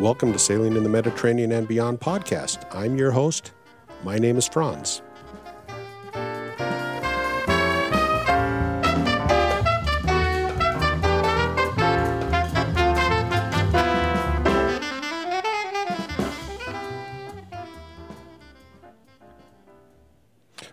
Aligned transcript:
Welcome 0.00 0.32
to 0.32 0.38
Sailing 0.38 0.78
in 0.78 0.82
the 0.82 0.88
Mediterranean 0.88 1.52
and 1.52 1.68
Beyond 1.68 2.00
podcast. 2.00 2.64
I'm 2.74 2.96
your 2.96 3.10
host. 3.10 3.52
My 4.02 4.16
name 4.16 4.38
is 4.38 4.48
Franz. 4.48 5.02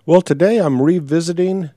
Well, 0.06 0.22
today 0.22 0.60
I'm 0.60 0.82
revisiting 0.82 1.72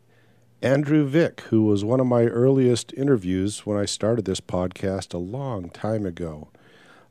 Andrew 0.62 1.04
Vick, 1.04 1.40
who 1.40 1.64
was 1.64 1.84
one 1.84 1.98
of 1.98 2.06
my 2.06 2.26
earliest 2.26 2.92
interviews 2.92 3.66
when 3.66 3.76
I 3.76 3.86
started 3.86 4.24
this 4.24 4.40
podcast 4.40 5.12
a 5.12 5.18
long 5.18 5.68
time 5.70 6.06
ago. 6.06 6.46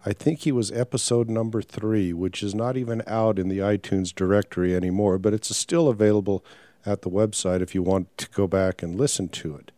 I 0.05 0.13
think 0.13 0.39
he 0.39 0.52
was 0.52 0.71
episode 0.71 1.30
number 1.30 1.62
three, 1.62 2.13
which 2.13 2.41
is 2.41 2.55
not 2.55 2.77
even 2.77 3.03
out 3.05 3.38
in 3.38 3.49
the 3.49 3.59
iTunes 3.59 4.16
directory 4.16 4.73
anymore, 4.73 5.17
but 5.17 5.34
it's 5.34 5.53
still 5.55 5.89
available 5.89 6.44
at 6.85 7.02
the 7.02 7.09
website 7.09 7.62
if 7.62 7.75
you 7.75 7.84
want 7.84 8.17
to 8.17 8.30
go 8.30 8.48
back 8.48 8.81
and 8.81 8.98
listen 8.98 9.27
to 9.30 9.55
it. 9.55 9.72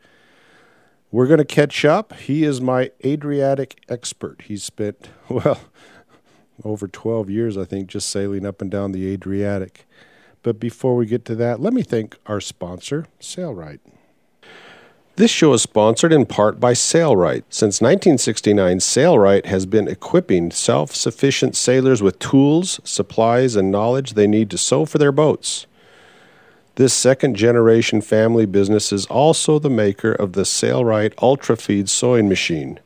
We're 1.12 1.28
going 1.28 1.40
to 1.40 1.46
catch 1.46 1.84
up. 1.84 2.14
He 2.14 2.44
is 2.44 2.62
my 2.62 2.92
Adriatic 3.04 3.84
expert. 3.90 4.44
He's 4.44 4.64
spent, 4.64 5.10
well, 5.30 5.60
over 6.64 6.88
12 6.88 7.30
years, 7.30 7.58
I 7.58 7.66
think, 7.66 7.88
just 7.88 8.10
sailing 8.10 8.46
up 8.46 8.62
and 8.62 8.70
down 8.70 8.92
the 8.92 9.12
Adriatic. 9.12 9.86
But 10.44 10.60
before 10.60 10.96
we 10.96 11.06
get 11.06 11.26
to 11.26 11.36
that, 11.36 11.60
let 11.60 11.74
me 11.74 11.82
thank 11.82 12.18
our 12.28 12.40
sponsor, 12.40 13.08
Sailrite. 13.20 13.80
This 15.18 15.30
show 15.30 15.52
is 15.52 15.62
sponsored 15.62 16.14
in 16.14 16.26
part 16.26 16.60
by 16.60 16.72
Sailrite. 16.72 17.44
Since 17.50 17.82
1969, 17.82 18.78
Sailrite 18.78 19.46
has 19.46 19.66
been 19.66 19.90
equipping 19.90 20.52
self 20.52 20.96
sufficient 20.96 21.58
sailors 21.58 22.02
with 22.02 22.18
tools, 22.18 22.80
supplies, 22.86 23.58
and 23.58 23.70
knowledge 23.70 24.14
they 24.14 24.26
need 24.26 24.50
to 24.52 24.58
sew 24.58 24.86
for 24.86 24.98
their 24.98 25.12
boats. 25.12 25.68
This 26.76 26.94
second 26.94 27.36
generation 27.36 28.00
family 28.00 28.46
business 28.46 28.94
is 28.94 29.06
also 29.08 29.60
the 29.60 29.70
maker 29.70 30.14
of 30.14 30.32
the 30.32 30.44
Sailrite 30.44 31.14
UltraFeed 31.16 31.90
sewing 31.90 32.30
machine. 32.30 32.80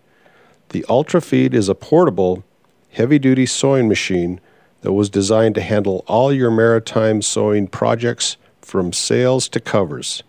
The 0.70 0.82
UltraFeed 0.90 1.54
is 1.54 1.70
a 1.70 1.76
portable, 1.76 2.44
heavy 2.90 3.20
duty 3.20 3.46
sewing 3.46 3.88
machine 3.88 4.42
that 4.82 4.94
was 4.94 5.12
designed 5.12 5.54
to 5.56 5.62
handle 5.62 6.04
all 6.08 6.34
your 6.34 6.50
maritime 6.50 7.22
sewing 7.22 7.68
projects 7.68 8.38
from 8.62 8.92
sails 8.94 9.48
to 9.50 9.60
covers. 9.60 10.24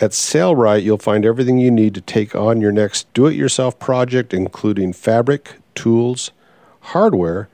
At 0.00 0.12
Sailrite, 0.12 0.82
you'll 0.82 0.96
find 0.96 1.26
everything 1.26 1.58
you 1.58 1.70
need 1.70 1.94
to 1.94 2.00
take 2.00 2.34
on 2.34 2.62
your 2.62 2.72
next 2.72 3.12
do 3.12 3.26
it 3.26 3.34
yourself 3.34 3.78
project, 3.78 4.32
including 4.32 4.94
fabric, 4.94 5.56
tools, 5.74 6.30
hardware, 6.80 7.50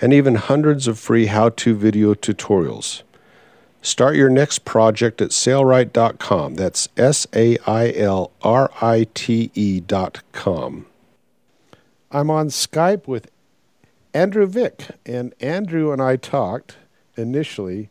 and 0.00 0.12
even 0.12 0.36
hundreds 0.36 0.86
of 0.86 0.98
free 0.98 1.26
how 1.26 1.48
to 1.48 1.74
video 1.74 2.14
tutorials. 2.14 3.02
Start 3.82 4.14
your 4.14 4.30
next 4.30 4.64
project 4.64 5.20
at 5.20 5.30
sailrite.com. 5.30 6.54
That's 6.54 6.88
S 6.96 7.26
A 7.34 7.58
I 7.66 7.90
L 7.90 8.30
R 8.42 8.70
I 8.80 9.08
T 9.12 9.50
E.com. 9.54 10.86
I'm 12.12 12.30
on 12.30 12.48
Skype 12.48 13.08
with 13.08 13.28
Andrew 14.14 14.46
Vick. 14.46 14.86
And 15.04 15.34
Andrew 15.40 15.90
and 15.90 16.00
I 16.00 16.14
talked 16.14 16.76
initially 17.16 17.90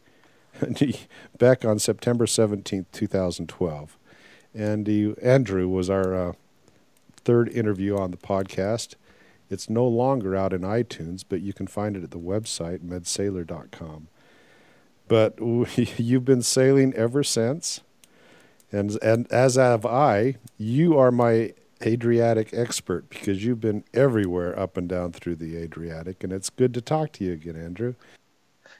back 1.37 1.65
on 1.65 1.79
September 1.79 2.25
17th, 2.25 2.85
2012. 2.91 3.97
And 4.53 4.87
Andrew 5.21 5.67
was 5.67 5.89
our 5.89 6.13
uh, 6.13 6.33
third 7.23 7.49
interview 7.49 7.97
on 7.97 8.11
the 8.11 8.17
podcast. 8.17 8.95
It's 9.49 9.69
no 9.69 9.85
longer 9.85 10.35
out 10.35 10.53
in 10.53 10.61
iTunes, 10.61 11.23
but 11.27 11.41
you 11.41 11.53
can 11.53 11.67
find 11.67 11.97
it 11.97 12.03
at 12.03 12.11
the 12.11 12.19
website, 12.19 12.79
medsailor.com. 12.79 14.07
But 15.07 15.37
you've 15.99 16.25
been 16.25 16.41
sailing 16.41 16.93
ever 16.93 17.23
since. 17.23 17.81
And, 18.71 18.97
and 19.01 19.29
as 19.31 19.55
have 19.55 19.85
I, 19.85 20.37
you 20.57 20.97
are 20.97 21.11
my 21.11 21.53
Adriatic 21.83 22.53
expert 22.53 23.09
because 23.09 23.43
you've 23.43 23.59
been 23.59 23.83
everywhere 23.93 24.57
up 24.57 24.77
and 24.77 24.87
down 24.87 25.11
through 25.11 25.35
the 25.35 25.57
Adriatic, 25.57 26.23
and 26.23 26.31
it's 26.31 26.49
good 26.49 26.73
to 26.75 26.81
talk 26.81 27.11
to 27.13 27.23
you 27.23 27.33
again, 27.33 27.55
Andrew. 27.55 27.95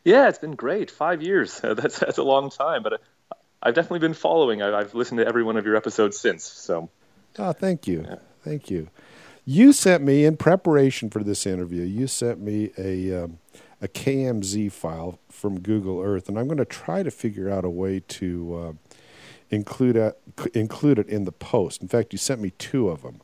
Yeah, 0.03 0.29
it's 0.29 0.39
been 0.39 0.55
great. 0.55 0.91
Five 0.91 1.21
years. 1.21 1.59
that's 1.63 1.99
that's 1.99 2.17
a 2.17 2.23
long 2.23 2.49
time, 2.49 2.83
but 2.83 2.93
uh, 2.93 2.97
I've 3.61 3.75
definitely 3.75 3.99
been 3.99 4.13
following. 4.13 4.61
I've 4.61 4.93
listened 4.93 5.19
to 5.19 5.27
every 5.27 5.43
one 5.43 5.57
of 5.57 5.65
your 5.65 5.75
episodes 5.75 6.17
since. 6.17 6.43
So, 6.43 6.89
oh, 7.37 7.53
thank 7.53 7.87
you, 7.87 8.05
yeah. 8.07 8.15
thank 8.43 8.69
you. 8.69 8.89
You 9.45 9.73
sent 9.73 10.03
me 10.03 10.25
in 10.25 10.37
preparation 10.37 11.09
for 11.09 11.23
this 11.23 11.45
interview. 11.45 11.83
You 11.83 12.07
sent 12.07 12.39
me 12.39 12.71
a 12.77 13.23
um, 13.23 13.39
a 13.81 13.87
KMZ 13.87 14.71
file 14.71 15.19
from 15.29 15.59
Google 15.59 16.01
Earth, 16.01 16.29
and 16.29 16.37
I'm 16.37 16.45
going 16.45 16.57
to 16.57 16.65
try 16.65 17.03
to 17.03 17.11
figure 17.11 17.49
out 17.49 17.65
a 17.65 17.69
way 17.69 18.01
to. 18.07 18.55
Uh, 18.55 18.93
include 19.51 19.97
a, 19.97 20.15
include 20.53 20.97
it 20.97 21.07
in 21.09 21.25
the 21.25 21.31
post. 21.31 21.81
In 21.81 21.87
fact, 21.87 22.13
you 22.13 22.17
sent 22.17 22.41
me 22.41 22.51
two 22.51 22.89
of 22.89 23.03
them. 23.03 23.21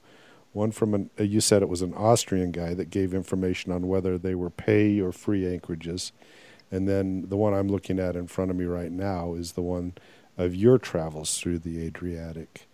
One 0.51 0.71
from 0.71 0.93
an 0.93 1.09
uh, 1.19 1.23
you 1.23 1.41
said 1.41 1.61
it 1.61 1.69
was 1.69 1.81
an 1.81 1.93
Austrian 1.93 2.51
guy 2.51 2.73
that 2.73 2.89
gave 2.89 3.13
information 3.13 3.71
on 3.71 3.87
whether 3.87 4.17
they 4.17 4.35
were 4.35 4.49
pay 4.49 4.99
or 4.99 5.11
free 5.11 5.47
anchorages, 5.47 6.11
and 6.71 6.87
then 6.87 7.25
the 7.29 7.37
one 7.37 7.53
I'm 7.53 7.67
looking 7.67 7.99
at 7.99 8.15
in 8.15 8.27
front 8.27 8.51
of 8.51 8.57
me 8.57 8.65
right 8.65 8.91
now 8.91 9.33
is 9.33 9.53
the 9.53 9.61
one 9.61 9.93
of 10.37 10.53
your 10.53 10.77
travels 10.77 11.37
through 11.37 11.59
the 11.59 11.85
Adriatic. 11.85 12.67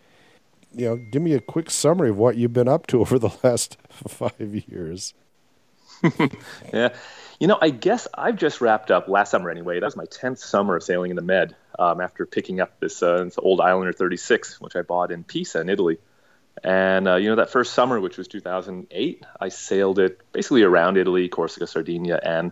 You 0.74 0.86
know, 0.86 0.96
give 0.96 1.22
me 1.22 1.34
a 1.34 1.40
quick 1.40 1.70
summary 1.70 2.10
of 2.10 2.18
what 2.18 2.36
you've 2.36 2.54
been 2.54 2.68
up 2.68 2.88
to 2.88 3.00
over 3.02 3.20
the 3.20 3.32
last 3.44 3.78
five 4.08 4.66
years. 4.68 5.14
yeah. 6.74 6.90
You 7.40 7.48
know, 7.48 7.58
I 7.62 7.70
guess 7.70 8.08
I've 8.14 8.38
just 8.38 8.62
wrapped 8.62 8.92
up 8.92 9.08
last 9.08 9.32
summer 9.32 9.50
anyway. 9.50 9.80
That 9.80 9.86
was 9.86 9.96
my 9.96 10.06
10th 10.06 10.40
summer 10.40 10.76
of 10.76 10.84
sailing 10.84 11.10
in 11.10 11.16
the 11.16 11.22
Med 11.22 11.56
um, 11.78 12.02
after 12.02 12.26
picking 12.26 12.60
up 12.60 12.80
this, 12.80 13.02
uh, 13.02 13.24
this, 13.26 13.38
old 13.38 13.60
Islander 13.62 13.94
36, 13.94 14.62
which 14.62 14.76
I 14.76 14.82
bought 14.82 15.12
in 15.12 15.24
Pisa 15.24 15.62
in 15.62 15.70
Italy. 15.70 15.98
And, 16.64 17.08
uh, 17.08 17.16
you 17.16 17.30
know, 17.30 17.36
that 17.38 17.50
first 17.50 17.74
summer, 17.74 18.00
which 18.00 18.18
was 18.18 18.28
2008, 18.28 19.26
I 19.40 19.50
sailed 19.50 20.00
it 20.00 20.22
basically 20.32 20.64
around 20.64 20.98
Italy, 20.98 21.28
Corsica, 21.28 21.68
Sardinia, 21.68 22.20
and 22.24 22.52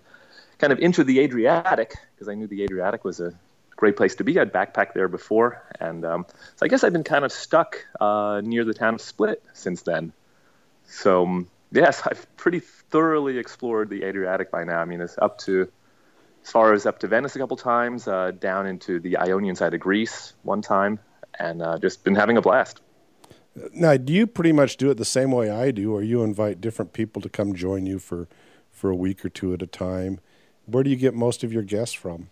kind 0.61 0.71
of 0.71 0.79
into 0.79 1.03
the 1.03 1.19
Adriatic 1.19 1.95
because 2.15 2.29
I 2.29 2.35
knew 2.35 2.47
the 2.47 2.63
Adriatic 2.63 3.03
was 3.03 3.19
a 3.19 3.33
great 3.75 3.97
place 3.97 4.15
to 4.15 4.23
be. 4.23 4.39
I'd 4.39 4.53
backpacked 4.53 4.93
there 4.93 5.07
before. 5.07 5.63
And 5.79 6.05
um, 6.05 6.25
so 6.55 6.65
I 6.65 6.69
guess 6.69 6.83
I've 6.83 6.93
been 6.93 7.03
kind 7.03 7.25
of 7.25 7.31
stuck 7.31 7.83
uh, 7.99 8.39
near 8.43 8.63
the 8.63 8.75
town 8.75 8.93
of 8.93 9.01
Split 9.01 9.43
since 9.53 9.81
then. 9.81 10.13
So, 10.85 11.23
um, 11.23 11.47
yes, 11.71 12.03
I've 12.05 12.25
pretty 12.37 12.59
thoroughly 12.59 13.39
explored 13.39 13.89
the 13.89 14.03
Adriatic 14.03 14.51
by 14.51 14.63
now. 14.63 14.79
I 14.79 14.85
mean, 14.85 15.01
it's 15.01 15.17
up 15.17 15.39
to 15.39 15.67
as 16.43 16.51
far 16.51 16.73
as 16.73 16.85
up 16.85 16.99
to 16.99 17.07
Venice 17.07 17.35
a 17.35 17.39
couple 17.39 17.57
times, 17.57 18.07
uh, 18.07 18.31
down 18.31 18.67
into 18.67 18.99
the 18.99 19.17
Ionian 19.17 19.55
side 19.55 19.73
of 19.73 19.79
Greece 19.79 20.33
one 20.43 20.61
time, 20.61 20.99
and 21.37 21.61
uh, 21.61 21.77
just 21.77 22.03
been 22.03 22.15
having 22.15 22.37
a 22.37 22.41
blast. 22.41 22.81
Now, 23.73 23.97
do 23.97 24.13
you 24.13 24.25
pretty 24.27 24.51
much 24.51 24.77
do 24.77 24.89
it 24.89 24.97
the 24.97 25.05
same 25.05 25.31
way 25.31 25.51
I 25.51 25.71
do, 25.71 25.93
or 25.93 26.01
you 26.01 26.23
invite 26.23 26.61
different 26.61 26.93
people 26.93 27.21
to 27.21 27.29
come 27.29 27.53
join 27.53 27.85
you 27.85 27.99
for 27.99 28.27
for 28.71 28.89
a 28.89 28.95
week 28.95 29.23
or 29.25 29.29
two 29.29 29.53
at 29.53 29.61
a 29.61 29.67
time? 29.67 30.19
Where 30.71 30.83
do 30.83 30.89
you 30.89 30.95
get 30.95 31.13
most 31.13 31.43
of 31.43 31.51
your 31.53 31.63
guests 31.63 31.93
from? 31.95 32.29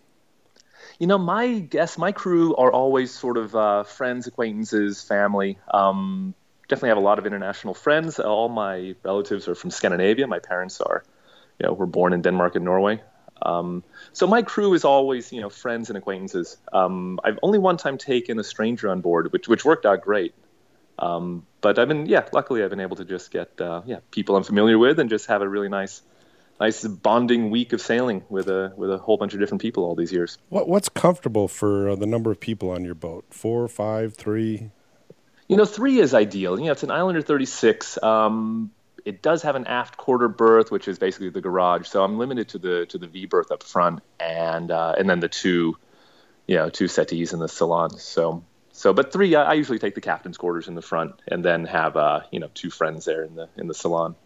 You 0.98 1.06
know, 1.06 1.18
my 1.18 1.60
guests, 1.60 1.98
my 1.98 2.12
crew 2.12 2.54
are 2.56 2.72
always 2.72 3.10
sort 3.10 3.36
of 3.36 3.54
uh, 3.54 3.84
friends, 3.84 4.26
acquaintances, 4.26 5.02
family. 5.02 5.58
Um, 5.72 6.34
definitely 6.68 6.90
have 6.90 6.98
a 6.98 7.02
lot 7.02 7.18
of 7.18 7.26
international 7.26 7.74
friends. 7.74 8.18
All 8.18 8.48
my 8.48 8.94
relatives 9.02 9.48
are 9.48 9.54
from 9.54 9.70
Scandinavia. 9.70 10.26
My 10.26 10.38
parents 10.38 10.80
are, 10.80 11.04
you 11.58 11.66
know, 11.66 11.72
were 11.72 11.86
born 11.86 12.12
in 12.12 12.22
Denmark 12.22 12.56
and 12.56 12.64
Norway. 12.64 13.02
Um, 13.42 13.82
so 14.12 14.26
my 14.26 14.42
crew 14.42 14.74
is 14.74 14.84
always, 14.84 15.32
you 15.32 15.40
know, 15.40 15.48
friends 15.48 15.88
and 15.88 15.96
acquaintances. 15.96 16.58
Um, 16.72 17.18
I've 17.24 17.38
only 17.42 17.58
one 17.58 17.76
time 17.76 17.96
taken 17.96 18.38
a 18.38 18.44
stranger 18.44 18.90
on 18.90 19.00
board, 19.00 19.32
which 19.32 19.48
which 19.48 19.64
worked 19.64 19.86
out 19.86 20.02
great. 20.02 20.34
Um, 20.98 21.46
but 21.62 21.78
I've 21.78 21.88
been, 21.88 22.06
yeah, 22.06 22.28
luckily 22.32 22.62
I've 22.62 22.70
been 22.70 22.80
able 22.80 22.96
to 22.96 23.06
just 23.06 23.30
get, 23.30 23.58
uh, 23.60 23.80
yeah, 23.86 24.00
people 24.10 24.36
I'm 24.36 24.44
familiar 24.44 24.78
with 24.78 24.98
and 25.00 25.08
just 25.08 25.26
have 25.28 25.40
a 25.40 25.48
really 25.48 25.70
nice, 25.70 26.02
nice 26.60 26.86
bonding 26.86 27.50
week 27.50 27.72
of 27.72 27.80
sailing 27.80 28.22
with 28.28 28.48
a 28.48 28.72
with 28.76 28.90
a 28.90 28.98
whole 28.98 29.16
bunch 29.16 29.34
of 29.34 29.40
different 29.40 29.62
people 29.62 29.84
all 29.84 29.94
these 29.94 30.12
years. 30.12 30.38
What 30.48 30.68
what's 30.68 30.88
comfortable 30.88 31.48
for 31.48 31.90
uh, 31.90 31.96
the 31.96 32.06
number 32.06 32.30
of 32.30 32.38
people 32.38 32.70
on 32.70 32.84
your 32.84 32.94
boat? 32.94 33.24
Four, 33.30 33.66
five, 33.68 34.14
three? 34.14 34.70
You 35.48 35.56
know, 35.56 35.64
three 35.64 35.98
is 35.98 36.14
ideal. 36.14 36.58
You 36.58 36.66
know, 36.66 36.72
it's 36.72 36.84
an 36.84 36.92
Islander 36.92 37.22
36. 37.22 38.00
Um, 38.02 38.70
it 39.04 39.20
does 39.20 39.42
have 39.42 39.56
an 39.56 39.66
aft 39.66 39.96
quarter 39.96 40.28
berth, 40.28 40.70
which 40.70 40.86
is 40.86 40.98
basically 40.98 41.30
the 41.30 41.40
garage. 41.40 41.88
So 41.88 42.04
I'm 42.04 42.18
limited 42.18 42.50
to 42.50 42.58
the 42.58 42.86
to 42.86 42.98
the 42.98 43.06
V 43.06 43.26
berth 43.26 43.50
up 43.50 43.62
front, 43.62 44.00
and 44.20 44.70
uh, 44.70 44.94
and 44.96 45.08
then 45.08 45.20
the 45.20 45.28
two, 45.28 45.76
you 46.46 46.56
know, 46.56 46.68
two 46.68 46.86
settees 46.86 47.32
in 47.32 47.40
the 47.40 47.48
salon. 47.48 47.90
So 47.98 48.44
so, 48.72 48.94
but 48.94 49.12
three, 49.12 49.34
I, 49.34 49.42
I 49.42 49.52
usually 49.54 49.78
take 49.78 49.94
the 49.94 50.00
captain's 50.00 50.38
quarters 50.38 50.68
in 50.68 50.74
the 50.74 50.82
front, 50.82 51.14
and 51.28 51.44
then 51.44 51.64
have 51.66 51.96
uh, 51.96 52.20
you 52.30 52.40
know 52.40 52.50
two 52.54 52.70
friends 52.70 53.04
there 53.04 53.24
in 53.24 53.34
the 53.34 53.48
in 53.56 53.66
the 53.66 53.74
salon. 53.74 54.16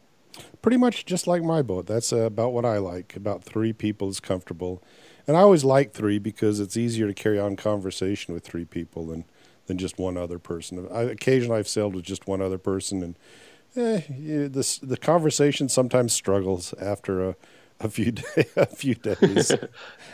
Pretty 0.63 0.77
much 0.77 1.05
just 1.05 1.27
like 1.27 1.43
my 1.43 1.63
boat. 1.63 1.87
That's 1.87 2.13
uh, 2.13 2.21
about 2.21 2.53
what 2.53 2.65
I 2.65 2.79
like. 2.79 3.17
About 3.17 3.45
three 3.45 3.73
people 3.73 4.09
is 4.09 4.21
comfortable, 4.21 4.83
and 5.27 5.37
I 5.37 5.41
always 5.41 5.65
like 5.65 5.93
three 5.93 6.19
because 6.19 6.61
it's 6.61 6.77
easier 6.77 7.07
to 7.07 7.15
carry 7.15 7.39
on 7.39 7.57
conversation 7.57 8.35
with 8.35 8.45
three 8.45 8.65
people 8.65 9.07
than 9.07 9.25
than 9.67 9.79
just 9.79 9.99
one 9.99 10.17
other 10.17 10.39
person. 10.39 10.87
I, 10.93 11.03
occasionally, 11.03 11.59
I've 11.59 11.69
sailed 11.69 11.95
with 11.95 12.05
just 12.05 12.27
one 12.27 12.41
other 12.41 12.59
person, 12.59 13.03
and 13.03 13.19
eh, 13.77 14.03
you, 14.11 14.49
this, 14.49 14.79
the 14.79 14.97
conversation 14.97 15.69
sometimes 15.69 16.13
struggles 16.13 16.75
after 16.75 17.31
a, 17.31 17.37
a 17.81 17.89
few 17.89 18.13
day, 18.13 18.47
a 18.57 18.67
few 18.67 18.95
days. 18.95 19.53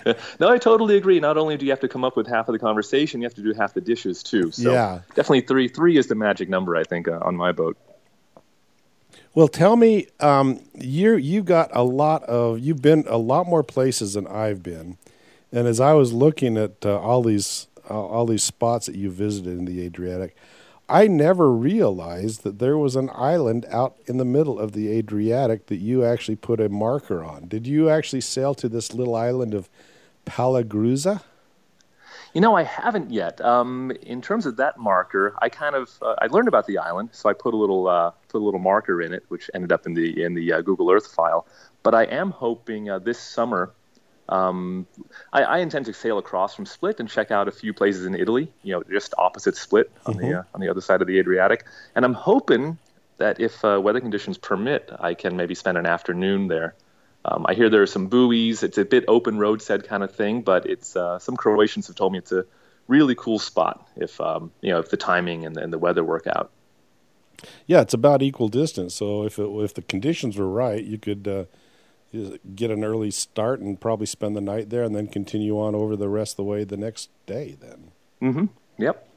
no, 0.41 0.49
I 0.49 0.59
totally 0.59 0.97
agree. 0.97 1.21
Not 1.21 1.37
only 1.37 1.57
do 1.57 1.67
you 1.67 1.73
have 1.73 1.81
to 1.81 1.89
come 1.89 2.05
up 2.05 2.17
with 2.17 2.27
half 2.27 2.49
of 2.49 2.53
the 2.53 2.59
conversation, 2.59 3.21
you 3.21 3.27
have 3.27 3.35
to 3.35 3.43
do 3.43 3.53
half 3.53 3.75
the 3.75 3.81
dishes 3.81 4.23
too. 4.23 4.51
So 4.51 4.73
yeah. 4.73 5.01
definitely 5.09 5.43
three. 5.43 5.69
Three 5.69 5.97
is 5.97 6.07
the 6.07 6.15
magic 6.15 6.49
number, 6.49 6.77
I 6.77 6.85
think, 6.85 7.09
uh, 7.09 7.19
on 7.23 7.37
my 7.37 7.53
boat. 7.53 7.77
Well, 9.33 9.47
tell 9.47 9.77
me, 9.77 10.09
um, 10.19 10.61
you 10.75 11.15
you 11.15 11.45
got 11.45 11.71
a 11.73 11.85
lot 11.85 12.25
of 12.25 12.59
you've 12.59 12.83
been 12.83 13.05
a 13.07 13.17
lot 13.17 13.47
more 13.47 13.63
places 13.63 14.15
than 14.15 14.27
I've 14.27 14.61
been, 14.61 14.99
and 15.53 15.69
as 15.69 15.79
I 15.79 15.93
was 15.93 16.13
looking 16.13 16.57
at 16.57 16.85
uh, 16.85 16.99
all 16.99 17.23
these 17.23 17.69
uh, 17.89 17.95
all 17.95 18.27
these 18.27 18.43
spots 18.43 18.87
that 18.87 18.97
you 18.97 19.09
visited 19.09 19.57
in 19.57 19.67
the 19.67 19.83
Adriatic, 19.83 20.35
I 20.89 21.07
never 21.07 21.53
realized 21.53 22.43
that 22.43 22.59
there 22.59 22.77
was 22.77 22.97
an 22.97 23.09
island 23.15 23.67
out 23.71 23.97
in 24.07 24.17
the 24.17 24.25
middle 24.25 24.59
of 24.59 24.73
the 24.73 24.91
Adriatic 24.91 25.67
that 25.67 25.77
you 25.77 26.05
actually 26.05 26.37
put 26.37 26.61
a 26.61 26.69
marker 26.69 27.23
on. 27.23 27.47
Did 27.47 27.69
you 27.69 27.89
actually 27.89 28.23
sail 28.23 28.55
to 28.57 28.69
this 28.69 28.93
little 28.93 29.15
island 29.15 29.55
of 29.55 29.71
Palagruza? 30.27 31.23
You 32.33 32.41
know, 32.41 32.57
I 32.57 32.63
haven't 32.63 33.11
yet. 33.11 33.41
Um, 33.41 33.91
in 34.03 34.23
terms 34.23 34.47
of 34.47 34.57
that 34.57 34.79
marker, 34.79 35.35
I 35.41 35.49
kind 35.49 35.75
of 35.75 35.91
uh, 36.01 36.15
I 36.19 36.27
learned 36.27 36.49
about 36.49 36.67
the 36.67 36.79
island, 36.79 37.11
so 37.13 37.29
I 37.29 37.33
put 37.33 37.55
a 37.55 37.57
little 37.57 37.89
uh, 37.89 38.13
put 38.29 38.41
a 38.41 38.45
little 38.45 38.61
marker 38.61 39.03
in 39.03 39.13
it, 39.13 39.25
which 39.29 39.51
ended 39.53 39.73
up 39.73 39.87
in 39.87 39.95
the 39.95 40.23
in 40.23 40.35
the 40.35 40.53
uh, 40.53 40.61
Google 40.61 40.91
Earth 40.91 41.09
file. 41.09 41.47
But 41.83 41.95
I 41.95 42.05
am 42.05 42.31
hoping 42.31 42.89
uh, 42.89 42.99
this 43.01 43.19
summer. 43.19 43.73
Um, 44.29 44.87
I, 45.33 45.43
I, 45.43 45.59
intend 45.59 45.87
to 45.87 45.93
sail 45.93 46.17
across 46.17 46.55
from 46.55 46.65
Split 46.65 47.01
and 47.01 47.09
check 47.09 47.33
out 47.33 47.49
a 47.49 47.51
few 47.51 47.75
places 47.75 48.07
in 48.07 48.15
Italy. 48.15 48.53
You 48.63 48.75
know, 48.75 48.85
just 48.89 49.13
opposite 49.19 49.57
Split 49.57 49.91
on 50.07 50.15
mm-hmm. 50.15 50.31
the 50.31 50.39
uh, 50.39 50.43
on 50.55 50.61
the 50.61 50.69
other 50.69 50.81
side 50.81 51.01
of 51.01 51.09
the 51.09 51.19
Adriatic. 51.19 51.65
And 51.97 52.05
I'm 52.05 52.15
hoping 52.15 52.79
that 53.19 53.41
if 53.41 53.65
uh, 53.65 53.81
weather 53.83 54.01
conditions 54.01 54.39
permit, 54.39 54.89
I 55.01 55.15
can 55.15 55.37
maybe 55.37 55.57
spend 55.57 55.79
an 55.79 55.87
afternoon 55.87 56.47
there. 56.47 56.75
Um, 57.25 57.45
I 57.49 57.55
hear 57.55 57.69
there 57.69 57.83
are 57.83 57.87
some 57.87 58.07
buoys. 58.07 58.63
It's 58.63 58.79
a 58.79 58.85
bit 58.85 59.05
open 59.09 59.37
roadstead 59.37 59.87
kind 59.87 60.03
of 60.03 60.15
thing, 60.15 60.43
but 60.43 60.67
it's 60.67 60.97
uh, 60.97 61.19
some 61.19 61.37
Croatians 61.37 61.87
have 61.89 61.97
told 61.97 62.13
me 62.13 62.19
it's 62.19 62.33
a 62.33 62.47
really 62.89 63.15
cool 63.15 63.39
spot 63.39 63.87
if 63.97 64.21
um, 64.21 64.51
you 64.61 64.71
know 64.71 64.79
if 64.79 64.91
the 64.91 64.97
timing 64.97 65.45
and, 65.47 65.57
and, 65.57 65.73
the 65.73 65.79
weather 65.79 66.03
work 66.03 66.27
out. 66.27 66.51
Yeah, 67.67 67.83
it's 67.83 67.95
about 67.95 68.23
equal 68.23 68.49
distance. 68.49 68.95
So 68.95 69.25
if 69.25 69.39
it, 69.39 69.47
if 69.47 69.75
the 69.75 69.83
conditions 69.83 70.37
were 70.37 70.49
right, 70.49 70.83
you 70.83 70.99
could 70.99 71.29
uh, 71.29 71.45
get 72.55 72.71
an 72.71 72.85
early 72.85 73.11
start 73.11 73.61
and 73.61 73.81
probably 73.81 74.07
spend 74.07 74.35
the 74.35 74.41
night 74.41 74.71
there, 74.71 74.83
and 74.83 74.95
then 74.95 75.07
continue 75.07 75.61
on 75.61 75.75
over 75.75 75.97
the 75.97 76.09
rest 76.09 76.33
of 76.33 76.37
the 76.39 76.45
way 76.45 76.65
the 76.65 76.77
next 76.77 77.11
day. 77.27 77.57
Then. 77.61 77.91
Mm-hmm. 78.23 78.83
Yep. 78.83 79.10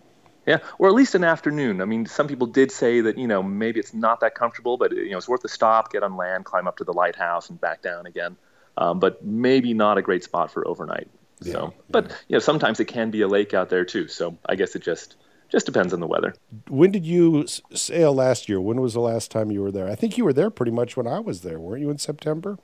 Yeah, 0.46 0.60
or 0.78 0.90
at 0.90 0.94
least 0.94 1.16
an 1.16 1.24
afternoon. 1.24 1.82
I 1.82 1.86
mean, 1.86 2.06
some 2.06 2.28
people 2.28 2.48
did 2.48 2.72
say 2.72 3.02
that 3.02 3.18
you 3.18 3.28
know 3.28 3.42
maybe 3.42 3.80
it's 3.80 3.94
not 3.94 4.20
that 4.22 4.36
comfortable, 4.36 4.78
but 4.78 4.92
you 4.92 5.12
know 5.12 5.18
it's 5.18 5.28
worth 5.28 5.44
a 5.44 5.50
stop, 5.50 5.92
get 5.92 6.04
on 6.04 6.18
land, 6.18 6.46
climb 6.46 6.68
up 6.68 6.78
to 6.78 6.84
the 6.84 6.94
lighthouse, 6.94 7.50
and 7.50 7.60
back 7.60 7.82
down 7.82 8.06
again. 8.06 8.36
Um, 8.78 9.00
but 9.00 9.24
maybe 9.24 9.74
not 9.74 9.98
a 9.98 10.02
great 10.02 10.24
spot 10.24 10.52
for 10.52 10.68
overnight. 10.68 11.08
Yeah, 11.42 11.54
so, 11.54 11.74
but 11.90 12.10
yeah. 12.10 12.16
you 12.28 12.34
know 12.36 12.40
sometimes 12.40 12.80
it 12.80 12.86
can 12.86 13.12
be 13.12 13.22
a 13.22 13.28
lake 13.28 13.54
out 13.54 13.70
there 13.70 13.86
too. 13.86 14.08
So 14.08 14.38
I 14.46 14.56
guess 14.56 14.76
it 14.76 14.84
just 14.84 15.16
just 15.50 15.66
depends 15.66 15.94
on 15.94 16.00
the 16.00 16.08
weather. 16.08 16.34
When 16.68 16.92
did 16.92 17.06
you 17.06 17.46
sail 17.74 18.14
last 18.14 18.50
year? 18.50 18.60
When 18.60 18.82
was 18.82 18.94
the 18.94 19.02
last 19.02 19.32
time 19.32 19.52
you 19.52 19.62
were 19.62 19.72
there? 19.72 19.88
I 19.88 19.96
think 19.96 20.18
you 20.18 20.26
were 20.26 20.34
there 20.34 20.50
pretty 20.50 20.72
much 20.72 20.98
when 20.98 21.08
I 21.08 21.20
was 21.20 21.42
there, 21.42 21.60
weren't 21.60 21.82
you? 21.82 21.90
In 21.90 22.00
September. 22.00 22.58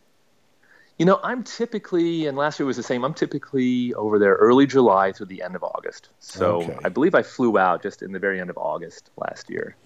You 0.99 1.05
know, 1.05 1.19
I'm 1.23 1.43
typically, 1.43 2.27
and 2.27 2.37
last 2.37 2.59
year 2.59 2.67
was 2.67 2.77
the 2.77 2.83
same. 2.83 3.05
I'm 3.05 3.13
typically 3.13 3.93
over 3.93 4.19
there 4.19 4.35
early 4.35 4.67
July 4.67 5.13
through 5.13 5.27
the 5.27 5.41
end 5.41 5.55
of 5.55 5.63
August. 5.63 6.09
So 6.19 6.61
okay. 6.61 6.77
I 6.83 6.89
believe 6.89 7.15
I 7.15 7.23
flew 7.23 7.57
out 7.57 7.81
just 7.81 8.01
in 8.01 8.11
the 8.11 8.19
very 8.19 8.39
end 8.39 8.49
of 8.49 8.57
August 8.57 9.09
last 9.15 9.49
year. 9.49 9.77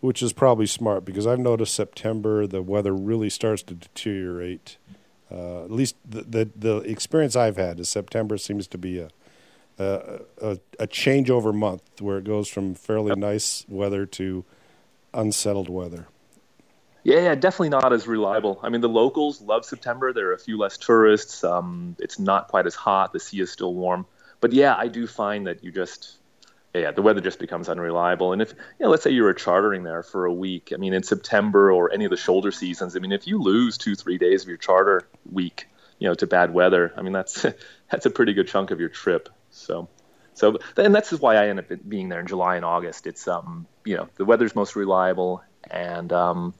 Which 0.00 0.22
is 0.22 0.32
probably 0.34 0.66
smart 0.66 1.04
because 1.04 1.26
I've 1.26 1.38
noticed 1.38 1.74
September 1.74 2.46
the 2.46 2.62
weather 2.62 2.94
really 2.94 3.30
starts 3.30 3.62
to 3.64 3.74
deteriorate. 3.74 4.76
Uh, 5.30 5.64
at 5.64 5.70
least 5.70 5.96
the, 6.06 6.22
the, 6.22 6.50
the 6.54 6.76
experience 6.80 7.36
I've 7.36 7.56
had 7.56 7.80
is 7.80 7.88
September 7.88 8.36
seems 8.36 8.66
to 8.68 8.78
be 8.78 8.98
a 8.98 9.08
a, 9.80 10.20
a, 10.42 10.58
a 10.78 10.86
changeover 10.86 11.54
month 11.54 11.82
where 12.00 12.18
it 12.18 12.24
goes 12.24 12.48
from 12.48 12.74
fairly 12.74 13.16
nice 13.16 13.64
weather 13.68 14.04
to 14.06 14.44
unsettled 15.14 15.68
weather. 15.68 16.06
Yeah, 17.02 17.20
yeah, 17.20 17.34
definitely 17.34 17.70
not 17.70 17.92
as 17.92 18.06
reliable. 18.06 18.60
I 18.62 18.68
mean, 18.68 18.82
the 18.82 18.88
locals 18.88 19.40
love 19.40 19.64
September. 19.64 20.12
There 20.12 20.28
are 20.28 20.34
a 20.34 20.38
few 20.38 20.58
less 20.58 20.76
tourists. 20.76 21.42
Um, 21.44 21.96
it's 21.98 22.18
not 22.18 22.48
quite 22.48 22.66
as 22.66 22.74
hot. 22.74 23.12
The 23.12 23.20
sea 23.20 23.40
is 23.40 23.50
still 23.50 23.74
warm. 23.74 24.06
But 24.40 24.52
yeah, 24.52 24.74
I 24.76 24.88
do 24.88 25.06
find 25.06 25.46
that 25.46 25.64
you 25.64 25.72
just, 25.72 26.16
yeah, 26.74 26.90
the 26.90 27.02
weather 27.02 27.20
just 27.20 27.38
becomes 27.38 27.68
unreliable. 27.68 28.32
And 28.32 28.42
if, 28.42 28.50
you 28.50 28.84
know, 28.84 28.90
let's 28.90 29.02
say 29.02 29.10
you 29.10 29.22
were 29.22 29.32
chartering 29.32 29.82
there 29.82 30.02
for 30.02 30.26
a 30.26 30.32
week, 30.32 30.72
I 30.74 30.76
mean, 30.76 30.92
in 30.92 31.02
September 31.02 31.72
or 31.72 31.92
any 31.92 32.04
of 32.04 32.10
the 32.10 32.16
shoulder 32.16 32.52
seasons, 32.52 32.96
I 32.96 32.98
mean, 32.98 33.12
if 33.12 33.26
you 33.26 33.40
lose 33.40 33.78
two, 33.78 33.94
three 33.94 34.18
days 34.18 34.42
of 34.42 34.48
your 34.48 34.58
charter 34.58 35.08
week, 35.30 35.68
you 35.98 36.08
know, 36.08 36.14
to 36.14 36.26
bad 36.26 36.52
weather, 36.52 36.92
I 36.96 37.02
mean, 37.02 37.12
that's 37.12 37.46
that's 37.90 38.06
a 38.06 38.10
pretty 38.10 38.34
good 38.34 38.48
chunk 38.48 38.70
of 38.70 38.80
your 38.80 38.88
trip. 38.90 39.30
So, 39.50 39.88
so, 40.34 40.58
and 40.76 40.94
that's 40.94 41.12
why 41.12 41.36
I 41.36 41.48
end 41.48 41.58
up 41.58 41.66
being 41.88 42.08
there 42.08 42.20
in 42.20 42.26
July 42.26 42.56
and 42.56 42.64
August. 42.64 43.06
It's, 43.06 43.26
um, 43.26 43.66
you 43.84 43.96
know, 43.96 44.08
the 44.16 44.24
weather's 44.24 44.54
most 44.54 44.76
reliable 44.76 45.42
and, 45.70 46.12
um, 46.12 46.54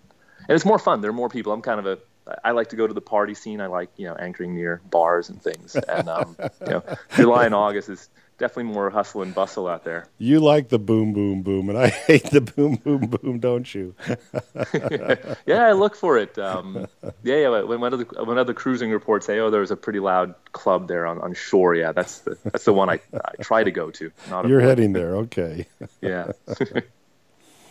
and 0.50 0.56
it's 0.56 0.64
more 0.64 0.80
fun. 0.80 1.00
There 1.00 1.10
are 1.10 1.14
more 1.14 1.28
people. 1.28 1.52
I'm 1.52 1.62
kind 1.62 1.78
of 1.78 1.86
a 1.86 1.98
I 2.42 2.50
like 2.50 2.70
to 2.70 2.76
go 2.76 2.86
to 2.88 2.92
the 2.92 3.00
party 3.00 3.34
scene. 3.34 3.60
I 3.60 3.66
like 3.66 3.90
you 3.96 4.06
know 4.08 4.16
anchoring 4.16 4.52
near 4.52 4.80
bars 4.90 5.28
and 5.28 5.40
things. 5.40 5.76
And 5.76 6.08
um, 6.08 6.36
you 6.66 6.66
know, 6.66 6.82
July 7.14 7.46
and 7.46 7.54
August 7.54 7.88
is 7.88 8.08
definitely 8.36 8.72
more 8.72 8.90
hustle 8.90 9.22
and 9.22 9.32
bustle 9.32 9.68
out 9.68 9.84
there. 9.84 10.08
You 10.18 10.40
like 10.40 10.70
the 10.70 10.80
boom 10.80 11.12
boom 11.12 11.42
boom, 11.42 11.68
and 11.68 11.78
I 11.78 11.88
hate 12.08 12.24
the 12.24 12.40
boom 12.40 12.74
boom 12.76 13.06
boom, 13.06 13.38
don't 13.38 13.72
you? 13.72 13.94
yeah, 15.46 15.66
I 15.66 15.72
look 15.72 15.94
for 15.94 16.18
it. 16.18 16.36
Um, 16.36 16.88
yeah, 17.22 17.36
yeah. 17.36 17.60
When 17.62 17.80
one 17.80 17.92
of 17.92 18.00
the 18.00 18.24
when 18.24 18.36
other 18.36 18.54
cruising 18.54 18.90
reports 18.90 19.26
say, 19.26 19.38
"Oh, 19.38 19.50
there 19.50 19.60
was 19.60 19.70
a 19.70 19.76
pretty 19.76 20.00
loud 20.00 20.34
club 20.50 20.88
there 20.88 21.06
on, 21.06 21.20
on 21.20 21.32
shore," 21.32 21.76
yeah, 21.76 21.92
that's 21.92 22.20
the 22.20 22.36
that's 22.42 22.64
the 22.64 22.72
one 22.72 22.90
I, 22.90 22.98
I 23.14 23.40
try 23.40 23.62
to 23.62 23.70
go 23.70 23.92
to. 23.92 24.10
Not 24.28 24.48
You're 24.48 24.60
heading 24.60 24.94
there, 24.94 25.14
okay? 25.16 25.68
yeah. 26.00 26.32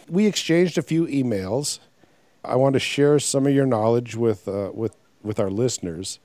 we 0.07 0.27
exchanged 0.27 0.77
a 0.77 0.81
few 0.81 1.05
emails 1.07 1.79
I 2.49 2.55
want 2.55 2.73
to 2.73 2.79
share 2.79 3.19
some 3.19 3.45
of 3.45 3.53
your 3.53 3.65
knowledge 3.67 4.15
with 4.15 4.47
uh, 4.47 4.71
with 4.73 4.95
with 5.21 5.39
our 5.39 5.51
listeners. 5.51 6.19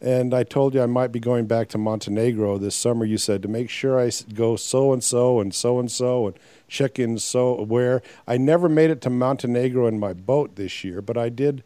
And 0.00 0.32
I 0.32 0.44
told 0.44 0.74
you 0.74 0.82
I 0.82 0.86
might 0.86 1.10
be 1.10 1.18
going 1.18 1.46
back 1.46 1.68
to 1.70 1.78
Montenegro 1.78 2.56
this 2.58 2.76
summer. 2.76 3.04
You 3.04 3.18
said 3.18 3.42
to 3.42 3.48
make 3.48 3.68
sure 3.68 4.00
I 4.00 4.12
go 4.32 4.54
so 4.54 4.92
and 4.92 5.02
so 5.02 5.40
and 5.40 5.52
so 5.52 5.80
and 5.80 5.90
so 5.90 6.28
and 6.28 6.38
check 6.68 6.98
in 7.00 7.18
so 7.18 7.62
where. 7.62 8.00
I 8.26 8.38
never 8.38 8.68
made 8.68 8.90
it 8.90 9.00
to 9.02 9.10
Montenegro 9.10 9.88
in 9.88 9.98
my 9.98 10.12
boat 10.12 10.54
this 10.54 10.84
year, 10.84 11.02
but 11.02 11.18
I 11.18 11.28
did 11.30 11.64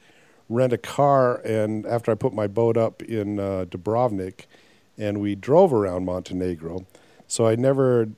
rent 0.49 0.73
a 0.73 0.79
car. 0.79 1.43
And 1.45 1.85
after 1.85 2.11
I 2.11 2.15
put 2.15 2.33
my 2.33 2.47
boat 2.47 2.79
up 2.79 3.03
in 3.03 3.39
uh, 3.39 3.67
Dubrovnik, 3.69 4.47
and 4.97 5.21
we 5.21 5.35
drove 5.35 5.73
around 5.73 6.07
Montenegro, 6.07 6.87
so 7.27 7.47
I 7.47 7.55
never, 7.55 8.09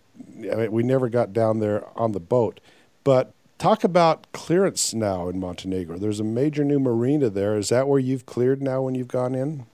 I 0.40 0.54
mean, 0.54 0.72
we 0.72 0.82
never 0.84 1.08
got 1.08 1.32
down 1.32 1.58
there 1.58 1.84
on 1.98 2.12
the 2.12 2.20
boat. 2.20 2.60
But 3.02 3.32
Talk 3.64 3.82
about 3.82 4.30
clearance 4.32 4.92
now 4.92 5.26
in 5.30 5.40
Montenegro. 5.40 5.96
There's 5.96 6.20
a 6.20 6.22
major 6.22 6.64
new 6.64 6.78
marina 6.78 7.30
there. 7.30 7.56
Is 7.56 7.70
that 7.70 7.88
where 7.88 7.98
you've 7.98 8.26
cleared 8.26 8.60
now 8.60 8.82
when 8.82 8.94
you've 8.94 9.08
gone 9.08 9.34
in? 9.34 9.64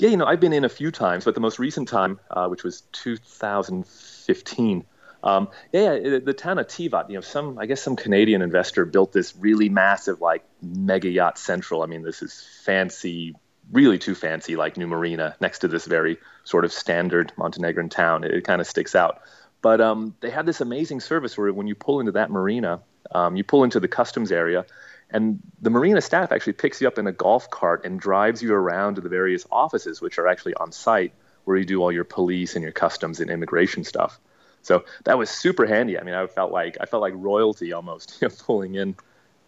Yeah, 0.00 0.08
you 0.08 0.16
know, 0.16 0.26
I've 0.26 0.40
been 0.40 0.52
in 0.52 0.64
a 0.64 0.68
few 0.68 0.90
times, 0.90 1.24
but 1.24 1.36
the 1.36 1.40
most 1.40 1.60
recent 1.60 1.86
time, 1.86 2.18
uh, 2.28 2.48
which 2.48 2.64
was 2.64 2.80
2015, 2.90 4.84
um, 5.22 5.48
yeah, 5.70 5.94
yeah, 5.94 6.18
the 6.18 6.32
town 6.32 6.58
of 6.58 6.66
Tivat, 6.66 7.08
you 7.08 7.14
know, 7.14 7.20
some 7.20 7.56
I 7.56 7.66
guess 7.66 7.80
some 7.80 7.94
Canadian 7.94 8.42
investor 8.42 8.84
built 8.84 9.12
this 9.12 9.36
really 9.36 9.68
massive 9.68 10.20
like 10.20 10.42
mega 10.60 11.08
yacht 11.08 11.38
central. 11.38 11.84
I 11.84 11.86
mean, 11.86 12.02
this 12.02 12.20
is 12.20 12.44
fancy, 12.64 13.36
really 13.70 14.00
too 14.00 14.16
fancy, 14.16 14.56
like 14.56 14.76
new 14.76 14.88
marina 14.88 15.36
next 15.40 15.60
to 15.60 15.68
this 15.68 15.86
very 15.86 16.18
sort 16.42 16.64
of 16.64 16.72
standard 16.72 17.32
Montenegrin 17.36 17.90
town. 17.90 18.24
It, 18.24 18.32
it 18.32 18.42
kind 18.42 18.60
of 18.60 18.66
sticks 18.66 18.96
out. 18.96 19.20
But 19.66 19.80
um, 19.80 20.14
they 20.20 20.30
had 20.30 20.46
this 20.46 20.60
amazing 20.60 21.00
service 21.00 21.36
where 21.36 21.52
when 21.52 21.66
you 21.66 21.74
pull 21.74 21.98
into 21.98 22.12
that 22.12 22.30
marina, 22.30 22.82
um, 23.10 23.34
you 23.34 23.42
pull 23.42 23.64
into 23.64 23.80
the 23.80 23.88
customs 23.88 24.30
area, 24.30 24.64
and 25.10 25.40
the 25.60 25.70
marina 25.70 26.00
staff 26.00 26.30
actually 26.30 26.52
picks 26.52 26.80
you 26.80 26.86
up 26.86 26.98
in 26.98 27.08
a 27.08 27.12
golf 27.12 27.50
cart 27.50 27.84
and 27.84 27.98
drives 27.98 28.40
you 28.40 28.54
around 28.54 28.94
to 28.94 29.00
the 29.00 29.08
various 29.08 29.44
offices, 29.50 30.00
which 30.00 30.18
are 30.18 30.28
actually 30.28 30.54
on 30.54 30.70
site, 30.70 31.12
where 31.46 31.56
you 31.56 31.64
do 31.64 31.82
all 31.82 31.90
your 31.90 32.04
police 32.04 32.54
and 32.54 32.62
your 32.62 32.70
customs 32.70 33.18
and 33.18 33.28
immigration 33.28 33.82
stuff. 33.82 34.20
So 34.62 34.84
that 35.02 35.18
was 35.18 35.30
super 35.30 35.66
handy. 35.66 35.98
I 35.98 36.04
mean, 36.04 36.14
I 36.14 36.28
felt 36.28 36.52
like 36.52 36.76
I 36.80 36.86
felt 36.86 37.00
like 37.02 37.14
royalty 37.16 37.72
almost, 37.72 38.18
you 38.22 38.28
know, 38.28 38.34
pulling 38.38 38.76
in, 38.76 38.94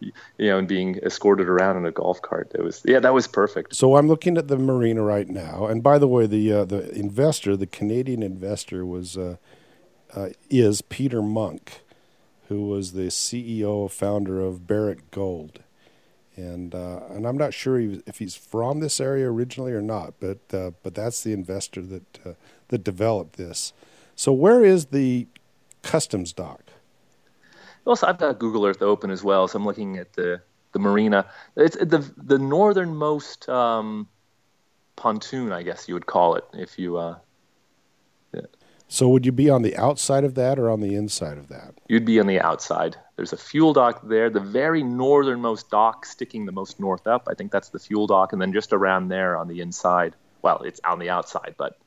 you 0.01 0.11
know, 0.37 0.57
and 0.57 0.67
being 0.67 0.97
escorted 0.97 1.47
around 1.47 1.77
in 1.77 1.85
a 1.85 1.93
golf 1.93 2.21
cart. 2.21 2.51
It 2.53 2.61
was 2.61 2.81
yeah, 2.83 2.99
that 2.99 3.13
was 3.13 3.25
perfect. 3.25 3.73
So 3.73 3.95
I'm 3.95 4.09
looking 4.09 4.37
at 4.37 4.49
the 4.49 4.57
marina 4.57 5.01
right 5.01 5.29
now, 5.29 5.67
and 5.67 5.81
by 5.81 5.97
the 5.97 6.09
way, 6.09 6.27
the 6.27 6.51
uh, 6.51 6.65
the 6.65 6.91
investor, 6.91 7.55
the 7.55 7.67
Canadian 7.67 8.21
investor, 8.21 8.85
was. 8.85 9.17
Uh, 9.17 9.37
uh, 10.15 10.29
is 10.49 10.81
Peter 10.81 11.21
Munk, 11.21 11.81
who 12.47 12.67
was 12.67 12.93
the 12.93 13.07
CEO 13.07 13.89
founder 13.89 14.41
of 14.41 14.67
Barrick 14.67 15.11
Gold. 15.11 15.59
And, 16.35 16.73
uh, 16.73 17.01
and 17.09 17.27
I'm 17.27 17.37
not 17.37 17.53
sure 17.53 17.79
if 17.79 18.19
he's 18.19 18.35
from 18.35 18.79
this 18.79 18.99
area 19.01 19.29
originally 19.29 19.73
or 19.73 19.81
not, 19.81 20.13
but, 20.19 20.39
uh, 20.53 20.71
but 20.83 20.95
that's 20.95 21.21
the 21.21 21.33
investor 21.33 21.81
that, 21.81 22.19
uh, 22.25 22.33
that 22.69 22.83
developed 22.83 23.33
this. 23.33 23.73
So, 24.15 24.31
where 24.31 24.63
is 24.63 24.87
the 24.87 25.27
customs 25.81 26.33
dock? 26.33 26.63
Also, 27.85 28.07
I've 28.07 28.17
got 28.17 28.39
Google 28.39 28.65
Earth 28.65 28.81
open 28.81 29.11
as 29.11 29.23
well, 29.23 29.47
so 29.47 29.57
I'm 29.57 29.65
looking 29.65 29.97
at 29.97 30.13
the 30.13 30.41
the 30.71 30.79
marina. 30.79 31.25
It's 31.55 31.75
the 31.77 32.09
the 32.17 32.37
northernmost 32.37 33.49
um, 33.49 34.07
pontoon, 34.95 35.51
I 35.51 35.63
guess 35.63 35.87
you 35.87 35.95
would 35.95 36.05
call 36.05 36.35
it, 36.35 36.45
if 36.53 36.77
you. 36.77 36.97
Uh. 36.97 37.17
So 38.91 39.07
would 39.09 39.23
you 39.23 39.31
be 39.31 39.51
on 39.51 39.61
the 39.61 39.77
outside 39.77 40.23
of 40.23 40.33
that 40.33 40.57
or 40.57 40.67
on 40.67 40.81
the 40.81 40.95
inside 40.95 41.37
of 41.37 41.47
that? 41.49 41.75
You'd 41.87 42.05
be 42.05 42.19
on 42.19 42.25
the 42.25 42.41
outside. 42.41 42.97
There's 43.17 43.31
a 43.31 43.37
fuel 43.37 43.71
dock 43.71 44.01
there, 44.03 44.31
the 44.31 44.39
very 44.39 44.81
northernmost 44.81 45.69
dock 45.69 46.07
sticking 46.07 46.47
the 46.47 46.51
most 46.51 46.79
north 46.79 47.05
up. 47.05 47.27
I 47.29 47.35
think 47.35 47.51
that's 47.51 47.69
the 47.69 47.77
fuel 47.77 48.07
dock, 48.07 48.33
and 48.33 48.41
then 48.41 48.51
just 48.51 48.73
around 48.73 49.09
there 49.09 49.37
on 49.37 49.47
the 49.47 49.61
inside. 49.61 50.15
Well, 50.41 50.63
it's 50.63 50.81
on 50.83 50.97
the 50.97 51.11
outside, 51.11 51.53
but 51.55 51.77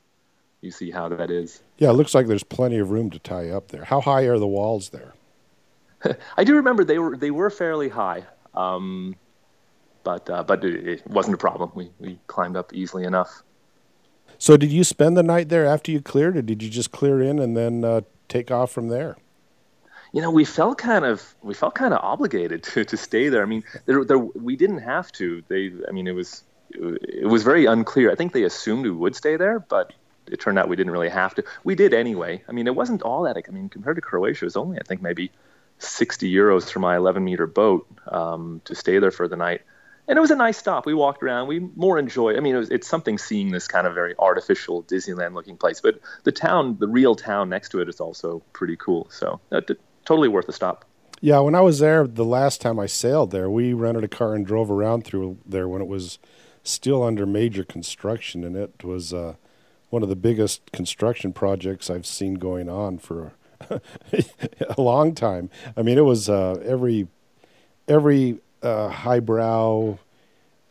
you 0.61 0.71
see 0.71 0.91
how 0.91 1.09
that 1.09 1.29
is. 1.29 1.61
Yeah, 1.77 1.89
it 1.89 1.93
looks 1.93 2.15
like 2.15 2.27
there's 2.27 2.43
plenty 2.43 2.77
of 2.77 2.89
room 2.89 3.09
to 3.09 3.19
tie 3.19 3.49
up 3.49 3.67
there. 3.67 3.83
How 3.83 3.99
high 3.99 4.21
are 4.23 4.39
the 4.39 4.47
walls 4.47 4.89
there? 4.89 5.13
I 6.37 6.45
do 6.45 6.55
remember 6.55 6.85
they 6.85 6.99
were 6.99 7.17
they 7.17 7.31
were 7.31 7.49
fairly 7.49 7.89
high, 7.89 8.23
um, 8.53 9.17
but 10.05 10.29
uh, 10.29 10.43
but 10.43 10.63
it 10.63 11.05
wasn't 11.05 11.33
a 11.33 11.37
problem. 11.37 11.71
We 11.75 11.91
we 11.99 12.17
climbed 12.27 12.55
up 12.55 12.73
easily 12.73 13.03
enough. 13.03 13.43
So, 14.37 14.57
did 14.57 14.71
you 14.71 14.83
spend 14.83 15.15
the 15.15 15.23
night 15.23 15.49
there 15.49 15.65
after 15.65 15.91
you 15.91 16.01
cleared, 16.01 16.37
or 16.37 16.41
did 16.41 16.61
you 16.61 16.69
just 16.69 16.91
clear 16.91 17.21
in 17.21 17.39
and 17.39 17.55
then 17.55 17.83
uh, 17.83 18.01
take 18.27 18.51
off 18.51 18.71
from 18.71 18.89
there? 18.89 19.17
You 20.11 20.21
know, 20.21 20.29
we 20.29 20.45
felt 20.45 20.77
kind 20.77 21.05
of 21.05 21.35
we 21.41 21.53
felt 21.53 21.75
kind 21.75 21.93
of 21.93 21.99
obligated 22.01 22.63
to, 22.73 22.85
to 22.85 22.97
stay 22.97 23.29
there. 23.29 23.41
I 23.41 23.45
mean, 23.45 23.63
there, 23.85 24.03
there, 24.03 24.19
we 24.19 24.55
didn't 24.55 24.79
have 24.79 25.11
to. 25.13 25.43
They, 25.47 25.71
I 25.87 25.91
mean, 25.91 26.07
it 26.07 26.15
was 26.15 26.43
it 26.71 27.27
was 27.27 27.43
very 27.43 27.65
unclear. 27.65 28.11
I 28.11 28.15
think 28.15 28.33
they 28.33 28.43
assumed 28.43 28.83
we 28.83 28.91
would 28.91 29.15
stay 29.15 29.37
there, 29.37 29.59
but 29.59 29.93
it 30.27 30.39
turned 30.39 30.57
out 30.57 30.69
we 30.69 30.75
didn't 30.75 30.93
really 30.93 31.09
have 31.09 31.35
to. 31.35 31.43
We 31.63 31.75
did 31.75 31.93
anyway. 31.93 32.43
I 32.47 32.51
mean, 32.51 32.67
it 32.67 32.75
wasn't 32.75 33.01
all 33.01 33.23
that. 33.23 33.37
I 33.37 33.51
mean, 33.51 33.69
compared 33.69 33.97
to 33.97 34.01
Croatia, 34.01 34.45
it 34.45 34.47
was 34.47 34.55
only 34.55 34.79
I 34.79 34.83
think 34.83 35.01
maybe 35.01 35.31
60 35.79 36.31
euros 36.31 36.69
for 36.69 36.79
my 36.79 36.95
11 36.95 37.23
meter 37.23 37.47
boat 37.47 37.87
um, 38.07 38.61
to 38.65 38.75
stay 38.75 38.99
there 38.99 39.11
for 39.11 39.27
the 39.27 39.35
night. 39.35 39.61
And 40.07 40.17
it 40.17 40.21
was 40.21 40.31
a 40.31 40.35
nice 40.35 40.57
stop. 40.57 40.85
We 40.85 40.93
walked 40.93 41.23
around. 41.23 41.47
We 41.47 41.59
more 41.59 41.97
enjoy. 41.97 42.35
I 42.35 42.41
mean, 42.41 42.55
it 42.55 42.59
was, 42.59 42.69
it's 42.69 42.87
something 42.87 43.17
seeing 43.17 43.51
this 43.51 43.67
kind 43.67 43.87
of 43.87 43.93
very 43.93 44.13
artificial 44.19 44.83
Disneyland 44.83 45.33
looking 45.33 45.55
place. 45.55 45.79
But 45.79 45.99
the 46.23 46.31
town, 46.31 46.77
the 46.79 46.87
real 46.87 47.15
town 47.15 47.49
next 47.49 47.69
to 47.69 47.79
it, 47.79 47.87
is 47.87 48.01
also 48.01 48.41
pretty 48.51 48.75
cool. 48.75 49.07
So 49.09 49.39
uh, 49.51 49.61
totally 50.05 50.27
worth 50.27 50.49
a 50.49 50.53
stop. 50.53 50.85
Yeah, 51.21 51.39
when 51.39 51.55
I 51.55 51.61
was 51.61 51.79
there 51.79 52.05
the 52.05 52.25
last 52.25 52.59
time 52.59 52.77
I 52.79 52.85
sailed 52.85 53.31
there, 53.31 53.49
we 53.49 53.71
rented 53.71 54.03
a 54.03 54.09
car 54.09 54.35
and 54.35 54.45
drove 54.45 54.69
around 54.69 55.05
through 55.05 55.37
there 55.45 55.69
when 55.69 55.81
it 55.81 55.87
was 55.87 56.19
still 56.63 57.01
under 57.01 57.25
major 57.25 57.63
construction, 57.63 58.43
and 58.43 58.57
it 58.57 58.83
was 58.83 59.13
uh, 59.13 59.35
one 59.89 60.03
of 60.03 60.09
the 60.09 60.17
biggest 60.17 60.69
construction 60.73 61.31
projects 61.31 61.89
I've 61.89 62.05
seen 62.05 62.33
going 62.33 62.67
on 62.67 62.97
for 62.97 63.33
a 63.71 64.81
long 64.81 65.15
time. 65.15 65.49
I 65.77 65.81
mean, 65.81 65.97
it 65.97 66.03
was 66.03 66.29
uh, 66.29 66.61
every 66.65 67.07
every 67.87 68.39
uh, 68.63 68.89
highbrow 68.89 69.97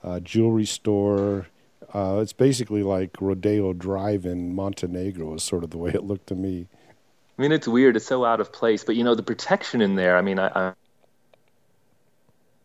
uh, 0.03 0.21
jewelry 0.21 0.65
store. 0.65 1.47
Uh, 1.95 2.21
it's 2.23 2.33
basically 2.33 2.83
like 2.83 3.21
Rodeo 3.21 3.73
Drive 3.73 4.25
in 4.25 4.55
Montenegro 4.55 5.35
is 5.35 5.43
sort 5.43 5.65
of 5.65 5.71
the 5.71 5.79
way 5.85 5.91
it 5.91 6.05
looked 6.05 6.29
to 6.29 6.35
me. 6.35 6.67
I 7.39 7.43
mean, 7.43 7.53
it's 7.53 7.69
weird. 7.69 7.97
It's 7.97 8.07
so 8.07 8.25
out 8.25 8.41
of 8.41 8.53
place, 8.53 8.85
but 8.85 8.97
you 8.97 9.05
know 9.05 9.15
the 9.15 9.23
protection 9.23 9.81
in 9.81 9.95
there. 9.95 10.17
I 10.17 10.23
mean, 10.23 10.39
I, 10.39 10.49
I 10.49 10.73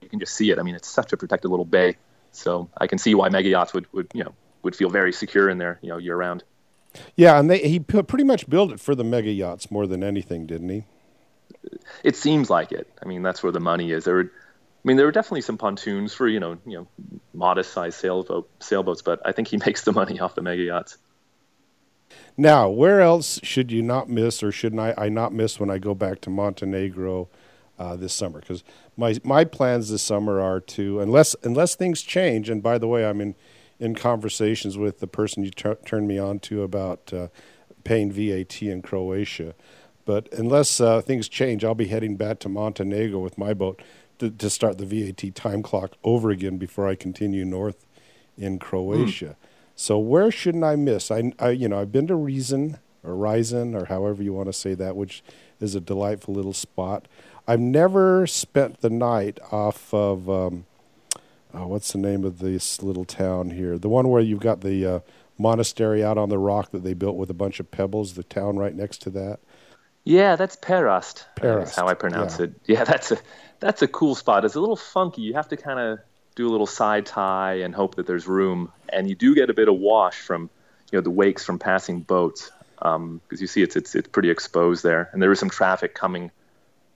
you 0.01 0.09
can 0.09 0.19
just 0.19 0.35
see 0.35 0.51
it. 0.51 0.59
I 0.59 0.61
mean, 0.61 0.75
it's 0.75 0.87
such 0.87 1.13
a 1.13 1.17
protected 1.17 1.49
little 1.51 1.65
bay, 1.65 1.97
so 2.31 2.69
I 2.77 2.87
can 2.87 2.97
see 2.97 3.15
why 3.15 3.29
mega 3.29 3.49
yachts 3.49 3.73
would, 3.73 3.91
would 3.93 4.07
you 4.13 4.23
know 4.23 4.33
would 4.63 4.75
feel 4.75 4.89
very 4.89 5.13
secure 5.13 5.49
in 5.49 5.57
there, 5.57 5.79
you 5.81 5.89
know, 5.89 5.97
year 5.97 6.15
round. 6.15 6.43
Yeah, 7.15 7.39
and 7.39 7.49
they, 7.49 7.59
he 7.59 7.79
pretty 7.79 8.23
much 8.23 8.49
built 8.49 8.71
it 8.71 8.79
for 8.79 8.95
the 8.95 9.03
mega 9.03 9.31
yachts 9.31 9.69
more 9.69 9.87
than 9.87 10.03
anything, 10.03 10.45
didn't 10.45 10.69
he? 10.69 10.83
It 12.03 12.15
seems 12.15 12.49
like 12.49 12.71
it. 12.71 12.87
I 13.01 13.05
mean, 13.05 13.21
that's 13.21 13.43
where 13.43 13.51
the 13.51 13.59
money 13.59 13.91
is. 13.91 14.05
There 14.05 14.15
were, 14.15 14.31
mean, 14.87 14.97
there 14.97 15.05
were 15.05 15.11
definitely 15.11 15.41
some 15.41 15.57
pontoons 15.57 16.13
for 16.13 16.27
you 16.27 16.39
know, 16.39 16.57
you 16.65 16.77
know, 16.77 16.87
modest 17.33 17.73
sized 17.73 17.99
sailboat 17.99 18.49
sailboats, 18.59 19.01
but 19.01 19.21
I 19.25 19.31
think 19.33 19.49
he 19.49 19.57
makes 19.65 19.83
the 19.83 19.91
money 19.91 20.19
off 20.19 20.35
the 20.35 20.41
mega 20.41 20.63
yachts. 20.63 20.97
Now, 22.37 22.69
where 22.69 23.01
else 23.01 23.39
should 23.43 23.71
you 23.71 23.81
not 23.81 24.09
miss, 24.09 24.41
or 24.41 24.51
should 24.51 24.77
I, 24.79 24.93
I 24.97 25.09
not 25.09 25.33
miss 25.33 25.59
when 25.59 25.69
I 25.69 25.77
go 25.77 25.93
back 25.93 26.21
to 26.21 26.29
Montenegro 26.29 27.27
uh, 27.77 27.95
this 27.95 28.13
summer? 28.13 28.39
Because 28.39 28.63
my 28.95 29.17
my 29.23 29.43
plans 29.43 29.89
this 29.89 30.03
summer 30.03 30.39
are 30.39 30.61
to, 30.61 31.01
unless 31.01 31.35
unless 31.43 31.75
things 31.75 32.01
change. 32.01 32.49
And 32.49 32.63
by 32.63 32.77
the 32.77 32.87
way, 32.87 33.05
I'm 33.05 33.19
in 33.19 33.35
in 33.79 33.93
conversations 33.93 34.77
with 34.77 34.99
the 34.99 35.07
person 35.07 35.43
you 35.43 35.51
turned 35.51 36.07
me 36.07 36.17
on 36.17 36.39
to 36.39 36.63
about 36.63 37.13
uh, 37.13 37.27
paying 37.83 38.11
VAT 38.11 38.61
in 38.61 38.81
Croatia. 38.81 39.53
But 40.05 40.31
unless 40.31 40.79
uh, 40.79 41.01
things 41.01 41.27
change, 41.27 41.65
I'll 41.65 41.75
be 41.75 41.87
heading 41.87 42.15
back 42.15 42.39
to 42.39 42.49
Montenegro 42.49 43.19
with 43.19 43.37
my 43.37 43.53
boat 43.53 43.81
to, 44.19 44.29
to, 44.29 44.49
start 44.49 44.77
the 44.77 44.85
VAT 44.85 45.35
time 45.35 45.61
clock 45.61 45.93
over 46.03 46.29
again 46.29 46.57
before 46.57 46.87
I 46.87 46.95
continue 46.95 47.45
north 47.45 47.85
in 48.37 48.59
Croatia. 48.59 49.35
Mm. 49.39 49.47
So 49.75 49.99
where 49.99 50.31
shouldn't 50.31 50.63
I 50.63 50.75
miss? 50.75 51.11
I, 51.11 51.31
I, 51.39 51.49
you 51.49 51.67
know 51.67 51.79
I've 51.79 51.91
been 51.91 52.07
to 52.07 52.15
Reason 52.15 52.79
or 53.03 53.15
Risen 53.15 53.75
or 53.75 53.85
however 53.85 54.23
you 54.23 54.33
want 54.33 54.47
to 54.47 54.53
say 54.53 54.73
that, 54.73 54.95
which 54.95 55.23
is 55.59 55.75
a 55.75 55.81
delightful 55.81 56.33
little 56.33 56.53
spot. 56.53 57.07
I've 57.47 57.59
never 57.59 58.27
spent 58.27 58.81
the 58.81 58.89
night 58.89 59.39
off 59.51 59.93
of 59.93 60.29
um, 60.29 60.65
oh, 61.53 61.67
what's 61.67 61.91
the 61.91 61.97
name 61.97 62.23
of 62.23 62.39
this 62.39 62.81
little 62.81 63.05
town 63.05 63.51
here? 63.51 63.77
The 63.77 63.89
one 63.89 64.09
where 64.09 64.21
you've 64.21 64.39
got 64.39 64.61
the 64.61 64.85
uh, 64.85 64.99
monastery 65.37 66.03
out 66.03 66.17
on 66.17 66.29
the 66.29 66.37
rock 66.37 66.71
that 66.71 66.83
they 66.83 66.93
built 66.93 67.15
with 67.15 67.29
a 67.29 67.33
bunch 67.33 67.59
of 67.59 67.71
pebbles. 67.71 68.13
The 68.13 68.23
town 68.23 68.57
right 68.57 68.75
next 68.75 69.01
to 69.03 69.09
that. 69.11 69.39
Yeah, 70.03 70.37
that's 70.37 70.55
Perast. 70.55 71.25
Perast, 71.35 71.65
That's 71.65 71.75
how 71.75 71.87
I 71.87 71.93
pronounce 71.93 72.39
yeah. 72.39 72.45
it. 72.45 72.53
Yeah, 72.65 72.83
that's 72.85 73.11
a 73.11 73.17
that's 73.59 73.81
a 73.81 73.87
cool 73.87 74.15
spot. 74.15 74.45
It's 74.45 74.55
a 74.55 74.59
little 74.59 74.75
funky. 74.75 75.21
You 75.21 75.33
have 75.33 75.49
to 75.49 75.57
kind 75.57 75.79
of 75.79 75.99
do 76.35 76.47
a 76.47 76.51
little 76.51 76.67
side 76.67 77.05
tie 77.05 77.55
and 77.55 77.73
hope 77.73 77.95
that 77.95 78.07
there's 78.07 78.27
room. 78.27 78.71
And 78.89 79.09
you 79.09 79.15
do 79.15 79.35
get 79.35 79.49
a 79.49 79.53
bit 79.53 79.67
of 79.67 79.77
wash 79.77 80.15
from 80.15 80.49
you 80.91 80.97
know 80.97 81.01
the 81.01 81.11
wakes 81.11 81.43
from 81.43 81.59
passing 81.59 82.01
boats 82.01 82.51
because 82.77 82.95
um, 82.95 83.21
you 83.31 83.47
see 83.47 83.61
it's 83.61 83.75
it's 83.75 83.95
it's 83.95 84.07
pretty 84.07 84.29
exposed 84.29 84.83
there, 84.83 85.09
and 85.11 85.21
there 85.21 85.31
is 85.31 85.39
some 85.39 85.49
traffic 85.49 85.95
coming 85.95 86.31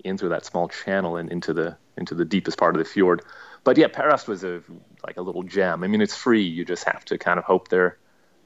in 0.03 0.17
through 0.17 0.29
that 0.29 0.45
small 0.45 0.67
channel 0.67 1.17
and 1.17 1.31
into 1.31 1.53
the 1.53 1.77
into 1.97 2.15
the 2.15 2.25
deepest 2.25 2.57
part 2.57 2.75
of 2.75 2.79
the 2.79 2.85
fjord 2.85 3.21
but 3.63 3.77
yeah, 3.77 3.87
Perast 3.87 4.27
was 4.27 4.43
a 4.43 4.61
like 5.05 5.17
a 5.17 5.21
little 5.21 5.43
gem. 5.43 5.83
I 5.83 5.87
mean, 5.87 6.01
it's 6.01 6.15
free. 6.15 6.43
You 6.43 6.65
just 6.65 6.83
have 6.85 7.05
to 7.05 7.17
kind 7.17 7.37
of 7.37 7.45
hope 7.45 7.69
there 7.69 7.97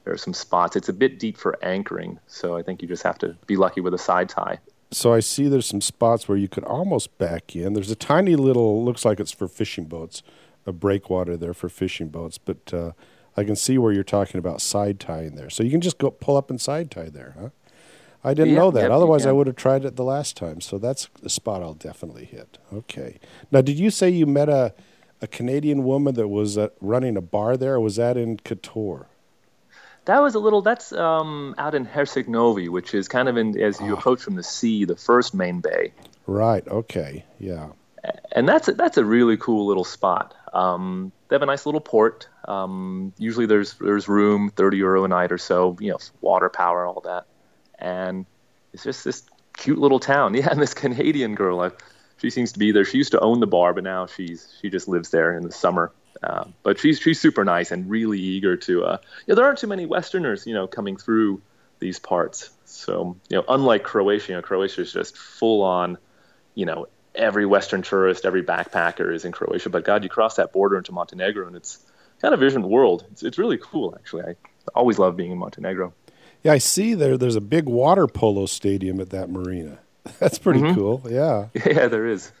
there 0.04 0.12
are 0.12 0.18
some 0.18 0.34
spots. 0.34 0.76
It's 0.76 0.88
a 0.88 0.92
bit 0.92 1.18
deep 1.18 1.36
for 1.36 1.58
anchoring, 1.64 2.18
so 2.26 2.56
I 2.56 2.62
think 2.62 2.82
you 2.82 2.88
just 2.88 3.02
have 3.02 3.18
to 3.18 3.36
be 3.46 3.56
lucky 3.56 3.80
with 3.80 3.94
a 3.94 3.98
side 3.98 4.28
tie. 4.28 4.58
So 4.90 5.12
I 5.12 5.20
see 5.20 5.48
there's 5.48 5.66
some 5.66 5.80
spots 5.80 6.28
where 6.28 6.38
you 6.38 6.48
could 6.48 6.64
almost 6.64 7.16
back 7.18 7.56
in. 7.56 7.72
There's 7.72 7.90
a 7.90 7.96
tiny 7.96 8.36
little 8.36 8.84
looks 8.84 9.04
like 9.04 9.18
it's 9.18 9.32
for 9.32 9.48
fishing 9.48 9.84
boats, 9.84 10.22
a 10.64 10.72
breakwater 10.72 11.36
there 11.36 11.54
for 11.54 11.68
fishing 11.68 12.08
boats, 12.08 12.38
but 12.38 12.72
uh, 12.72 12.92
I 13.36 13.44
can 13.44 13.56
see 13.56 13.78
where 13.78 13.92
you're 13.92 14.04
talking 14.04 14.38
about 14.38 14.60
side 14.60 15.00
tying 15.00 15.34
there. 15.34 15.50
So 15.50 15.62
you 15.62 15.70
can 15.70 15.80
just 15.80 15.98
go 15.98 16.10
pull 16.10 16.36
up 16.36 16.50
and 16.50 16.60
side 16.60 16.90
tie 16.90 17.08
there, 17.08 17.34
huh? 17.38 17.48
I 18.24 18.34
didn't 18.34 18.54
know 18.54 18.72
that. 18.72 18.90
Otherwise, 18.90 19.24
I 19.24 19.30
would 19.30 19.46
have 19.46 19.54
tried 19.54 19.84
it 19.84 19.94
the 19.94 20.02
last 20.02 20.36
time. 20.36 20.60
So 20.60 20.78
that's 20.78 21.08
a 21.22 21.28
spot 21.28 21.62
I'll 21.62 21.74
definitely 21.74 22.24
hit. 22.24 22.58
Okay. 22.72 23.20
Now, 23.52 23.60
did 23.60 23.78
you 23.78 23.88
say 23.90 24.10
you 24.10 24.26
met 24.26 24.48
a 24.48 24.74
a 25.22 25.26
Canadian 25.26 25.84
woman 25.84 26.14
that 26.14 26.28
was 26.28 26.58
uh, 26.58 26.68
running 26.80 27.16
a 27.16 27.20
bar 27.20 27.56
there? 27.56 27.80
was 27.80 27.96
that 27.96 28.16
in 28.16 28.36
Kotor? 28.38 29.06
That 30.06 30.22
was 30.22 30.34
a 30.34 30.38
little. 30.38 30.62
That's 30.62 30.92
um, 30.92 31.54
out 31.58 31.74
in 31.74 31.84
Herceg 31.84 32.28
Novi, 32.28 32.68
which 32.68 32.94
is 32.94 33.08
kind 33.08 33.28
of 33.28 33.36
in 33.36 33.60
as 33.60 33.80
you 33.80 33.94
oh. 33.94 33.98
approach 33.98 34.22
from 34.22 34.36
the 34.36 34.42
sea, 34.42 34.84
the 34.84 34.96
first 34.96 35.34
main 35.34 35.60
bay. 35.60 35.92
Right. 36.26 36.66
Okay. 36.66 37.24
Yeah. 37.38 37.68
And 38.30 38.48
that's 38.48 38.68
a, 38.68 38.72
that's 38.72 38.98
a 38.98 39.04
really 39.04 39.36
cool 39.36 39.66
little 39.66 39.84
spot. 39.84 40.34
Um, 40.52 41.10
they 41.28 41.34
have 41.34 41.42
a 41.42 41.46
nice 41.46 41.66
little 41.66 41.80
port. 41.80 42.28
Um, 42.46 43.12
usually 43.18 43.46
there's 43.46 43.74
there's 43.74 44.08
room, 44.08 44.50
thirty 44.50 44.76
euro 44.78 45.04
a 45.04 45.08
night 45.08 45.32
or 45.32 45.38
so. 45.38 45.76
You 45.80 45.92
know, 45.92 45.98
water 46.20 46.48
power, 46.48 46.86
all 46.86 47.00
that, 47.00 47.26
and 47.78 48.26
it's 48.72 48.84
just 48.84 49.04
this 49.04 49.24
cute 49.56 49.78
little 49.78 49.98
town. 50.00 50.34
Yeah, 50.36 50.48
and 50.50 50.62
this 50.62 50.74
Canadian 50.74 51.34
girl. 51.34 51.60
I 51.60 51.70
she 52.18 52.30
seems 52.30 52.52
to 52.52 52.58
be 52.58 52.72
there. 52.72 52.84
She 52.84 52.98
used 52.98 53.12
to 53.12 53.20
own 53.20 53.40
the 53.40 53.46
bar, 53.46 53.74
but 53.74 53.84
now 53.84 54.06
she's 54.06 54.54
she 54.60 54.70
just 54.70 54.86
lives 54.88 55.10
there 55.10 55.36
in 55.36 55.42
the 55.42 55.52
summer. 55.52 55.92
Uh, 56.22 56.44
but 56.62 56.78
she's 56.78 56.98
she's 56.98 57.20
super 57.20 57.44
nice 57.44 57.70
and 57.70 57.90
really 57.90 58.18
eager 58.18 58.56
to. 58.56 58.84
Uh, 58.84 58.98
you 59.26 59.32
know, 59.32 59.34
there 59.36 59.44
aren't 59.44 59.58
too 59.58 59.66
many 59.66 59.86
Westerners, 59.86 60.46
you 60.46 60.54
know, 60.54 60.66
coming 60.66 60.96
through 60.96 61.42
these 61.78 61.98
parts. 61.98 62.50
So 62.64 63.16
you 63.28 63.36
know, 63.36 63.44
unlike 63.48 63.84
Croatia, 63.84 64.32
you 64.32 64.36
know, 64.36 64.42
Croatia 64.42 64.82
is 64.82 64.92
just 64.92 65.16
full 65.16 65.62
on. 65.62 65.98
You 66.54 66.64
know, 66.64 66.86
every 67.14 67.44
Western 67.44 67.82
tourist, 67.82 68.24
every 68.24 68.42
backpacker 68.42 69.12
is 69.12 69.24
in 69.24 69.32
Croatia. 69.32 69.70
But 69.70 69.84
God, 69.84 70.04
you 70.04 70.08
cross 70.08 70.36
that 70.36 70.52
border 70.52 70.78
into 70.78 70.92
Montenegro, 70.92 71.46
and 71.46 71.56
it's 71.56 71.78
kind 72.20 72.32
of 72.32 72.40
a 72.40 72.44
different 72.44 72.68
world. 72.68 73.04
It's 73.12 73.22
it's 73.22 73.38
really 73.38 73.58
cool, 73.58 73.94
actually. 73.98 74.24
I 74.24 74.34
always 74.74 74.98
love 74.98 75.16
being 75.16 75.32
in 75.32 75.38
Montenegro. 75.38 75.92
Yeah, 76.42 76.52
I 76.52 76.58
see 76.58 76.94
there. 76.94 77.16
There's 77.16 77.36
a 77.36 77.40
big 77.40 77.66
water 77.66 78.06
polo 78.06 78.46
stadium 78.46 79.00
at 79.00 79.10
that 79.10 79.30
marina. 79.30 79.78
That's 80.20 80.38
pretty 80.38 80.60
mm-hmm. 80.60 80.74
cool. 80.74 81.02
Yeah. 81.08 81.48
Yeah, 81.66 81.88
there 81.88 82.06
is. 82.06 82.30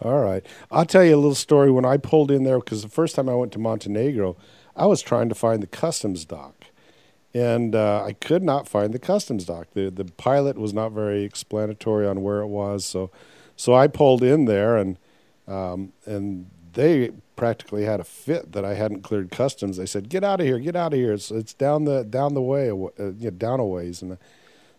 All 0.00 0.20
right. 0.20 0.44
I'll 0.70 0.86
tell 0.86 1.04
you 1.04 1.14
a 1.14 1.16
little 1.16 1.34
story. 1.34 1.70
When 1.70 1.84
I 1.84 1.96
pulled 1.96 2.30
in 2.30 2.44
there, 2.44 2.58
because 2.60 2.82
the 2.82 2.88
first 2.88 3.16
time 3.16 3.28
I 3.28 3.34
went 3.34 3.52
to 3.52 3.58
Montenegro, 3.58 4.36
I 4.76 4.86
was 4.86 5.02
trying 5.02 5.28
to 5.28 5.34
find 5.34 5.62
the 5.62 5.66
customs 5.66 6.24
dock. 6.24 6.66
And 7.34 7.74
uh, 7.74 8.04
I 8.04 8.14
could 8.14 8.42
not 8.42 8.68
find 8.68 8.94
the 8.94 8.98
customs 8.98 9.44
dock. 9.44 9.68
The, 9.74 9.90
the 9.90 10.04
pilot 10.04 10.56
was 10.56 10.72
not 10.72 10.92
very 10.92 11.24
explanatory 11.24 12.06
on 12.06 12.22
where 12.22 12.40
it 12.40 12.46
was. 12.46 12.84
So 12.84 13.10
So 13.58 13.74
I 13.74 13.88
pulled 13.88 14.22
in 14.22 14.44
there, 14.44 14.76
and 14.76 14.98
um, 15.48 15.92
and 16.06 16.48
they 16.74 17.10
practically 17.34 17.84
had 17.84 17.98
a 18.00 18.04
fit 18.04 18.52
that 18.52 18.64
I 18.64 18.74
hadn't 18.74 19.02
cleared 19.02 19.30
customs. 19.32 19.76
They 19.76 19.86
said, 19.86 20.08
"Get 20.08 20.22
out 20.22 20.40
of 20.40 20.46
here! 20.46 20.60
Get 20.60 20.76
out 20.76 20.92
of 20.92 20.98
here! 20.98 21.12
It's 21.12 21.30
it's 21.32 21.54
down 21.54 21.84
the 21.84 22.04
down 22.04 22.34
the 22.34 22.42
way, 22.42 22.70
uh, 22.70 22.72
you 22.72 23.30
know, 23.30 23.30
down 23.30 23.58
a 23.58 23.66
ways." 23.66 24.00
And 24.00 24.16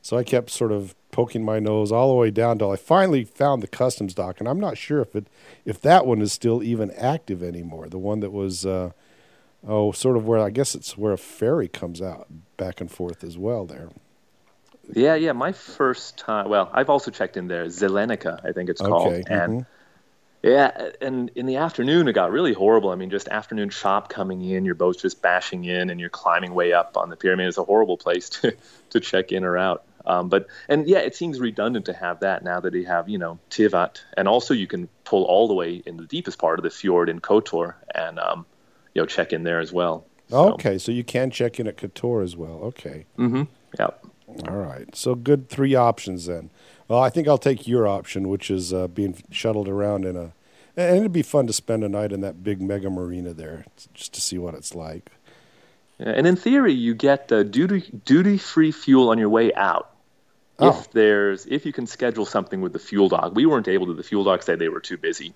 so 0.02 0.18
I 0.18 0.24
kept 0.24 0.50
sort 0.50 0.72
of 0.72 0.96
poking 1.12 1.44
my 1.44 1.60
nose 1.60 1.92
all 1.92 2.10
the 2.10 2.16
way 2.16 2.32
down 2.32 2.60
till 2.60 2.72
I 2.72 2.76
finally 2.76 3.24
found 3.24 3.64
the 3.64 3.68
customs 3.68 4.14
dock, 4.14 4.40
and 4.40 4.48
I'm 4.48 4.60
not 4.60 4.78
sure 4.78 5.02
if 5.02 5.16
it 5.16 5.28
if 5.66 5.82
that 5.82 6.06
one 6.06 6.22
is 6.22 6.32
still 6.32 6.64
even 6.64 6.92
active 6.92 7.44
anymore. 7.44 7.88
The 7.88 8.00
one 8.00 8.20
that 8.22 8.32
was. 8.32 8.66
Uh, 8.66 8.92
oh, 9.68 9.92
sort 9.92 10.18
of 10.18 10.28
where 10.28 10.40
I 10.40 10.50
guess 10.50 10.76
it's 10.76 10.98
where 10.98 11.14
a 11.14 11.18
ferry 11.18 11.68
comes 11.68 12.02
out 12.02 12.28
back 12.58 12.82
and 12.82 12.92
forth 12.92 13.24
as 13.24 13.38
well 13.38 13.66
there. 13.66 13.90
Yeah, 14.94 15.16
yeah. 15.16 15.34
My 15.34 15.52
first 15.52 16.18
time. 16.18 16.50
Well, 16.50 16.70
I've 16.74 16.90
also 16.90 17.12
checked 17.12 17.38
in 17.38 17.48
there, 17.48 17.66
Zelenika, 17.66 18.44
I 18.44 18.52
think 18.54 18.70
it's 18.70 18.82
called, 18.82 19.08
Okay, 19.08 19.24
and 19.28 19.62
mhm. 19.62 19.66
yeah, 20.42 20.90
and 21.02 21.30
in 21.36 21.46
the 21.46 21.58
afternoon 21.58 22.08
it 22.08 22.14
got 22.14 22.32
really 22.32 22.54
horrible. 22.54 22.90
I 22.90 22.96
mean, 22.96 23.10
just 23.10 23.28
afternoon 23.28 23.70
chop 23.70 24.10
coming 24.10 24.42
in, 24.42 24.66
your 24.66 24.76
boat's 24.76 25.02
just 25.02 25.22
bashing 25.22 25.66
in, 25.66 25.90
and 25.90 26.00
you're 26.00 26.10
climbing 26.10 26.54
way 26.56 26.74
up 26.74 26.98
on 26.98 27.10
the 27.10 27.18
mean, 27.24 27.48
it's 27.48 27.58
a 27.58 27.64
horrible 27.64 27.98
place 27.98 28.30
to 28.42 28.56
to 28.92 29.00
check 29.00 29.32
in 29.32 29.44
or 29.44 29.58
out. 29.58 29.84
Um, 30.06 30.30
but 30.30 30.48
and 30.68 30.88
yeah, 30.88 31.00
it 31.00 31.16
seems 31.16 31.40
redundant 31.40 31.86
to 31.86 31.94
have 31.94 32.20
that 32.22 32.44
now 32.44 32.60
that 32.60 32.74
you 32.74 32.86
have 32.86 33.10
you 33.10 33.18
know 33.18 33.40
Tivat, 33.50 34.02
and 34.18 34.28
also 34.28 34.54
you 34.54 34.68
can 34.68 34.90
pull 35.04 35.24
all 35.26 35.48
the 35.48 35.54
way 35.54 35.82
in 35.86 35.98
the 35.98 36.06
deepest 36.06 36.40
part 36.40 36.60
of 36.60 36.64
the 36.64 36.70
fjord 36.70 37.10
in 37.10 37.20
Kotor 37.20 37.76
and 37.94 38.20
um, 38.20 38.46
you 38.94 39.02
know 39.02 39.06
check 39.06 39.34
in 39.34 39.44
there 39.44 39.60
as 39.60 39.72
well. 39.72 40.06
So, 40.30 40.54
Okay, 40.54 40.78
so 40.78 40.92
you 40.92 41.04
can 41.04 41.32
check 41.32 41.60
in 41.60 41.68
at 41.68 41.78
Kotor 41.78 42.24
as 42.24 42.36
well. 42.38 42.60
Okay. 42.64 43.06
Mm-hmm. 43.18 43.44
Yeah. 43.80 43.90
All 44.48 44.58
right. 44.58 44.96
So 44.96 45.16
good 45.16 45.50
three 45.50 45.76
options 45.76 46.28
then. 46.28 46.52
Well, 46.88 47.00
I 47.00 47.10
think 47.10 47.28
I'll 47.28 47.38
take 47.38 47.68
your 47.68 47.88
option, 47.88 48.30
which 48.30 48.50
is 48.50 48.74
uh, 48.74 48.88
being 48.88 49.22
shuttled 49.32 49.68
around 49.68 50.06
in 50.06 50.16
a. 50.16 50.34
And 50.78 50.98
it'd 50.98 51.12
be 51.12 51.24
fun 51.24 51.46
to 51.48 51.54
spend 51.54 51.84
a 51.84 51.90
night 51.90 52.14
in 52.14 52.22
that 52.22 52.42
big 52.44 52.62
mega 52.62 52.90
marina 52.90 53.34
there, 53.34 53.66
just 53.94 54.14
to 54.14 54.22
see 54.22 54.38
what 54.38 54.54
it's 54.54 54.74
like. 54.74 55.12
And 56.00 56.26
in 56.26 56.36
theory, 56.38 56.74
you 56.74 56.96
get 56.96 57.32
uh, 57.32 57.44
duty 57.44 57.84
duty 58.06 58.38
free 58.38 58.72
fuel 58.72 59.10
on 59.10 59.18
your 59.18 59.30
way 59.30 59.54
out. 59.54 59.92
Oh. 60.58 60.70
If 60.70 60.92
there's 60.92 61.46
if 61.46 61.66
you 61.66 61.74
can 61.74 61.88
schedule 61.88 62.26
something 62.26 62.62
with 62.62 62.74
the 62.74 62.80
fuel 62.80 63.10
dock, 63.10 63.36
we 63.36 63.46
weren't 63.46 63.68
able 63.68 63.88
to. 63.88 63.94
The 63.94 64.04
fuel 64.04 64.24
dock 64.24 64.44
said 64.44 64.60
they 64.60 64.70
were 64.70 64.80
too 64.80 64.98
busy. 64.98 65.34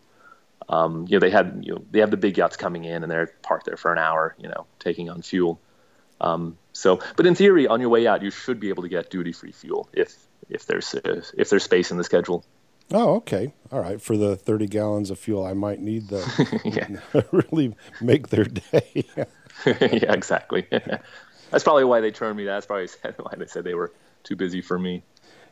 Um, 0.70 1.06
you 1.10 1.18
know, 1.18 1.20
they 1.20 1.30
had 1.30 1.64
you 1.66 1.76
know 1.76 1.86
they 1.92 2.00
have 2.00 2.12
the 2.12 2.18
big 2.18 2.38
yachts 2.38 2.56
coming 2.56 2.86
in 2.86 3.04
and 3.04 3.12
they're 3.12 3.34
parked 3.42 3.66
there 3.66 3.78
for 3.78 3.92
an 3.92 4.00
hour, 4.00 4.36
you 4.40 4.48
know, 4.48 4.66
taking 4.80 5.10
on 5.10 5.22
fuel. 5.22 5.60
Um, 6.22 6.58
so, 6.72 7.02
but 7.18 7.26
in 7.26 7.36
theory, 7.36 7.68
on 7.68 7.82
your 7.82 7.90
way 7.90 8.08
out, 8.08 8.22
you 8.22 8.32
should 8.32 8.60
be 8.60 8.70
able 8.70 8.84
to 8.84 8.90
get 8.90 9.10
duty 9.10 9.34
free 9.34 9.52
fuel 9.52 9.90
if 9.92 10.16
if 10.50 10.66
there's 10.66 10.96
uh, 10.96 11.22
if 11.38 11.50
there's 11.50 11.64
space 11.64 11.92
in 11.92 11.98
the 11.98 12.04
schedule. 12.04 12.46
Oh, 12.92 13.16
okay. 13.16 13.54
All 13.72 13.80
right. 13.80 14.02
For 14.02 14.18
the 14.18 14.36
30 14.36 14.68
gallons 14.68 15.10
of 15.10 15.18
fuel, 15.18 15.46
I 15.46 15.54
might 15.54 15.80
need 15.80 16.10
the 16.10 16.62
yeah, 16.66 17.24
really 17.50 17.76
make 18.02 18.28
their 18.30 18.44
day. 18.44 19.06
yeah, 19.66 20.14
exactly. 20.14 20.68
That's 21.52 21.64
probably 21.64 21.86
why 21.86 22.02
they 22.02 22.12
turned 22.12 22.38
me. 22.38 22.46
That's 22.46 22.66
probably 22.66 22.88
why 23.18 23.34
they 23.38 23.48
said 23.48 23.64
they 23.64 23.76
were 23.76 23.94
too 24.24 24.36
busy 24.36 24.62
for 24.62 24.80
me. 24.80 25.04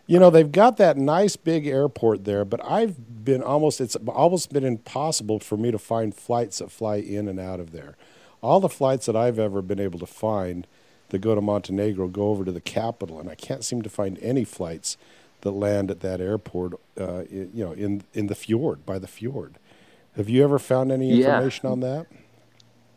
You 0.08 0.20
know, 0.20 0.30
they've 0.30 0.52
got 0.52 0.78
that 0.78 0.98
nice 0.98 1.36
big 1.36 1.68
airport 1.68 2.26
there, 2.26 2.44
but 2.44 2.64
I've 2.66 3.24
been 3.24 3.44
almost, 3.44 3.80
it's 3.80 3.96
almost 4.08 4.52
been 4.52 4.64
impossible 4.66 5.40
for 5.40 5.58
me 5.58 5.72
to 5.72 5.78
find 5.80 6.14
flights 6.14 6.60
that 6.60 6.72
fly 6.72 6.98
in 6.98 7.28
and 7.28 7.40
out 7.40 7.60
of 7.60 7.72
there. 7.72 7.96
All 8.42 8.60
the 8.60 8.70
flights 8.70 9.06
that 9.06 9.16
I've 9.16 9.40
ever 9.40 9.62
been 9.62 9.80
able 9.80 10.00
to 10.00 10.06
find 10.08 10.68
that 11.10 11.20
go 11.20 11.36
to 11.36 11.42
Montenegro 11.42 12.08
go 12.08 12.30
over 12.30 12.44
to 12.44 12.52
the 12.52 12.62
capital, 12.62 13.20
and 13.20 13.30
I 13.30 13.36
can't 13.36 13.64
seem 13.64 13.82
to 13.84 13.90
find 13.90 14.18
any 14.22 14.44
flights 14.44 14.98
that 15.42 15.52
land 15.52 15.92
at 15.92 16.02
that 16.02 16.20
airport, 16.20 16.74
uh, 17.00 17.24
you 17.30 17.50
know, 17.54 17.72
in, 17.74 18.04
in 18.14 18.28
the 18.28 18.36
fjord, 18.36 18.86
by 18.86 19.00
the 19.00 19.08
fjord. 19.08 19.58
Have 20.16 20.30
you 20.30 20.44
ever 20.44 20.60
found 20.60 20.92
any 20.92 21.12
Yeah. 21.12 21.38
information 21.38 21.68
on 21.70 21.80
that? 21.82 22.08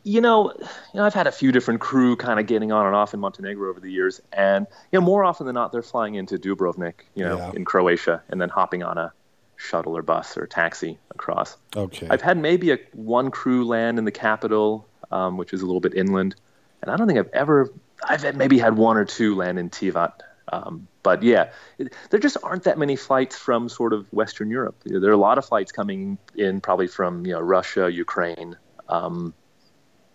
You 0.04 0.20
know, 0.20 0.52
you 0.58 0.66
know, 0.94 1.04
I've 1.04 1.14
had 1.14 1.26
a 1.26 1.32
few 1.32 1.50
different 1.50 1.80
crew 1.80 2.14
kind 2.14 2.38
of 2.38 2.46
getting 2.46 2.70
on 2.72 2.86
and 2.86 2.94
off 2.94 3.14
in 3.14 3.20
Montenegro 3.20 3.70
over 3.70 3.80
the 3.80 3.90
years, 3.90 4.20
and 4.32 4.66
you 4.92 5.00
know, 5.00 5.04
more 5.04 5.24
often 5.24 5.46
than 5.46 5.54
not, 5.54 5.72
they're 5.72 5.82
flying 5.82 6.14
into 6.14 6.38
Dubrovnik, 6.38 6.94
you 7.14 7.24
know, 7.24 7.38
Yeah. 7.38 7.52
in 7.54 7.64
Croatia, 7.64 8.22
and 8.28 8.40
then 8.40 8.50
hopping 8.50 8.82
on 8.82 8.98
a 8.98 9.12
shuttle 9.56 9.96
or 9.96 10.02
bus 10.02 10.36
or 10.36 10.46
taxi 10.46 10.98
across. 11.10 11.56
Okay. 11.74 12.06
I've 12.10 12.20
had 12.20 12.36
maybe 12.36 12.70
a 12.72 12.78
one 12.92 13.30
crew 13.30 13.64
land 13.64 13.98
in 13.98 14.04
the 14.04 14.12
capital, 14.12 14.86
um, 15.10 15.38
which 15.38 15.52
is 15.54 15.62
a 15.62 15.66
little 15.66 15.80
bit 15.80 15.94
inland, 15.94 16.36
and 16.82 16.90
I 16.90 16.96
don't 16.96 17.06
think 17.06 17.18
I've 17.18 17.32
ever. 17.32 17.72
I've 18.06 18.36
maybe 18.36 18.58
had 18.58 18.76
one 18.76 18.98
or 18.98 19.06
two 19.06 19.34
land 19.34 19.58
in 19.58 19.70
Tivat, 19.70 20.12
um, 20.52 20.86
but 21.02 21.22
yeah, 21.22 21.50
it, 21.78 21.94
there 22.10 22.20
just 22.20 22.36
aren't 22.42 22.64
that 22.64 22.76
many 22.76 22.96
flights 22.96 23.38
from 23.38 23.70
sort 23.70 23.94
of 23.94 24.12
Western 24.12 24.50
Europe. 24.50 24.76
You 24.84 24.94
know, 24.94 25.00
there 25.00 25.08
are 25.10 25.14
a 25.14 25.16
lot 25.16 25.38
of 25.38 25.46
flights 25.46 25.72
coming 25.72 26.18
in, 26.36 26.60
probably 26.60 26.88
from 26.88 27.24
you 27.24 27.32
know 27.32 27.40
Russia, 27.40 27.90
Ukraine. 27.90 28.56
Um, 28.90 29.32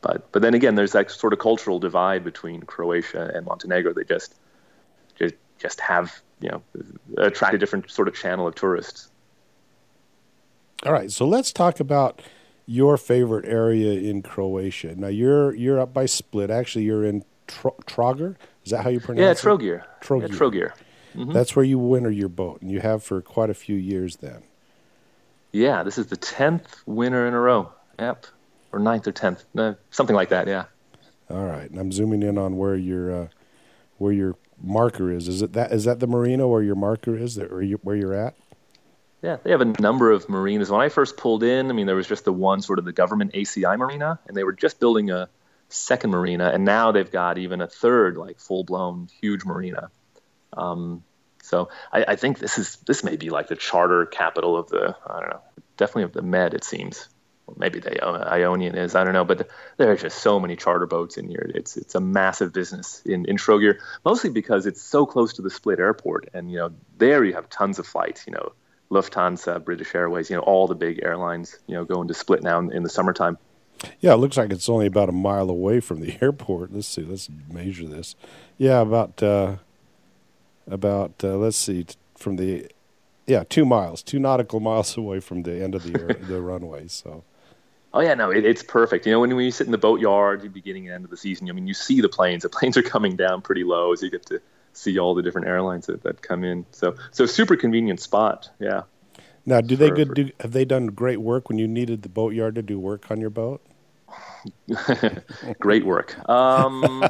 but 0.02 0.32
but 0.32 0.42
then 0.42 0.54
again, 0.54 0.76
there's 0.76 0.94
that 0.94 1.12
sort 1.12 1.34
of 1.34 1.40
cultural 1.40 1.80
divide 1.80 2.24
between 2.24 2.62
Croatia 2.62 3.32
and 3.34 3.46
Montenegro. 3.46 3.94
They 3.94 4.04
just 4.04 4.36
just 5.18 5.36
just 5.58 5.80
have 5.82 6.22
you 6.40 6.50
know 6.50 6.62
attract 7.18 7.54
a 7.56 7.58
different 7.58 7.92
sort 7.92 8.08
of 8.08 8.16
channel 8.16 8.48
of 8.48 8.56
tourists. 8.56 9.10
All 10.86 10.94
right, 10.94 11.12
so 11.12 11.28
let's 11.28 11.52
talk 11.52 11.80
about 11.82 12.22
your 12.66 12.96
favorite 12.98 13.46
area 13.46 14.00
in 14.00 14.22
Croatia. 14.22 14.96
Now 14.96 15.08
you're 15.08 15.54
you're 15.54 15.80
up 15.80 15.94
by 15.94 16.06
Split. 16.06 16.50
Actually, 16.50 16.86
you're 16.86 17.04
in 17.04 17.26
Tro- 17.48 17.76
Trogir. 17.86 18.36
Is 18.64 18.72
that 18.72 18.84
how 18.84 18.90
you 18.90 19.00
Yeah, 19.00 19.06
pronounce 19.06 19.44
it? 19.44 19.48
Trogir. 19.48 19.84
Trogir. 20.02 20.22
Yeah, 20.22 20.28
Trogir. 20.38 20.72
Mm-hmm. 21.16 21.32
That's 21.34 21.56
where 21.56 21.66
you 21.66 21.80
winter 21.80 22.12
your 22.12 22.30
boat, 22.30 22.62
and 22.62 22.72
you 22.72 22.80
have 22.80 23.04
for 23.04 23.22
quite 23.22 23.50
a 23.50 23.54
few 23.56 23.76
years. 23.76 24.18
Then. 24.18 24.44
Yeah, 25.52 25.84
this 25.84 25.98
is 25.98 26.08
the 26.08 26.16
tenth 26.18 26.82
winter 26.86 27.28
in 27.28 27.34
a 27.34 27.40
row. 27.40 27.72
Yep, 27.98 28.28
or 28.72 28.80
ninth 28.80 29.08
or 29.08 29.12
tenth, 29.12 29.44
no, 29.54 29.76
something 29.92 30.16
like 30.16 30.30
that. 30.30 30.48
Yeah. 30.48 30.66
All 31.30 31.46
right, 31.46 31.70
and 31.70 31.80
I'm 31.80 31.92
zooming 31.92 32.24
in 32.24 32.38
on 32.38 32.58
where 32.58 32.76
your 32.76 33.24
uh, 33.24 33.28
where 33.98 34.12
your 34.12 34.36
marker 34.62 35.12
is. 35.12 35.28
Is 35.28 35.42
it 35.42 35.54
that 35.54 35.72
is 35.72 35.86
that 35.86 36.00
the 36.00 36.08
marina 36.08 36.48
where 36.48 36.64
your 36.64 36.76
marker 36.76 37.16
is, 37.16 37.36
that 37.36 37.52
where 37.52 37.62
you 37.62 37.80
where 37.84 37.96
you're 37.96 38.14
at? 38.14 38.36
Yeah, 39.22 39.38
they 39.44 39.52
have 39.52 39.62
a 39.62 39.66
number 39.82 40.12
of 40.12 40.30
marinas. 40.30 40.72
When 40.72 40.80
I 40.80 40.90
first 40.90 41.18
pulled 41.18 41.44
in, 41.44 41.70
I 41.70 41.74
mean, 41.74 41.88
there 41.88 41.96
was 41.96 42.08
just 42.08 42.24
the 42.24 42.32
one 42.32 42.62
sort 42.62 42.80
of 42.80 42.86
the 42.86 42.94
government 42.94 43.34
ACI 43.34 43.78
marina, 43.78 44.20
and 44.28 44.36
they 44.36 44.46
were 44.46 44.54
just 44.54 44.80
building 44.80 45.12
a 45.12 45.30
second 45.68 46.12
marina, 46.12 46.50
and 46.54 46.64
now 46.66 46.92
they've 46.92 47.12
got 47.12 47.38
even 47.38 47.62
a 47.62 47.68
third, 47.68 48.18
like 48.18 48.40
full 48.40 48.64
blown 48.64 49.10
huge 49.22 49.46
marina. 49.46 49.92
Um, 50.54 51.04
so 51.44 51.70
I, 51.92 52.06
I 52.10 52.16
think 52.16 52.40
this 52.40 52.58
is 52.58 52.78
this 52.88 53.04
may 53.04 53.18
be 53.18 53.30
like 53.30 53.48
the 53.48 53.56
charter 53.56 54.06
capital 54.06 54.58
of 54.58 54.70
the 54.70 54.96
I 55.06 55.20
don't 55.20 55.30
know, 55.30 55.42
definitely 55.78 56.04
of 56.04 56.14
the 56.14 56.22
Med. 56.22 56.54
It 56.54 56.64
seems, 56.64 57.10
maybe 57.58 57.80
the 57.80 58.04
Io- 58.04 58.24
Ionian 58.24 58.76
is. 58.76 58.96
I 58.96 59.04
don't 59.04 59.14
know, 59.14 59.26
but 59.26 59.50
there 59.78 59.92
are 59.92 59.96
just 59.96 60.20
so 60.20 60.40
many 60.40 60.56
charter 60.56 60.86
boats 60.86 61.18
in 61.18 61.28
here. 61.28 61.50
It's 61.54 61.78
it's 61.78 61.96
a 61.96 62.02
massive 62.02 62.54
business 62.54 63.02
in 63.06 63.26
in 63.26 63.38
Trogir, 63.38 63.80
mostly 64.06 64.30
because 64.30 64.66
it's 64.66 64.82
so 64.82 65.06
close 65.06 65.34
to 65.34 65.42
the 65.42 65.50
Split 65.50 65.80
Airport, 65.80 66.30
and 66.34 66.52
you 66.52 66.58
know 66.58 66.72
there 66.98 67.24
you 67.24 67.34
have 67.34 67.50
tons 67.50 67.80
of 67.80 67.88
flights. 67.88 68.26
You 68.28 68.34
know. 68.34 68.54
Lufthansa, 68.92 69.64
British 69.64 69.94
Airways, 69.94 70.32
you 70.32 70.36
know, 70.36 70.42
all 70.42 70.66
the 70.66 70.74
big 70.74 71.02
airlines, 71.04 71.60
you 71.68 71.76
know, 71.76 71.86
going 71.86 72.08
to 72.08 72.16
Split 72.16 72.42
now 72.42 72.58
in, 72.58 72.72
in 72.74 72.82
the 72.82 72.90
summertime. 72.90 73.38
Yeah, 74.00 74.14
it 74.14 74.18
looks 74.18 74.38
like 74.38 74.52
it's 74.52 74.70
only 74.70 74.88
about 74.88 75.10
a 75.10 75.14
mile 75.14 75.50
away 75.50 75.80
from 75.80 76.02
the 76.02 76.18
airport. 76.22 76.74
Let's 76.74 76.88
see. 76.88 77.04
Let's 77.04 77.30
measure 77.52 77.88
this. 77.88 78.16
Yeah, 78.58 78.82
about 78.82 79.22
uh, 79.22 79.58
about 80.68 81.14
uh, 81.24 81.38
let's 81.38 81.58
see 81.58 81.86
from 82.18 82.36
the 82.36 82.70
yeah 83.26 83.44
two 83.48 83.66
miles, 83.66 84.04
two 84.04 84.20
nautical 84.20 84.60
miles 84.60 84.98
away 84.98 85.20
from 85.20 85.44
the 85.44 85.64
end 85.64 85.76
of 85.76 85.84
the 85.84 86.00
air, 86.00 86.14
the 86.28 86.42
runway. 86.42 86.88
So 86.88 87.24
Oh 87.94 88.02
yeah, 88.02 88.14
no, 88.14 88.30
it, 88.30 88.46
it's 88.46 88.62
perfect. 88.64 89.06
You 89.06 89.12
know, 89.14 89.20
when, 89.22 89.36
when 89.36 89.46
you 89.46 89.52
sit 89.52 89.66
in 89.66 89.72
the 89.72 89.78
boatyard, 89.78 90.42
the 90.42 90.48
beginning 90.50 90.86
and 90.88 90.96
end 90.96 91.04
of 91.06 91.10
the 91.10 91.18
season, 91.18 91.50
I 91.50 91.54
mean, 91.54 91.68
you 91.68 91.74
see 91.74 92.02
the 92.02 92.10
planes. 92.10 92.44
The 92.44 92.50
planes 92.58 92.78
are 92.78 92.84
coming 92.84 93.16
down 93.16 93.42
pretty 93.42 93.64
low, 93.64 93.94
as 93.94 94.02
you 94.04 94.10
get 94.12 94.26
to 94.28 94.42
see 94.74 95.00
all 95.00 95.16
the 95.16 95.24
different 95.24 95.48
airlines 95.48 95.88
that, 95.88 96.04
that 96.04 96.22
come 96.22 96.44
in. 96.44 96.66
So, 96.72 96.96
so 97.12 97.26
super 97.26 97.56
convenient 97.56 98.00
spot. 98.00 98.50
Yeah. 98.60 98.84
now, 99.46 99.62
do 99.62 99.76
they 99.76 99.90
For- 99.90 99.96
good 99.96 100.08
for- 100.10 100.14
do? 100.14 100.30
Have 100.40 100.52
they 100.52 100.66
done 100.66 100.88
great 100.88 101.20
work 101.20 101.50
when 101.50 101.58
you 101.58 101.68
needed 101.68 102.04
the 102.04 102.10
boatyard 102.10 102.56
to 102.56 102.62
do 102.62 102.80
work 102.80 103.10
on 103.10 103.20
your 103.20 103.32
boat? 103.32 103.62
Great 105.60 105.86
work. 105.86 106.18
Um, 106.30 107.06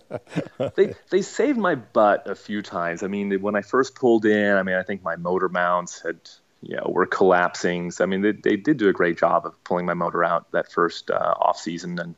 they 0.76 0.94
they 1.10 1.22
saved 1.22 1.58
my 1.58 1.74
butt 1.76 2.28
a 2.28 2.34
few 2.34 2.62
times. 2.62 3.02
I 3.02 3.06
mean, 3.06 3.40
when 3.40 3.54
I 3.54 3.62
first 3.62 3.94
pulled 3.94 4.26
in, 4.26 4.54
I 4.56 4.62
mean, 4.62 4.74
I 4.74 4.82
think 4.82 5.02
my 5.02 5.16
motor 5.16 5.48
mounts 5.48 6.02
had 6.02 6.18
you 6.62 6.76
know 6.76 6.86
were 6.88 7.06
collapsing. 7.06 7.90
So 7.90 8.04
I 8.04 8.06
mean, 8.06 8.22
they 8.22 8.32
they 8.32 8.56
did 8.56 8.76
do 8.76 8.88
a 8.88 8.92
great 8.92 9.18
job 9.18 9.46
of 9.46 9.62
pulling 9.64 9.86
my 9.86 9.94
motor 9.94 10.24
out 10.24 10.50
that 10.52 10.70
first 10.70 11.10
uh, 11.10 11.34
off 11.36 11.58
season 11.58 11.98
and 11.98 12.14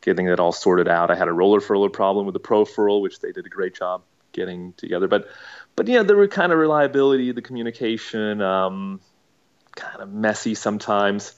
getting 0.00 0.28
it 0.28 0.40
all 0.40 0.52
sorted 0.52 0.88
out. 0.88 1.10
I 1.10 1.14
had 1.14 1.28
a 1.28 1.32
roller 1.32 1.60
furler 1.60 1.92
problem 1.92 2.26
with 2.26 2.34
the 2.34 2.40
Profurl, 2.40 3.00
which 3.00 3.20
they 3.20 3.32
did 3.32 3.46
a 3.46 3.48
great 3.48 3.74
job 3.74 4.02
getting 4.32 4.72
together. 4.74 5.08
But 5.08 5.28
but 5.74 5.88
yeah, 5.88 6.02
there 6.02 6.16
were 6.16 6.28
kind 6.28 6.52
of 6.52 6.58
reliability, 6.58 7.32
the 7.32 7.42
communication, 7.42 8.40
um, 8.40 9.00
kind 9.74 10.02
of 10.02 10.12
messy 10.12 10.54
sometimes. 10.54 11.34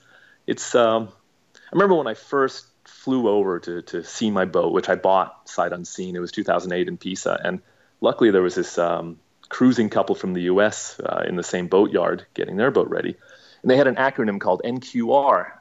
It's 0.46 0.74
um, 0.74 1.08
I 1.54 1.72
remember 1.72 1.94
when 1.96 2.06
I 2.06 2.14
first 2.14 2.66
flew 2.84 3.28
over 3.28 3.61
to, 3.61 3.82
to 3.82 4.04
see 4.04 4.30
my 4.30 4.44
boat, 4.44 4.72
which 4.72 4.88
I 4.88 4.94
bought 4.94 5.48
sight 5.48 5.72
unseen. 5.72 6.16
It 6.16 6.20
was 6.20 6.32
2008 6.32 6.88
in 6.88 6.96
Pisa, 6.96 7.40
and 7.42 7.61
luckily 8.00 8.30
there 8.30 8.42
was 8.42 8.54
this 8.54 8.78
um, 8.78 9.18
cruising 9.48 9.90
couple 9.90 10.14
from 10.14 10.34
the 10.34 10.42
U.S. 10.42 11.00
Uh, 11.00 11.24
in 11.26 11.37
the 11.37 11.42
same 11.42 11.68
boatyard 11.68 12.26
getting 12.34 12.56
their 12.56 12.70
boat 12.70 12.88
ready, 12.88 13.16
and 13.62 13.70
they 13.70 13.76
had 13.76 13.87
an 13.87 13.96
acronym 13.96 14.40
called 14.40 14.62
NQR. 14.64 15.52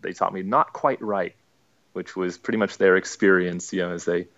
They 0.00 0.12
taught 0.12 0.32
me 0.32 0.42
not 0.42 0.72
quite 0.72 1.00
right, 1.02 1.34
which 1.92 2.16
was 2.16 2.38
pretty 2.38 2.58
much 2.58 2.78
their 2.78 2.96
experience, 2.96 3.72
you 3.72 3.82
know, 3.82 3.92
as 3.92 4.04
they 4.04 4.28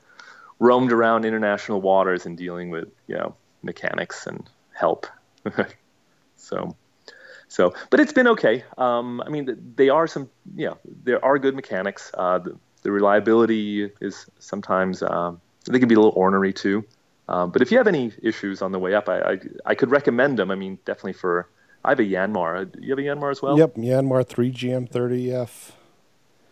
roamed 0.58 0.92
around 0.92 1.24
international 1.24 1.80
waters 1.80 2.26
and 2.26 2.36
dealing 2.36 2.70
with 2.70 2.88
you 3.06 3.16
know 3.16 3.36
mechanics 3.62 4.26
and 4.26 4.48
help. 4.72 5.06
so, 6.36 6.76
so, 7.48 7.74
but 7.90 8.00
it's 8.00 8.12
been 8.12 8.28
okay. 8.28 8.64
Um, 8.78 9.20
I 9.24 9.28
mean, 9.28 9.74
they 9.76 9.88
are 9.88 10.06
some, 10.06 10.30
you 10.54 10.68
know, 10.68 10.78
there 11.04 11.24
are 11.24 11.38
good 11.38 11.54
mechanics. 11.54 12.10
Uh, 12.14 12.38
the, 12.38 12.56
the, 12.82 12.90
reliability 12.90 13.90
is 14.00 14.26
sometimes 14.38 15.02
um, 15.02 15.40
they 15.66 15.78
can 15.78 15.88
be 15.88 15.94
a 15.94 15.98
little 15.98 16.14
ornery 16.16 16.52
too. 16.52 16.84
Um, 17.28 17.50
but 17.50 17.62
if 17.62 17.72
you 17.72 17.78
have 17.78 17.88
any 17.88 18.12
issues 18.22 18.62
on 18.62 18.72
the 18.72 18.78
way 18.78 18.94
up, 18.94 19.08
I, 19.08 19.18
I, 19.20 19.40
I 19.66 19.74
could 19.74 19.90
recommend 19.90 20.38
them. 20.38 20.50
I 20.50 20.54
mean, 20.54 20.78
definitely 20.84 21.14
for 21.14 21.48
I 21.84 21.90
have 21.90 22.00
a 22.00 22.04
Yanmar. 22.04 22.74
You 22.80 22.90
have 22.90 22.98
a 22.98 23.02
Yanmar 23.02 23.30
as 23.30 23.40
well? 23.40 23.58
Yep, 23.58 23.76
Yanmar 23.76 24.26
three 24.26 24.52
GM30F. 24.52 25.72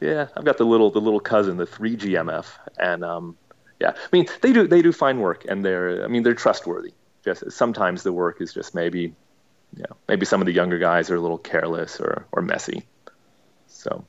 Yeah, 0.00 0.28
I've 0.36 0.44
got 0.44 0.58
the 0.58 0.64
little 0.64 0.90
the 0.90 1.00
little 1.00 1.20
cousin, 1.20 1.56
the 1.56 1.66
three 1.66 1.96
GMF, 1.96 2.46
and 2.78 3.04
um, 3.04 3.36
yeah, 3.80 3.90
I 3.96 4.08
mean 4.12 4.26
they 4.42 4.52
do 4.52 4.66
they 4.66 4.82
do 4.82 4.92
fine 4.92 5.20
work, 5.20 5.44
and 5.48 5.64
they're 5.64 6.04
I 6.04 6.08
mean 6.08 6.22
they're 6.22 6.34
trustworthy. 6.34 6.92
Just 7.24 7.50
sometimes 7.52 8.02
the 8.02 8.12
work 8.12 8.40
is 8.40 8.52
just 8.52 8.74
maybe, 8.74 9.00
you 9.00 9.82
know, 9.88 9.96
maybe 10.06 10.26
some 10.26 10.42
of 10.42 10.46
the 10.46 10.52
younger 10.52 10.78
guys 10.78 11.10
are 11.10 11.16
a 11.16 11.20
little 11.20 11.38
careless 11.38 12.00
or 12.00 12.26
or 12.32 12.42
messy. 12.42 12.86
So, 13.66 14.04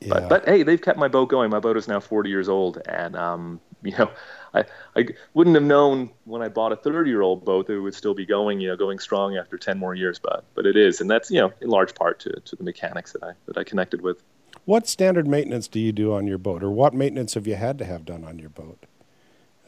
yeah. 0.00 0.08
but 0.10 0.28
but 0.28 0.44
hey, 0.44 0.62
they've 0.62 0.80
kept 0.80 0.98
my 0.98 1.08
boat 1.08 1.28
going. 1.28 1.50
My 1.50 1.60
boat 1.60 1.76
is 1.76 1.88
now 1.88 1.98
40 1.98 2.28
years 2.28 2.48
old, 2.48 2.82
and 2.86 3.16
um, 3.16 3.60
you 3.82 3.96
know, 3.96 4.10
I 4.56 4.64
I 5.00 5.06
wouldn't 5.34 5.54
have 5.54 5.64
known 5.64 6.10
when 6.24 6.42
I 6.42 6.48
bought 6.48 6.72
a 6.72 6.76
30 6.76 7.08
year 7.10 7.22
old 7.22 7.44
boat 7.44 7.66
that 7.66 7.74
it 7.74 7.80
would 7.80 7.94
still 7.94 8.14
be 8.14 8.26
going, 8.26 8.60
you 8.60 8.68
know, 8.68 8.76
going 8.76 8.98
strong 8.98 9.36
after 9.36 9.58
10 9.58 9.78
more 9.78 9.94
years. 9.94 10.18
But 10.18 10.44
but 10.54 10.66
it 10.66 10.76
is, 10.76 11.00
and 11.00 11.10
that's 11.10 11.30
you 11.30 11.40
know 11.40 11.52
in 11.60 11.68
large 11.68 11.94
part 11.94 12.20
to 12.20 12.30
to 12.30 12.56
the 12.56 12.64
mechanics 12.64 13.12
that 13.12 13.22
I 13.22 13.32
that 13.46 13.56
I 13.56 13.64
connected 13.64 14.02
with. 14.02 14.22
What 14.64 14.88
standard 14.88 15.28
maintenance 15.28 15.68
do 15.68 15.78
you 15.78 15.92
do 15.92 16.12
on 16.12 16.26
your 16.26 16.38
boat, 16.38 16.62
or 16.62 16.70
what 16.70 16.94
maintenance 16.94 17.34
have 17.34 17.46
you 17.46 17.54
had 17.54 17.78
to 17.78 17.84
have 17.84 18.04
done 18.04 18.24
on 18.24 18.38
your 18.38 18.50
boat? 18.50 18.86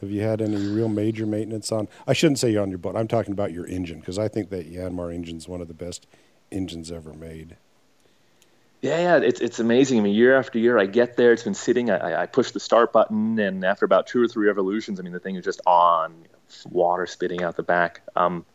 Have 0.01 0.11
you 0.11 0.21
had 0.21 0.41
any 0.41 0.55
real 0.55 0.87
major 0.87 1.25
maintenance 1.25 1.71
on? 1.71 1.87
I 2.07 2.13
shouldn't 2.13 2.39
say 2.39 2.55
on 2.55 2.69
your 2.69 2.77
boat. 2.77 2.95
I'm 2.95 3.07
talking 3.07 3.33
about 3.33 3.51
your 3.51 3.67
engine 3.67 3.99
because 3.99 4.17
I 4.17 4.27
think 4.27 4.49
that 4.49 4.71
Yanmar 4.71 5.13
engine 5.13 5.37
is 5.37 5.47
one 5.47 5.61
of 5.61 5.67
the 5.67 5.73
best 5.73 6.07
engines 6.51 6.91
ever 6.91 7.13
made. 7.13 7.57
Yeah, 8.81 8.99
yeah, 9.01 9.17
it's 9.17 9.41
it's 9.41 9.59
amazing. 9.59 9.99
I 9.99 10.03
mean, 10.03 10.15
year 10.15 10.37
after 10.37 10.57
year, 10.57 10.79
I 10.79 10.85
get 10.85 11.17
there. 11.17 11.33
It's 11.33 11.43
been 11.43 11.53
sitting. 11.53 11.91
I, 11.91 12.21
I 12.21 12.25
push 12.27 12.51
the 12.51 12.61
start 12.61 12.93
button, 12.93 13.37
and 13.37 13.65
after 13.65 13.83
about 13.83 14.07
two 14.07 14.21
or 14.21 14.27
three 14.27 14.47
revolutions, 14.47 14.99
I 14.99 15.03
mean, 15.03 15.11
the 15.11 15.19
thing 15.19 15.35
is 15.35 15.43
just 15.43 15.59
on, 15.65 16.13
you 16.21 16.29
know, 16.31 16.71
water 16.71 17.05
spitting 17.05 17.43
out 17.43 17.57
the 17.57 17.63
back. 17.63 18.01
Um, 18.15 18.45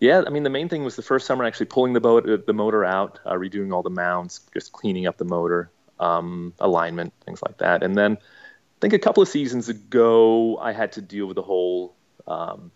yeah, 0.00 0.24
I 0.26 0.30
mean, 0.30 0.42
the 0.42 0.50
main 0.50 0.68
thing 0.68 0.82
was 0.82 0.96
the 0.96 1.02
first 1.02 1.26
summer 1.26 1.44
actually 1.44 1.66
pulling 1.66 1.92
the 1.92 2.00
boat, 2.00 2.28
uh, 2.28 2.38
the 2.44 2.52
motor 2.52 2.84
out, 2.84 3.20
uh, 3.24 3.34
redoing 3.34 3.72
all 3.72 3.84
the 3.84 3.90
mounts, 3.90 4.40
just 4.52 4.72
cleaning 4.72 5.06
up 5.06 5.18
the 5.18 5.24
motor, 5.24 5.70
um, 6.00 6.52
alignment, 6.58 7.12
things 7.24 7.40
like 7.40 7.58
that. 7.58 7.84
And 7.84 7.96
then 7.96 8.14
I 8.16 8.78
think 8.80 8.92
a 8.92 8.98
couple 8.98 9.22
of 9.22 9.28
seasons 9.28 9.68
ago, 9.68 10.58
I 10.58 10.72
had 10.72 10.92
to 10.92 11.00
deal 11.00 11.26
with 11.26 11.36
the 11.36 11.42
whole 11.42 11.94
um, 12.26 12.72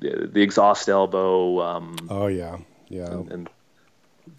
the, 0.00 0.28
the, 0.32 0.42
exhaust 0.42 0.88
elbow. 0.88 1.60
Um, 1.60 1.96
oh 2.10 2.26
yeah, 2.26 2.58
yeah. 2.88 3.06
And, 3.06 3.32
and 3.32 3.50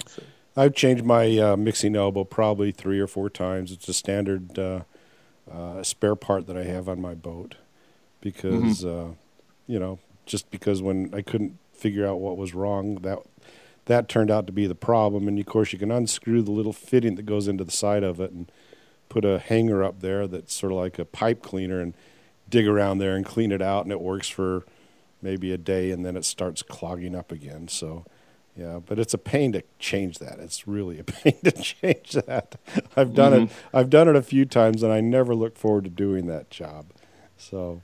so. 0.08 0.24
I've 0.60 0.76
changed 0.76 1.06
my 1.06 1.38
uh, 1.38 1.58
mixing 1.58 1.96
elbow 1.96 2.24
probably 2.24 2.72
three 2.72 3.00
or 3.00 3.08
four 3.08 3.30
times. 3.30 3.72
It's 3.72 3.88
a 3.88 3.94
standard 3.94 4.60
uh, 4.60 4.82
uh, 5.52 5.84
spare 5.84 6.16
part 6.16 6.48
that 6.48 6.58
I 6.58 6.64
have 6.64 6.90
on 6.90 7.02
my 7.02 7.16
boat 7.16 7.56
because 8.22 8.84
mm-hmm. 8.84 9.12
Uh, 9.12 9.14
you 9.68 9.80
know 9.80 10.00
just 10.26 10.52
because 10.52 10.82
when 10.82 11.12
I 11.14 11.22
couldn't 11.22 11.58
figure 11.80 12.06
out 12.06 12.20
what 12.20 12.38
was 12.38 12.54
wrong. 12.54 12.96
That 12.96 13.20
that 13.86 14.08
turned 14.08 14.30
out 14.30 14.46
to 14.48 14.54
be 14.54 14.68
the 14.68 14.76
problem. 14.76 15.28
And 15.28 15.40
of 15.40 15.46
course, 15.46 15.74
you 15.74 15.80
can 15.80 15.92
unscrew 15.92 16.42
the 16.42 16.52
little 16.52 16.74
fitting 16.74 17.16
that 17.16 17.26
goes 17.26 17.48
into 17.48 17.64
the 17.64 17.72
side 17.72 18.04
of 18.04 18.20
it 18.20 18.32
and 18.32 18.52
put 19.08 19.26
a 19.26 19.40
hanger 19.40 19.84
up 19.84 20.02
there 20.02 20.28
that's 20.28 20.54
sort 20.54 20.72
of 20.72 20.78
like 20.78 21.00
a 21.00 21.06
pipe 21.06 21.42
cleaner 21.42 21.80
and 21.80 21.96
dig 22.48 22.68
around 22.68 23.00
there 23.00 23.16
and 23.16 23.26
clean 23.26 23.52
it 23.52 23.62
out. 23.62 23.86
And 23.86 23.92
it 23.92 24.02
works 24.02 24.30
for 24.30 24.66
maybe 25.22 25.52
a 25.52 25.58
day 25.58 25.90
and 25.92 26.06
then 26.06 26.16
it 26.16 26.26
starts 26.26 26.62
clogging 26.62 27.16
up 27.16 27.32
again. 27.32 27.68
So. 27.68 28.06
Yeah, 28.60 28.80
but 28.86 29.00
it's 29.00 29.14
a 29.14 29.18
pain 29.18 29.54
to 29.54 29.64
change 29.78 30.20
that. 30.20 30.40
It's 30.40 30.68
really 30.68 31.00
a 31.00 31.04
pain 31.06 31.38
to 31.44 31.52
change 31.52 32.12
that. 32.12 32.56
I've 32.98 33.14
done 33.14 33.34
mm-hmm. 33.34 33.44
it. 33.46 33.52
I've 33.74 33.90
done 33.90 34.08
it 34.10 34.16
a 34.16 34.22
few 34.22 34.46
times, 34.46 34.84
and 34.84 34.92
I 34.92 35.00
never 35.00 35.34
look 35.34 35.58
forward 35.58 35.86
to 35.86 35.90
doing 35.90 36.28
that 36.28 36.50
job. 36.50 36.88
So 37.38 37.82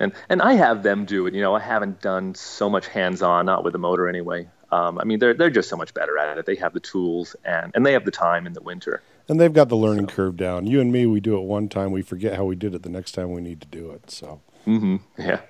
and 0.00 0.12
and 0.28 0.42
I 0.42 0.54
have 0.54 0.82
them 0.82 1.04
do 1.04 1.26
it. 1.26 1.34
You 1.34 1.42
know, 1.42 1.54
I 1.54 1.60
haven't 1.60 2.00
done 2.00 2.34
so 2.34 2.68
much 2.68 2.88
hands-on, 2.88 3.46
not 3.46 3.62
with 3.62 3.74
the 3.74 3.78
motor 3.78 4.08
anyway. 4.08 4.48
Um, 4.72 4.98
I 4.98 5.04
mean, 5.04 5.18
they're 5.18 5.34
they're 5.34 5.50
just 5.50 5.68
so 5.68 5.76
much 5.76 5.94
better 5.94 6.18
at 6.18 6.38
it. 6.38 6.46
They 6.46 6.56
have 6.56 6.72
the 6.72 6.80
tools 6.80 7.36
and 7.44 7.70
and 7.74 7.86
they 7.86 7.92
have 7.92 8.04
the 8.04 8.10
time 8.10 8.46
in 8.46 8.54
the 8.54 8.62
winter. 8.62 9.02
And 9.28 9.38
they've 9.38 9.52
got 9.52 9.68
the 9.68 9.76
learning 9.76 10.08
so. 10.08 10.14
curve 10.14 10.36
down. 10.36 10.66
You 10.66 10.80
and 10.80 10.90
me, 10.90 11.06
we 11.06 11.20
do 11.20 11.36
it 11.36 11.42
one 11.42 11.68
time, 11.68 11.92
we 11.92 12.02
forget 12.02 12.34
how 12.34 12.44
we 12.44 12.56
did 12.56 12.74
it 12.74 12.82
the 12.82 12.88
next 12.88 13.12
time 13.12 13.30
we 13.30 13.40
need 13.40 13.60
to 13.60 13.68
do 13.68 13.90
it. 13.92 14.10
So. 14.10 14.40
Mm-hmm. 14.66 14.96
Yeah. 15.18 15.40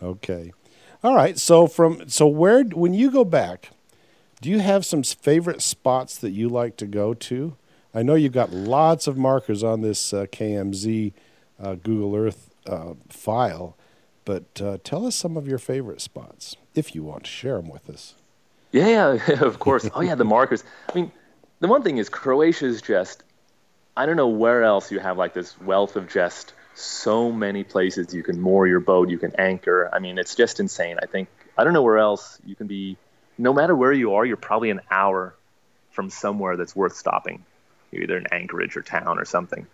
Okay. 0.00 0.52
All 1.02 1.14
right. 1.14 1.38
So 1.38 1.66
from 1.66 2.08
so 2.08 2.26
where 2.26 2.64
when 2.64 2.94
you 2.94 3.10
go 3.10 3.24
back, 3.24 3.70
do 4.40 4.48
you 4.50 4.58
have 4.60 4.84
some 4.84 5.02
favorite 5.02 5.62
spots 5.62 6.16
that 6.18 6.30
you 6.30 6.48
like 6.48 6.76
to 6.78 6.86
go 6.86 7.14
to? 7.14 7.56
I 7.94 8.02
know 8.02 8.14
you've 8.14 8.32
got 8.32 8.52
lots 8.52 9.06
of 9.06 9.16
markers 9.16 9.62
on 9.62 9.80
this 9.80 10.12
uh, 10.12 10.26
KMZ 10.26 11.12
uh, 11.60 11.74
Google 11.76 12.14
Earth 12.14 12.50
uh, 12.66 12.94
file. 13.08 13.76
But 14.24 14.60
uh, 14.62 14.78
tell 14.84 15.06
us 15.06 15.16
some 15.16 15.36
of 15.36 15.48
your 15.48 15.58
favorite 15.58 16.00
spots, 16.00 16.56
if 16.74 16.94
you 16.94 17.02
want 17.02 17.24
to 17.24 17.30
share 17.30 17.56
them 17.56 17.70
with 17.70 17.88
us. 17.88 18.14
Yeah, 18.72 19.14
yeah 19.14 19.32
of 19.40 19.58
course. 19.58 19.88
oh, 19.94 20.02
yeah, 20.02 20.14
the 20.16 20.24
markers. 20.24 20.64
I 20.88 20.94
mean, 20.94 21.10
the 21.60 21.68
one 21.68 21.82
thing 21.82 21.96
is 21.96 22.10
Croatia 22.10 22.66
is 22.66 22.82
just, 22.82 23.22
I 23.96 24.04
don't 24.04 24.16
know 24.16 24.28
where 24.28 24.62
else 24.64 24.92
you 24.92 24.98
have 24.98 25.16
like 25.16 25.32
this 25.32 25.58
wealth 25.60 25.96
of 25.96 26.08
just 26.08 26.52
so 26.78 27.32
many 27.32 27.64
places 27.64 28.14
you 28.14 28.22
can 28.22 28.40
moor 28.40 28.66
your 28.66 28.80
boat, 28.80 29.08
you 29.08 29.18
can 29.18 29.34
anchor. 29.38 29.90
I 29.92 29.98
mean, 29.98 30.18
it's 30.18 30.34
just 30.34 30.60
insane. 30.60 30.98
I 31.02 31.06
think, 31.06 31.28
I 31.56 31.64
don't 31.64 31.72
know 31.72 31.82
where 31.82 31.98
else 31.98 32.38
you 32.44 32.54
can 32.54 32.66
be, 32.66 32.96
no 33.36 33.52
matter 33.52 33.74
where 33.74 33.92
you 33.92 34.14
are, 34.14 34.24
you're 34.24 34.36
probably 34.36 34.70
an 34.70 34.80
hour 34.90 35.34
from 35.90 36.10
somewhere 36.10 36.56
that's 36.56 36.76
worth 36.76 36.94
stopping, 36.96 37.44
You're 37.90 38.04
either 38.04 38.16
in 38.16 38.26
Anchorage 38.32 38.76
or 38.76 38.82
town 38.82 39.18
or 39.18 39.24
something. 39.24 39.66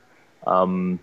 Um, 0.46 1.00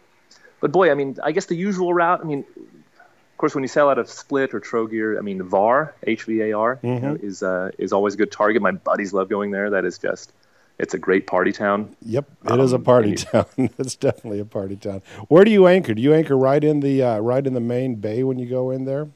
but 0.59 0.71
boy, 0.71 0.91
I 0.91 0.93
mean, 0.93 1.17
I 1.21 1.31
guess 1.31 1.45
the 1.45 1.55
usual 1.55 1.93
route. 1.93 2.21
I 2.21 2.23
mean, 2.23 2.45
of 2.57 3.37
course, 3.37 3.55
when 3.55 3.63
you 3.63 3.67
sail 3.67 3.89
out 3.89 3.97
of 3.97 4.09
Split 4.09 4.53
or 4.53 4.59
Trogir, 4.59 5.17
I 5.17 5.21
mean, 5.21 5.43
VAR, 5.43 5.93
HVAR, 6.05 6.79
mm-hmm. 6.79 6.87
you 6.87 6.99
know, 6.99 7.17
is 7.21 7.43
uh, 7.43 7.71
is 7.77 7.93
always 7.93 8.13
a 8.13 8.17
good 8.17 8.31
target. 8.31 8.61
My 8.61 8.71
buddies 8.71 9.13
love 9.13 9.29
going 9.29 9.51
there. 9.51 9.71
That 9.71 9.85
is 9.85 9.97
just, 9.97 10.31
it's 10.79 10.93
a 10.93 10.97
great 10.97 11.27
party 11.27 11.51
town. 11.51 11.95
Yep, 12.01 12.29
it 12.45 12.51
um, 12.51 12.59
is 12.59 12.73
a 12.73 12.79
party 12.79 13.15
town. 13.15 13.45
it's 13.57 13.95
definitely 13.95 14.39
a 14.39 14.45
party 14.45 14.75
town. 14.75 15.01
Where 15.27 15.43
do 15.43 15.51
you 15.51 15.67
anchor? 15.67 15.93
Do 15.93 16.01
you 16.01 16.13
anchor 16.13 16.37
right 16.37 16.63
in 16.63 16.79
the 16.79 17.03
uh, 17.03 17.19
right 17.19 17.45
in 17.45 17.53
the 17.53 17.59
main 17.59 17.95
bay 17.95 18.23
when 18.23 18.39
you 18.39 18.49
go 18.49 18.71
in 18.71 18.85
there? 18.85 19.09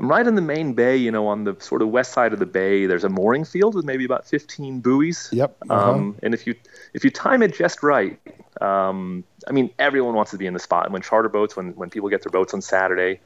I'm 0.00 0.08
right 0.08 0.24
in 0.24 0.36
the 0.36 0.42
main 0.42 0.74
bay, 0.74 0.96
you 0.96 1.10
know, 1.10 1.26
on 1.26 1.42
the 1.42 1.56
sort 1.58 1.82
of 1.82 1.88
west 1.88 2.12
side 2.12 2.32
of 2.32 2.38
the 2.38 2.46
bay. 2.46 2.86
There's 2.86 3.02
a 3.02 3.08
mooring 3.08 3.44
field 3.44 3.74
with 3.74 3.84
maybe 3.84 4.04
about 4.04 4.26
15 4.28 4.78
buoys. 4.78 5.28
Yep. 5.32 5.56
Uh-huh. 5.68 5.90
Um, 5.90 6.16
and 6.22 6.34
if 6.34 6.46
you 6.46 6.54
if 6.94 7.02
you 7.02 7.10
time 7.10 7.42
it 7.42 7.54
just 7.54 7.82
right, 7.82 8.18
um, 8.60 9.24
I 9.48 9.52
mean, 9.52 9.70
everyone 9.78 10.14
wants 10.14 10.30
to 10.30 10.38
be 10.38 10.46
in 10.46 10.54
the 10.54 10.60
spot. 10.60 10.84
And 10.84 10.92
when 10.92 11.02
charter 11.02 11.28
boats, 11.28 11.56
when 11.56 11.74
when 11.74 11.90
people 11.90 12.08
get 12.08 12.22
their 12.22 12.30
boats 12.30 12.54
on 12.54 12.62
Saturday, 12.62 13.20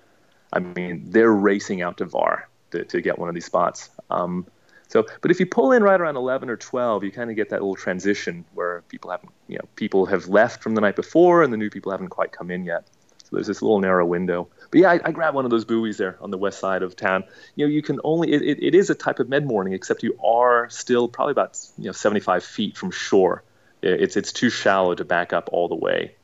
I 0.53 0.61
mean, 0.61 1.05
they're 1.11 1.33
racing 1.33 1.83
out 1.83 1.99
to 1.99 2.07
VAR 2.07 2.49
to, 2.71 2.85
to 2.85 3.01
get 3.03 3.19
one 3.19 3.29
of 3.29 3.35
these 3.35 3.47
spots. 3.47 3.91
Um, 4.11 4.47
so, 4.93 5.07
but 5.23 5.31
if 5.31 5.41
you 5.41 5.47
pull 5.47 5.73
in 5.73 5.83
right 5.83 5.99
around 5.99 6.17
11 6.17 6.51
or 6.51 6.57
12, 6.59 7.05
you 7.05 7.11
kind 7.13 7.31
of 7.31 7.37
get 7.37 7.49
that 7.49 7.63
little 7.63 7.77
transition 7.77 8.45
where 8.53 8.83
people 8.89 9.11
haven't, 9.11 9.33
you 9.49 9.57
know, 9.57 9.65
people 9.75 10.05
have 10.05 10.29
left 10.29 10.63
from 10.63 10.75
the 10.75 10.83
night 10.83 10.97
before 10.97 11.43
and 11.43 11.51
the 11.51 11.57
new 11.57 11.71
people 11.71 11.93
haven't 11.93 12.11
quite 12.11 12.31
come 12.31 12.51
in 12.51 12.67
yet. 12.67 12.87
So 13.25 13.37
there's 13.37 13.47
this 13.47 13.63
little 13.63 13.81
narrow 13.81 14.05
window. 14.05 14.49
But 14.71 14.81
yeah, 14.81 14.91
I, 14.91 15.01
I 15.03 15.13
grabbed 15.13 15.35
one 15.35 15.47
of 15.47 15.51
those 15.51 15.65
buoys 15.65 15.97
there 15.97 16.19
on 16.21 16.31
the 16.31 16.37
west 16.37 16.59
side 16.59 16.83
of 16.83 16.95
town. 16.95 17.25
You 17.57 17.65
know, 17.65 17.71
you 17.71 17.81
can 17.81 18.01
only, 18.05 18.33
it, 18.33 18.43
it, 18.43 18.63
it 18.63 18.75
is 18.75 18.91
a 18.91 18.95
type 18.95 19.19
of 19.19 19.31
med 19.31 19.47
mooring, 19.47 19.73
except 19.73 20.03
you 20.03 20.19
are 20.23 20.69
still 20.69 21.09
probably 21.09 21.33
about, 21.33 21.59
you 21.79 21.87
know, 21.87 21.93
75 21.93 22.45
feet 22.45 22.77
from 22.77 22.91
shore. 22.91 23.45
It's, 23.81 24.19
it's 24.19 24.31
too 24.31 24.51
shallow 24.51 24.95
to 24.95 25.07
back 25.07 25.33
up 25.33 25.49
all 25.53 25.69
the 25.69 25.75
way. 25.75 26.17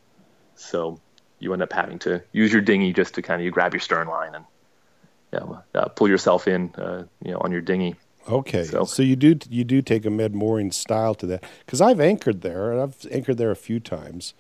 So 0.56 1.00
you 1.38 1.54
end 1.54 1.62
up 1.62 1.72
having 1.72 2.00
to 2.00 2.22
use 2.32 2.52
your 2.52 2.60
dinghy 2.60 2.92
just 2.92 3.14
to 3.14 3.22
kind 3.22 3.40
of 3.40 3.46
you 3.46 3.50
grab 3.50 3.72
your 3.72 3.80
stern 3.80 4.08
line 4.08 4.34
and 4.34 4.44
you 5.32 5.40
know, 5.40 5.62
uh, 5.74 5.88
pull 5.88 6.10
yourself 6.10 6.46
in, 6.46 6.74
uh, 6.74 7.04
you 7.24 7.32
know, 7.32 7.38
on 7.38 7.50
your 7.50 7.62
dinghy. 7.62 7.96
Okay, 8.28 8.64
so, 8.64 8.84
so, 8.84 9.02
you 9.02 9.16
do 9.16 9.38
you 9.48 9.64
do 9.64 9.80
take 9.80 10.04
a 10.04 10.10
med 10.10 10.34
mooring 10.34 10.70
style 10.70 11.14
to 11.14 11.26
that 11.26 11.44
because 11.60 11.80
I've 11.80 12.00
anchored 12.00 12.42
there 12.42 12.72
and 12.72 12.80
I've 12.80 13.06
anchored 13.10 13.38
there 13.38 13.50
a 13.50 13.56
few 13.56 13.80
times, 13.80 14.34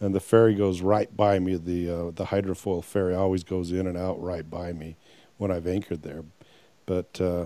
and 0.00 0.14
the 0.14 0.20
ferry 0.20 0.54
goes 0.54 0.80
right 0.80 1.14
by 1.14 1.38
me. 1.38 1.56
The 1.56 1.90
uh, 1.90 2.10
the 2.10 2.26
hydrofoil 2.26 2.82
ferry 2.82 3.14
always 3.14 3.44
goes 3.44 3.70
in 3.70 3.86
and 3.86 3.98
out 3.98 4.20
right 4.22 4.48
by 4.48 4.72
me 4.72 4.96
when 5.36 5.50
I've 5.50 5.66
anchored 5.66 6.02
there, 6.02 6.24
but 6.86 7.20
uh, 7.20 7.44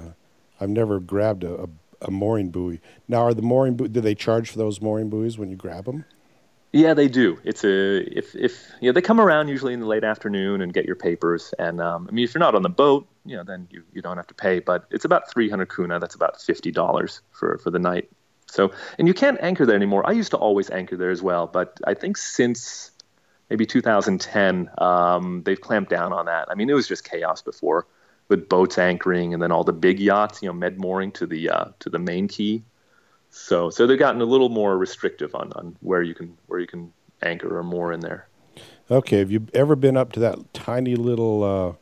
I've 0.60 0.70
never 0.70 1.00
grabbed 1.00 1.42
a, 1.42 1.62
a, 1.62 1.68
a 2.02 2.10
mooring 2.10 2.50
buoy. 2.50 2.80
Now, 3.08 3.22
are 3.22 3.34
the 3.34 3.42
mooring 3.42 3.76
bu- 3.76 3.88
do 3.88 4.00
they 4.00 4.14
charge 4.14 4.50
for 4.50 4.58
those 4.58 4.80
mooring 4.80 5.08
buoys 5.10 5.36
when 5.38 5.50
you 5.50 5.56
grab 5.56 5.86
them? 5.86 6.04
Yeah, 6.72 6.92
they 6.92 7.08
do. 7.08 7.38
It's 7.44 7.64
a 7.64 7.96
if 8.16 8.34
if 8.34 8.70
you 8.80 8.88
know 8.88 8.92
they 8.92 9.00
come 9.00 9.20
around 9.20 9.48
usually 9.48 9.72
in 9.72 9.80
the 9.80 9.86
late 9.86 10.04
afternoon 10.04 10.60
and 10.60 10.72
get 10.72 10.84
your 10.84 10.96
papers. 10.96 11.54
And 11.58 11.80
um, 11.80 12.06
I 12.08 12.12
mean, 12.12 12.24
if 12.24 12.34
you're 12.34 12.40
not 12.40 12.54
on 12.54 12.62
the 12.62 12.68
boat, 12.68 13.08
you 13.24 13.36
know, 13.36 13.44
then 13.44 13.68
you, 13.70 13.82
you 13.94 14.02
don't 14.02 14.18
have 14.18 14.26
to 14.26 14.34
pay. 14.34 14.58
But 14.58 14.84
it's 14.90 15.06
about 15.06 15.30
300 15.30 15.74
kuna. 15.74 15.98
That's 15.98 16.14
about 16.14 16.40
fifty 16.40 16.70
dollars 16.70 17.22
for 17.32 17.56
for 17.58 17.70
the 17.70 17.78
night. 17.78 18.10
So 18.46 18.72
and 18.98 19.08
you 19.08 19.14
can't 19.14 19.38
anchor 19.40 19.64
there 19.64 19.76
anymore. 19.76 20.06
I 20.06 20.12
used 20.12 20.30
to 20.32 20.36
always 20.36 20.68
anchor 20.70 20.96
there 20.96 21.10
as 21.10 21.22
well, 21.22 21.46
but 21.46 21.78
I 21.86 21.94
think 21.94 22.18
since 22.18 22.90
maybe 23.48 23.64
2010, 23.64 24.70
um, 24.78 25.42
they've 25.44 25.60
clamped 25.60 25.90
down 25.90 26.12
on 26.12 26.26
that. 26.26 26.48
I 26.50 26.54
mean, 26.54 26.68
it 26.68 26.74
was 26.74 26.86
just 26.86 27.02
chaos 27.04 27.40
before 27.40 27.86
with 28.28 28.48
boats 28.48 28.76
anchoring 28.76 29.32
and 29.32 29.42
then 29.42 29.52
all 29.52 29.64
the 29.64 29.72
big 29.72 30.00
yachts, 30.00 30.42
you 30.42 30.48
know, 30.48 30.52
med 30.52 30.78
mooring 30.78 31.12
to 31.12 31.26
the 31.26 31.48
uh, 31.48 31.64
to 31.78 31.88
the 31.88 31.98
main 31.98 32.28
quay. 32.28 32.62
So 33.30 33.70
so 33.70 33.86
they've 33.86 33.98
gotten 33.98 34.20
a 34.20 34.26
little 34.26 34.48
more 34.48 34.76
restrictive 34.76 35.34
on, 35.34 35.52
on 35.54 35.76
where 35.80 36.02
you 36.02 36.14
can 36.14 36.36
where 36.46 36.60
you 36.60 36.66
can 36.66 36.92
anchor 37.22 37.58
or 37.58 37.62
moor 37.62 37.92
in 37.92 38.00
there. 38.00 38.28
Okay, 38.90 39.18
have 39.18 39.30
you 39.30 39.46
ever 39.52 39.76
been 39.76 39.96
up 39.96 40.12
to 40.12 40.20
that 40.20 40.52
tiny 40.54 40.96
little 40.96 41.44
uh, 41.44 41.72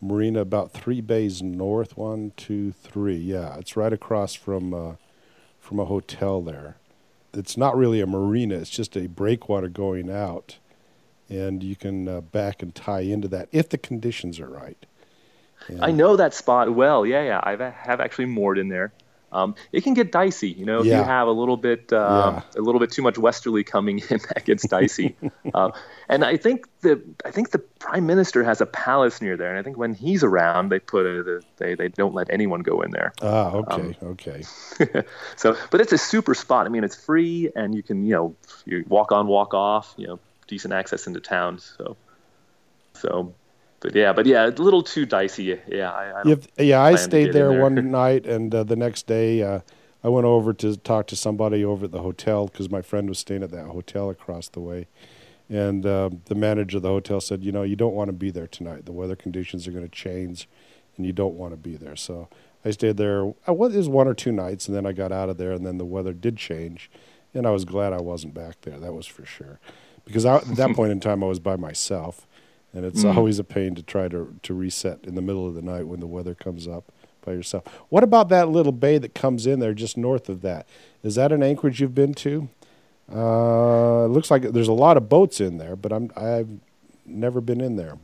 marina 0.00 0.40
about 0.40 0.72
three 0.72 1.00
bays 1.00 1.42
north? 1.42 1.96
One, 1.96 2.32
two, 2.36 2.72
three. 2.72 3.16
Yeah, 3.16 3.56
it's 3.56 3.76
right 3.76 3.92
across 3.92 4.34
from 4.34 4.74
uh, 4.74 4.94
from 5.58 5.80
a 5.80 5.86
hotel 5.86 6.42
there. 6.42 6.76
It's 7.32 7.56
not 7.56 7.76
really 7.76 8.00
a 8.00 8.06
marina; 8.06 8.56
it's 8.56 8.70
just 8.70 8.96
a 8.96 9.06
breakwater 9.06 9.68
going 9.68 10.10
out, 10.10 10.58
and 11.28 11.62
you 11.62 11.76
can 11.76 12.06
uh, 12.08 12.20
back 12.20 12.62
and 12.62 12.74
tie 12.74 13.00
into 13.00 13.28
that 13.28 13.48
if 13.50 13.70
the 13.70 13.78
conditions 13.78 14.38
are 14.38 14.48
right. 14.48 14.86
I 15.80 15.92
know 15.92 16.16
that 16.16 16.34
spot 16.34 16.74
well. 16.74 17.06
Yeah, 17.06 17.22
yeah. 17.22 17.40
I 17.42 17.52
have 17.70 18.00
actually 18.00 18.26
moored 18.26 18.58
in 18.58 18.68
there. 18.68 18.92
Um, 19.34 19.56
it 19.72 19.82
can 19.82 19.94
get 19.94 20.12
dicey, 20.12 20.48
you 20.48 20.64
know, 20.64 20.80
if 20.80 20.86
Yeah. 20.86 20.98
you 20.98 21.04
have 21.04 21.26
a 21.26 21.32
little 21.32 21.56
bit, 21.56 21.92
um, 21.92 22.42
a 22.56 22.60
little 22.60 22.78
bit 22.78 22.92
too 22.92 23.02
much 23.02 23.18
westerly 23.18 23.64
coming 23.64 23.98
in, 24.10 24.20
that 24.28 24.44
gets 24.44 24.66
dicey. 24.66 25.16
uh, 25.54 25.72
and 26.08 26.24
I 26.24 26.36
think 26.36 26.68
the, 26.82 27.02
I 27.24 27.32
think 27.32 27.50
the 27.50 27.58
prime 27.58 28.06
minister 28.06 28.44
has 28.44 28.60
a 28.60 28.66
palace 28.66 29.20
near 29.20 29.36
there, 29.36 29.50
and 29.50 29.58
I 29.58 29.62
think 29.62 29.76
when 29.76 29.92
he's 29.92 30.22
around, 30.22 30.68
they 30.70 30.78
put 30.78 31.04
a, 31.04 31.42
they, 31.56 31.74
they 31.74 31.88
don't 31.88 32.14
let 32.14 32.28
anyone 32.30 32.60
go 32.60 32.80
in 32.82 32.92
there. 32.92 33.12
Ah, 33.20 33.50
okay, 33.52 33.82
Um, 33.82 33.94
okay. 34.12 34.42
so, 35.36 35.56
but 35.70 35.80
it's 35.80 35.92
a 35.92 35.98
super 35.98 36.34
spot. 36.34 36.66
I 36.66 36.68
mean, 36.68 36.84
it's 36.84 36.96
free, 36.96 37.50
and 37.56 37.74
you 37.74 37.82
can, 37.82 38.06
you 38.06 38.14
know, 38.14 38.36
you 38.66 38.84
walk 38.88 39.10
on, 39.12 39.26
walk 39.26 39.52
off. 39.52 39.94
You 39.96 40.06
know, 40.06 40.20
decent 40.46 40.72
access 40.74 41.06
into 41.08 41.20
town. 41.20 41.58
So, 41.58 41.96
so, 42.94 43.34
but 43.84 43.94
yeah, 43.94 44.14
but 44.14 44.24
yeah, 44.24 44.46
a 44.46 44.48
little 44.48 44.82
too 44.82 45.04
dicey. 45.04 45.60
Yeah, 45.68 45.92
I, 45.92 46.04
I 46.04 46.22
If, 46.24 46.46
yeah, 46.58 46.80
I 46.80 46.94
stayed 46.94 47.34
there, 47.34 47.50
there. 47.50 47.60
one 47.60 47.74
night, 47.90 48.24
and 48.24 48.52
uh, 48.54 48.64
the 48.64 48.76
next 48.76 49.06
day 49.06 49.42
uh, 49.42 49.60
I 50.02 50.08
went 50.08 50.24
over 50.24 50.54
to 50.54 50.74
talk 50.78 51.06
to 51.08 51.16
somebody 51.16 51.62
over 51.62 51.84
at 51.84 51.92
the 51.92 52.00
hotel 52.00 52.46
because 52.46 52.70
my 52.70 52.80
friend 52.80 53.10
was 53.10 53.18
staying 53.18 53.42
at 53.42 53.50
that 53.50 53.66
hotel 53.66 54.08
across 54.08 54.48
the 54.48 54.60
way. 54.60 54.86
And 55.50 55.84
uh, 55.84 56.08
the 56.24 56.34
manager 56.34 56.78
of 56.78 56.82
the 56.82 56.88
hotel 56.88 57.20
said, 57.20 57.44
You 57.44 57.52
know, 57.52 57.62
you 57.62 57.76
don't 57.76 57.92
want 57.92 58.08
to 58.08 58.14
be 58.14 58.30
there 58.30 58.46
tonight. 58.46 58.86
The 58.86 58.92
weather 58.92 59.16
conditions 59.16 59.68
are 59.68 59.70
going 59.70 59.84
to 59.84 59.94
change, 59.94 60.48
and 60.96 61.04
you 61.04 61.12
don't 61.12 61.34
want 61.34 61.52
to 61.52 61.58
be 61.58 61.76
there. 61.76 61.94
So 61.94 62.30
I 62.64 62.70
stayed 62.70 62.96
there. 62.96 63.34
I 63.46 63.50
was, 63.50 63.74
it 63.74 63.78
was 63.78 63.90
one 63.90 64.08
or 64.08 64.14
two 64.14 64.32
nights, 64.32 64.66
and 64.66 64.74
then 64.74 64.86
I 64.86 64.92
got 64.92 65.12
out 65.12 65.28
of 65.28 65.36
there, 65.36 65.52
and 65.52 65.66
then 65.66 65.76
the 65.76 65.84
weather 65.84 66.14
did 66.14 66.38
change. 66.38 66.90
And 67.34 67.46
I 67.46 67.50
was 67.50 67.66
glad 67.66 67.92
I 67.92 68.00
wasn't 68.00 68.32
back 68.32 68.62
there. 68.62 68.80
That 68.80 68.94
was 68.94 69.06
for 69.06 69.26
sure. 69.26 69.60
Because 70.06 70.24
I, 70.24 70.36
at 70.36 70.56
that 70.56 70.70
point 70.74 70.90
in 70.90 71.00
time, 71.00 71.22
I 71.22 71.26
was 71.26 71.38
by 71.38 71.56
myself. 71.56 72.26
And 72.74 72.84
it's 72.84 73.04
Mm. 73.04 73.16
always 73.16 73.38
a 73.38 73.44
pain 73.44 73.74
to 73.76 73.82
try 73.82 74.08
to, 74.08 74.34
to 74.42 74.54
reset 74.54 75.00
in 75.04 75.14
the 75.14 75.22
middle 75.22 75.46
of 75.46 75.54
the 75.54 75.62
night 75.62 75.86
when 75.86 76.00
the 76.00 76.06
weather 76.06 76.34
comes 76.34 76.66
up 76.66 76.90
by 77.24 77.32
yourself. 77.32 77.64
What 77.88 78.02
about 78.02 78.28
that 78.30 78.48
little 78.48 78.72
bay 78.72 78.98
that 78.98 79.14
comes 79.14 79.46
in 79.46 79.60
there 79.60 79.74
just 79.74 79.96
north 79.96 80.28
of 80.28 80.42
that? 80.42 80.66
Is 81.02 81.14
that 81.14 81.32
an 81.32 81.42
anchorage 81.42 81.80
you've 81.80 81.94
been 81.94 82.14
to? 82.14 82.48
Uh, 83.10 84.04
it 84.06 84.08
looks 84.08 84.30
like 84.30 84.42
there's 84.42 84.68
a 84.68 84.72
lot 84.72 84.96
of 84.96 85.08
boats 85.08 85.40
in 85.40 85.58
there, 85.58 85.76
but 85.76 85.92
I'm 85.92 86.10
I've 86.16 86.48
never 87.06 87.40
been 87.40 87.60
in 87.60 87.76
there. 87.76 87.98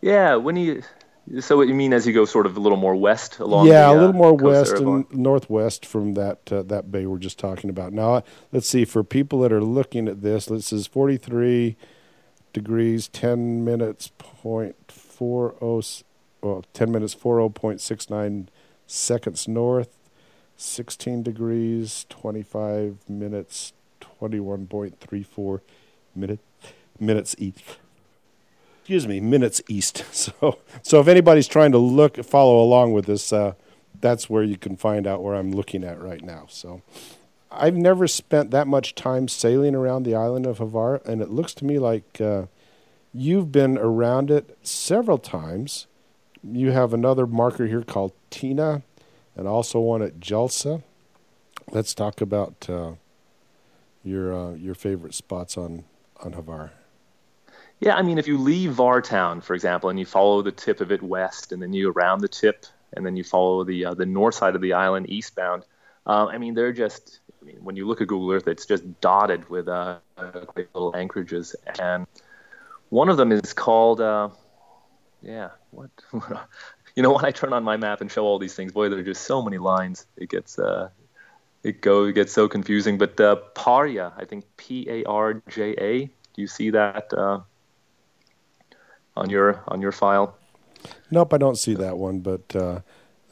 Yeah, 0.00 0.36
when 0.36 0.56
you 0.56 0.82
so 1.40 1.56
what 1.56 1.66
you 1.66 1.74
mean 1.74 1.92
as 1.92 2.06
you 2.06 2.12
go 2.12 2.24
sort 2.24 2.46
of 2.46 2.56
a 2.56 2.60
little 2.60 2.78
more 2.78 2.94
west 2.94 3.38
along? 3.38 3.66
yeah, 3.66 3.86
the, 3.86 3.92
a 3.92 3.96
uh, 3.96 4.00
little 4.00 4.12
more 4.12 4.34
west 4.34 4.74
and 4.74 5.10
northwest 5.12 5.84
from 5.86 6.14
that 6.14 6.52
uh, 6.52 6.62
that 6.62 6.90
bay 6.90 7.06
we're 7.06 7.18
just 7.18 7.38
talking 7.38 7.70
about. 7.70 7.92
Now, 7.92 8.22
let's 8.52 8.68
see 8.68 8.84
for 8.84 9.02
people 9.02 9.40
that 9.40 9.52
are 9.52 9.62
looking 9.62 10.08
at 10.08 10.22
this. 10.22 10.46
This 10.46 10.72
is 10.72 10.86
43 10.86 11.76
degrees, 12.56 13.08
10 13.08 13.62
minutes 13.66 14.10
point 14.16 14.90
four 14.90 15.54
oh, 15.60 15.82
well, 16.40 16.64
10 16.72 16.90
minutes 16.90 17.14
40.69 17.14 18.46
seconds 18.86 19.46
north, 19.46 19.94
16 20.56 21.22
degrees, 21.22 22.06
25 22.08 23.10
minutes, 23.10 23.74
21.34 24.00 25.60
minute, 26.14 26.40
minutes 26.98 27.36
east 27.38 27.62
excuse 28.80 29.06
me, 29.06 29.20
minutes 29.20 29.60
east. 29.68 30.04
So, 30.12 30.58
so 30.82 31.00
if 31.00 31.08
anybody's 31.08 31.48
trying 31.48 31.72
to 31.72 31.78
look, 31.78 32.24
follow 32.24 32.62
along 32.62 32.92
with 32.92 33.06
this, 33.06 33.32
uh, 33.32 33.52
that's 34.00 34.30
where 34.30 34.42
you 34.42 34.56
can 34.56 34.76
find 34.76 35.06
out 35.06 35.22
where 35.22 35.34
I'm 35.34 35.50
looking 35.52 35.84
at 35.84 36.00
right 36.00 36.22
now. 36.22 36.46
So, 36.48 36.82
I've 37.50 37.76
never 37.76 38.06
spent 38.08 38.50
that 38.50 38.66
much 38.66 38.94
time 38.94 39.28
sailing 39.28 39.74
around 39.74 40.02
the 40.02 40.14
island 40.14 40.46
of 40.46 40.58
Havar, 40.58 41.04
and 41.06 41.22
it 41.22 41.30
looks 41.30 41.54
to 41.54 41.64
me 41.64 41.78
like 41.78 42.20
uh, 42.20 42.46
you've 43.14 43.52
been 43.52 43.78
around 43.78 44.30
it 44.30 44.58
several 44.62 45.18
times. 45.18 45.86
You 46.42 46.72
have 46.72 46.92
another 46.92 47.26
marker 47.26 47.66
here 47.66 47.82
called 47.82 48.12
Tina, 48.30 48.82
and 49.36 49.48
also 49.48 49.80
one 49.80 50.02
at 50.02 50.20
Jelsa. 50.20 50.82
Let's 51.70 51.94
talk 51.94 52.20
about 52.20 52.68
uh, 52.68 52.92
your 54.04 54.34
uh, 54.34 54.52
your 54.54 54.74
favorite 54.74 55.14
spots 55.14 55.56
on 55.56 55.84
on 56.22 56.32
Havar. 56.32 56.70
Yeah, 57.80 57.94
I 57.94 58.02
mean, 58.02 58.18
if 58.18 58.26
you 58.26 58.38
leave 58.38 58.72
Vartown, 58.72 59.42
for 59.42 59.54
example, 59.54 59.90
and 59.90 59.98
you 59.98 60.06
follow 60.06 60.40
the 60.40 60.52
tip 60.52 60.80
of 60.80 60.90
it 60.90 61.02
west, 61.02 61.52
and 61.52 61.60
then 61.60 61.72
you 61.72 61.90
around 61.90 62.20
the 62.20 62.28
tip, 62.28 62.66
and 62.94 63.04
then 63.04 63.16
you 63.16 63.24
follow 63.24 63.64
the 63.64 63.86
uh, 63.86 63.94
the 63.94 64.06
north 64.06 64.34
side 64.34 64.54
of 64.54 64.62
the 64.62 64.72
island 64.72 65.10
eastbound, 65.10 65.64
uh, 66.06 66.26
I 66.26 66.38
mean, 66.38 66.54
they're 66.54 66.72
just. 66.72 67.20
Mean, 67.46 67.58
when 67.62 67.76
you 67.76 67.86
look 67.86 68.00
at 68.00 68.08
Google 68.08 68.32
Earth, 68.32 68.48
it's 68.48 68.66
just 68.66 69.00
dotted 69.00 69.48
with 69.48 69.68
uh, 69.68 69.98
great 70.52 70.68
little 70.74 70.96
anchorages, 70.96 71.54
and 71.78 72.04
one 72.88 73.08
of 73.08 73.16
them 73.16 73.30
is 73.30 73.52
called. 73.52 74.00
Uh, 74.00 74.30
yeah, 75.22 75.50
what? 75.70 75.90
you 76.96 77.02
know, 77.04 77.12
when 77.12 77.24
I 77.24 77.30
turn 77.30 77.52
on 77.52 77.62
my 77.62 77.76
map 77.76 78.00
and 78.00 78.10
show 78.10 78.24
all 78.24 78.40
these 78.40 78.54
things, 78.54 78.72
boy, 78.72 78.88
there 78.88 78.98
are 78.98 79.04
just 79.04 79.22
so 79.22 79.42
many 79.42 79.58
lines. 79.58 80.06
It 80.16 80.28
gets. 80.28 80.58
Uh, 80.58 80.88
it 81.62 81.80
go 81.80 82.04
it 82.04 82.14
gets 82.14 82.32
so 82.32 82.48
confusing, 82.48 82.98
but 82.98 83.20
uh, 83.20 83.36
I 83.56 84.24
think 84.28 84.44
P 84.56 84.86
A 84.88 85.04
R 85.04 85.34
J 85.48 85.74
A. 85.78 86.06
Do 86.06 86.42
you 86.42 86.48
see 86.48 86.70
that 86.70 87.12
uh, 87.12 87.40
on 89.16 89.30
your 89.30 89.62
on 89.68 89.80
your 89.80 89.92
file? 89.92 90.36
Nope, 91.12 91.32
I 91.32 91.38
don't 91.38 91.58
see 91.58 91.74
that 91.74 91.96
one. 91.96 92.20
But 92.20 92.54
uh, 92.56 92.80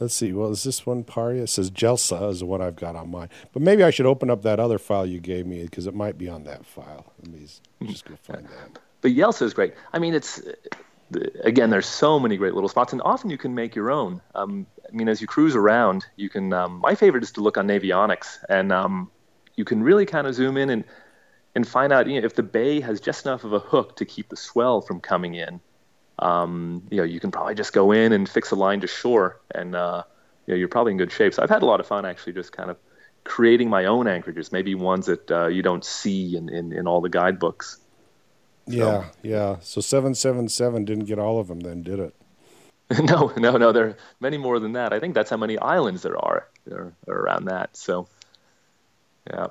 let's 0.00 0.14
see. 0.14 0.32
Well, 0.32 0.50
is 0.50 0.64
this 0.64 0.86
one 0.86 1.04
Parja? 1.04 1.42
It 1.42 1.48
says 1.48 1.70
Jelsa 1.70 2.30
is 2.30 2.42
one 2.44 2.60
I've 2.60 2.76
got 2.76 2.96
on 2.96 3.10
mine. 3.10 3.30
But 3.52 3.62
maybe 3.62 3.82
I 3.82 3.90
should 3.90 4.06
open 4.06 4.30
up 4.30 4.42
that 4.42 4.60
other 4.60 4.78
file 4.78 5.06
you 5.06 5.20
gave 5.20 5.46
me 5.46 5.62
because 5.64 5.86
it 5.86 5.94
might 5.94 6.18
be 6.18 6.28
on 6.28 6.44
that 6.44 6.66
file. 6.66 7.12
Let 7.22 7.32
me 7.32 7.46
just 7.86 8.04
go 8.04 8.16
find 8.22 8.46
that. 8.46 8.78
But 9.00 9.12
Jelsa 9.12 9.42
is 9.42 9.52
great. 9.52 9.74
I 9.92 9.98
mean, 9.98 10.14
it's 10.14 10.40
again, 11.42 11.70
there's 11.70 11.86
so 11.86 12.18
many 12.18 12.36
great 12.36 12.54
little 12.54 12.68
spots, 12.68 12.92
and 12.92 13.02
often 13.02 13.30
you 13.30 13.38
can 13.38 13.54
make 13.54 13.74
your 13.74 13.90
own. 13.90 14.20
Um, 14.34 14.66
I 14.88 14.96
mean, 14.96 15.08
as 15.08 15.20
you 15.20 15.26
cruise 15.26 15.54
around, 15.54 16.06
you 16.16 16.28
can. 16.28 16.52
Um, 16.52 16.80
my 16.80 16.94
favorite 16.94 17.22
is 17.22 17.32
to 17.32 17.40
look 17.40 17.58
on 17.58 17.66
Navionics, 17.68 18.38
and 18.48 18.72
um, 18.72 19.10
you 19.56 19.64
can 19.64 19.82
really 19.82 20.06
kind 20.06 20.26
of 20.26 20.34
zoom 20.34 20.56
in 20.56 20.70
and 20.70 20.84
and 21.54 21.66
find 21.66 21.92
out 21.92 22.08
you 22.08 22.20
know, 22.20 22.24
if 22.24 22.34
the 22.34 22.42
bay 22.42 22.80
has 22.80 23.00
just 23.00 23.26
enough 23.26 23.44
of 23.44 23.52
a 23.52 23.58
hook 23.58 23.96
to 23.96 24.04
keep 24.04 24.28
the 24.28 24.36
swell 24.36 24.80
from 24.80 25.00
coming 25.00 25.34
in. 25.34 25.60
Um, 26.18 26.82
you 26.90 26.98
know, 26.98 27.04
you 27.04 27.20
can 27.20 27.30
probably 27.30 27.54
just 27.54 27.72
go 27.72 27.92
in 27.92 28.12
and 28.12 28.28
fix 28.28 28.50
a 28.50 28.56
line 28.56 28.80
to 28.80 28.86
shore, 28.86 29.40
and 29.54 29.74
uh, 29.74 30.04
you 30.46 30.54
know, 30.54 30.58
you're 30.58 30.68
probably 30.68 30.92
in 30.92 30.98
good 30.98 31.12
shape. 31.12 31.34
So 31.34 31.42
I've 31.42 31.50
had 31.50 31.62
a 31.62 31.66
lot 31.66 31.80
of 31.80 31.86
fun 31.86 32.04
actually, 32.04 32.34
just 32.34 32.52
kind 32.52 32.70
of 32.70 32.76
creating 33.24 33.70
my 33.70 33.86
own 33.86 34.06
anchorages, 34.06 34.52
maybe 34.52 34.74
ones 34.74 35.06
that 35.06 35.30
uh, 35.30 35.46
you 35.46 35.62
don't 35.62 35.84
see 35.84 36.36
in, 36.36 36.48
in, 36.48 36.72
in 36.72 36.86
all 36.86 37.00
the 37.00 37.08
guidebooks. 37.08 37.78
Yeah, 38.66 39.06
yeah. 39.22 39.56
So 39.60 39.80
seven 39.80 40.14
seven 40.14 40.48
seven 40.48 40.84
didn't 40.84 41.04
get 41.04 41.18
all 41.18 41.38
of 41.38 41.48
them, 41.48 41.60
then 41.60 41.82
did 41.82 41.98
it? 41.98 42.14
no, 43.02 43.32
no, 43.36 43.56
no. 43.56 43.72
There 43.72 43.88
are 43.88 43.96
many 44.20 44.38
more 44.38 44.58
than 44.58 44.72
that. 44.72 44.92
I 44.92 45.00
think 45.00 45.14
that's 45.14 45.30
how 45.30 45.36
many 45.36 45.58
islands 45.58 46.02
there 46.02 46.16
are. 46.16 46.48
There 46.66 46.92
are 47.08 47.14
around 47.14 47.46
that. 47.46 47.76
So, 47.76 48.08
yeah. 49.28 49.48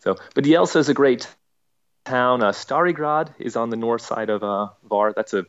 So, 0.00 0.16
but 0.34 0.44
Jelsa 0.44 0.76
is 0.76 0.88
a 0.88 0.94
great 0.94 1.28
town. 2.04 2.42
Uh, 2.42 2.50
Starigrad 2.52 3.32
is 3.38 3.56
on 3.56 3.70
the 3.70 3.76
north 3.76 4.02
side 4.02 4.30
of 4.30 4.42
uh, 4.42 4.68
Var. 4.88 5.12
That's 5.14 5.34
a 5.34 5.46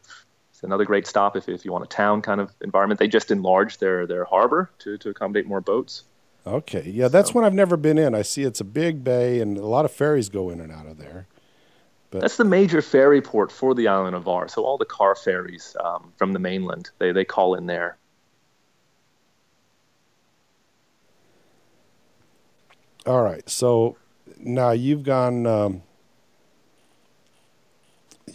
another 0.63 0.85
great 0.85 1.07
stop 1.07 1.35
if, 1.35 1.49
if 1.49 1.65
you 1.65 1.71
want 1.71 1.83
a 1.83 1.87
town 1.87 2.21
kind 2.21 2.39
of 2.39 2.51
environment. 2.61 2.99
They 2.99 3.07
just 3.07 3.31
enlarged 3.31 3.79
their 3.79 4.05
their 4.05 4.25
harbor 4.25 4.69
to, 4.79 4.97
to 4.99 5.09
accommodate 5.09 5.47
more 5.47 5.59
boats. 5.61 6.03
Okay, 6.45 6.83
yeah. 6.87 7.07
That's 7.07 7.29
So- 7.29 7.35
one 7.35 7.43
I've 7.43 7.53
never 7.53 7.77
been 7.77 7.97
in. 7.97 8.13
I 8.15 8.21
see 8.21 8.43
it's 8.43 8.61
a 8.61 8.65
big 8.65 9.03
bay, 9.03 9.39
and 9.41 9.57
a 9.57 9.65
lot 9.65 9.85
of 9.85 9.91
ferries 9.91 10.29
go 10.29 10.49
in 10.49 10.59
and 10.59 10.71
out 10.71 10.85
of 10.85 10.97
there. 10.97 11.27
But 12.11 12.21
That's 12.21 12.35
the 12.37 12.43
major 12.45 12.81
ferry 12.81 13.21
port 13.21 13.51
for 13.51 13.73
the 13.73 13.87
island 13.87 14.15
of 14.15 14.23
Var. 14.23 14.49
So 14.49 14.65
all 14.65 14.77
the 14.77 14.85
car 14.85 15.15
ferries 15.15 15.75
um, 15.83 16.11
from 16.17 16.33
the 16.33 16.39
mainland 16.39 16.89
they 16.99 17.11
they 17.11 17.23
call 17.25 17.55
in 17.55 17.65
there. 17.67 17.97
All 23.05 23.23
right. 23.23 23.49
So 23.49 23.97
now 24.37 24.71
you've 24.71 25.03
gone. 25.03 25.47
Um, 25.47 25.83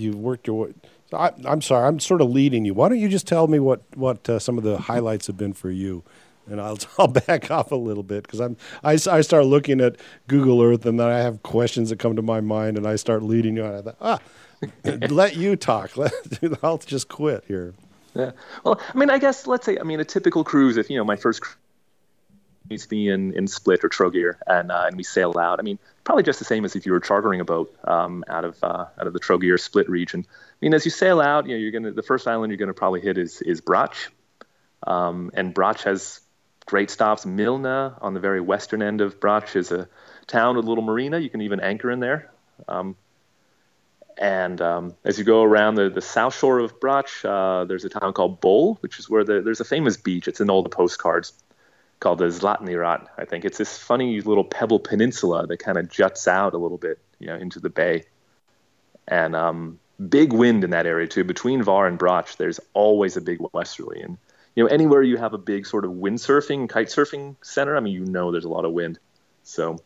you've 0.01 0.17
worked 0.17 0.47
your 0.47 0.67
way. 0.67 0.75
So 1.11 1.17
I, 1.19 1.33
am 1.45 1.63
sorry, 1.63 1.87
I'm 1.87 2.01
sort 2.01 2.21
of 2.21 2.31
leading 2.31 2.65
you. 2.65 2.75
Why 2.75 2.89
don't 2.89 2.99
you 2.99 3.09
just 3.09 3.27
tell 3.27 3.47
me 3.47 3.59
what 3.59 3.83
what 3.95 4.29
uh, 4.29 4.39
some 4.39 4.59
of 4.59 4.65
the 4.65 4.79
highlights 4.79 5.29
have 5.29 5.37
been 5.37 5.53
for 5.53 5.71
you, 5.71 6.03
and 6.49 6.61
I'll 6.61 6.79
I'll 6.99 7.09
back 7.09 7.51
off 7.51 7.73
a 7.73 7.77
little 7.77 8.03
bit 8.03 8.25
because 8.25 8.41
I'm 8.41 8.57
I, 8.83 8.93
I 8.93 9.21
start 9.21 9.47
looking 9.47 9.81
at 9.81 9.97
Google 10.27 10.63
Earth 10.63 10.85
and 10.87 10.99
then 10.99 11.09
I 11.09 11.19
have 11.19 11.43
questions 11.43 11.91
that 11.91 11.99
come 11.99 12.17
to 12.17 12.23
my 12.23 12.41
mind 12.41 12.77
and 12.77 12.87
I 12.87 12.97
start 12.97 13.23
leading 13.23 13.57
you. 13.57 13.65
And 13.65 13.77
I 13.77 13.83
thought, 13.83 13.97
ah, 14.01 14.21
let 15.11 15.37
you 15.37 15.57
talk. 15.57 15.97
Let, 15.97 16.13
I'll 16.63 16.79
just 16.79 17.09
quit 17.09 17.45
here. 17.47 17.75
Yeah. 18.15 18.33
Well, 18.65 18.81
I 18.93 18.99
mean, 18.99 19.11
I 19.11 19.19
guess 19.19 19.47
let's 19.47 19.67
say, 19.67 19.79
I 19.79 19.83
mean, 19.83 20.01
a 20.01 20.05
typical 20.05 20.43
cruise. 20.43 20.77
If 20.77 20.89
you 20.89 20.97
know, 20.97 21.05
my 21.05 21.17
first 21.17 21.43
needs 22.70 22.85
to 22.85 22.88
be 22.88 23.09
in, 23.09 23.33
in 23.35 23.46
Split 23.46 23.85
or 23.85 23.88
Trogir, 23.88 24.37
and 24.46 24.70
uh, 24.70 24.85
and 24.87 24.96
we 24.96 25.02
sail 25.02 25.38
out. 25.38 25.59
I 25.59 25.62
mean, 25.62 25.79
probably 26.05 26.22
just 26.22 26.38
the 26.38 26.44
same 26.44 26.64
as 26.64 26.76
if 26.76 26.87
you 26.87 26.92
were 26.92 27.00
chartering 27.00 27.40
a 27.40 27.44
boat 27.44 27.74
um, 27.85 28.24
out 28.29 28.44
of 28.44 28.62
uh, 28.62 28.87
out 28.98 29.07
of 29.07 29.12
the 29.12 29.20
Trogir 29.20 29.59
Split 29.59 29.88
region. 29.88 30.26
I 30.29 30.57
mean, 30.61 30.74
as 30.74 30.85
you 30.85 30.90
sail 30.90 31.20
out, 31.20 31.46
you 31.46 31.55
know, 31.55 31.59
you're 31.59 31.72
gonna 31.72 31.92
the 31.92 32.02
first 32.02 32.26
island 32.26 32.50
you're 32.50 32.59
gonna 32.59 32.74
probably 32.74 33.00
hit 33.00 33.18
is 33.18 33.42
is 33.42 33.61
Brač, 33.61 34.09
um, 34.87 35.31
and 35.35 35.55
Brač 35.55 35.83
has 35.83 36.20
great 36.64 36.90
stops. 36.90 37.24
Milna 37.24 37.96
on 38.02 38.14
the 38.14 38.20
very 38.20 38.40
western 38.40 38.83
end 38.83 39.00
of 39.00 39.20
Brač 39.20 39.57
is 39.57 39.70
a 39.72 39.88
town 40.26 40.57
with 40.57 40.64
a 40.64 40.68
little 40.68 40.85
marina. 40.85 41.18
You 41.18 41.31
can 41.31 41.42
even 41.42 41.61
anchor 41.61 41.90
in 41.90 42.00
there. 42.00 42.31
Um, 42.68 42.96
and 44.18 44.61
um, 44.62 44.94
as 45.05 45.18
you 45.18 45.24
go 45.24 45.42
around 45.42 45.74
the, 45.74 45.90
the 45.90 46.00
south 46.00 46.35
shore 46.35 46.59
of 46.59 46.81
Brač, 46.81 47.22
uh, 47.22 47.66
there's 47.66 47.85
a 47.85 47.90
town 47.90 48.14
called 48.14 48.40
Bol, 48.40 48.76
which 48.81 48.98
is 48.98 49.11
where 49.11 49.24
the, 49.24 49.42
there's 49.42 49.61
a 49.61 49.64
famous 49.64 49.98
beach. 49.98 50.26
It's 50.26 50.40
in 50.40 50.48
all 50.48 50.62
the 50.62 50.70
postcards 50.70 51.35
called 52.01 52.19
the 52.19 52.27
Zlatni 52.27 52.79
Rat, 52.79 53.09
I 53.17 53.25
think. 53.25 53.45
It's 53.45 53.59
this 53.59 53.79
funny 53.79 54.21
little 54.21 54.45
pebble 54.45 54.81
peninsula 54.81 55.47
that 55.47 55.59
kind 55.59 55.79
of 55.79 55.89
juts 55.89 56.29
out 56.29 56.55
a 56.55 56.59
little 56.59 56.79
bit, 56.79 56.99
you 57.19 57.27
know, 57.27 57.37
into 57.37 57.61
the 57.61 57.71
bay. 57.71 58.05
And 59.09 59.35
um, 59.35 59.79
big 60.09 60.33
wind 60.33 60.65
in 60.65 60.71
that 60.71 60.87
area 60.87 61.07
too. 61.07 61.25
Between 61.25 61.63
Hvar 61.63 61.89
and 61.89 61.99
Brač, 61.99 62.37
there's 62.37 62.61
always 62.75 63.17
a 63.17 63.21
big 63.21 63.39
westerly. 63.53 64.03
And 64.03 64.19
you 64.55 64.65
know, 64.65 64.69
anywhere 64.69 65.03
you 65.03 65.17
have 65.17 65.35
a 65.35 65.39
big 65.39 65.67
sort 65.67 65.85
of 65.85 65.93
windsurfing, 65.93 66.69
kite 66.69 66.89
surfing 66.89 67.37
center, 67.43 67.77
I 67.77 67.81
mean, 67.81 67.93
you 67.93 68.05
know, 68.05 68.33
there's 68.33 68.45
a 68.45 68.49
lot 68.49 68.65
of 68.65 68.73
wind. 68.73 68.99
So 69.43 69.79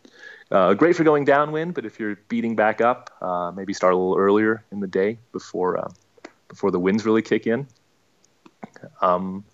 uh, 0.50 0.74
great 0.74 0.96
for 0.96 1.04
going 1.04 1.24
downwind, 1.24 1.74
but 1.74 1.84
if 1.84 2.00
you're 2.00 2.16
beating 2.28 2.56
back 2.56 2.80
up, 2.80 3.10
uh, 3.20 3.52
maybe 3.54 3.72
start 3.72 3.94
a 3.94 3.96
little 3.96 4.16
earlier 4.16 4.64
in 4.72 4.80
the 4.80 4.86
day 4.86 5.18
before 5.32 5.78
uh, 5.78 5.88
before 6.48 6.70
the 6.70 6.80
winds 6.80 7.04
really 7.04 7.22
kick 7.22 7.46
in. 7.46 7.66
Um, 9.00 9.44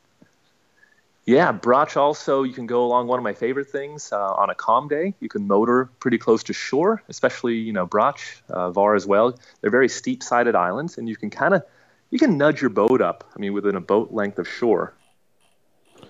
yeah, 1.27 1.53
Brač 1.53 1.97
also, 1.97 2.45
you 2.45 2.53
can 2.53 2.67
go 2.67 2.85
along 2.85 3.09
one 3.09 3.19
of 3.19 3.25
my 3.25 3.33
favorite 3.33 3.69
things 3.69 4.13
uh, 4.13 4.35
on 4.35 4.49
a 4.49 4.55
calm 4.55 4.87
day. 4.87 5.13
You 5.19 5.29
can 5.29 5.49
motor 5.49 5.91
pretty 5.99 6.19
close 6.19 6.45
to 6.45 6.53
shore, 6.53 7.03
especially, 7.09 7.57
you 7.57 7.73
know, 7.73 7.85
Brač, 7.85 8.43
uh, 8.49 8.71
Hvar 8.71 8.95
as 8.95 9.07
well. 9.07 9.37
They're 9.61 9.73
very 9.73 9.89
steep 9.89 10.23
sided 10.23 10.55
islands, 10.55 10.99
and 10.99 11.09
you 11.09 11.17
can 11.17 11.31
kind 11.31 11.53
of, 11.53 11.65
you 12.11 12.21
can 12.21 12.39
nudge 12.39 12.61
your 12.61 12.71
boat 12.71 13.03
up, 13.03 13.25
I 13.35 13.41
mean, 13.41 13.55
within 13.55 13.75
a 13.75 13.81
boat 13.81 14.13
length 14.13 14.39
of 14.39 14.47
shore. 14.47 14.95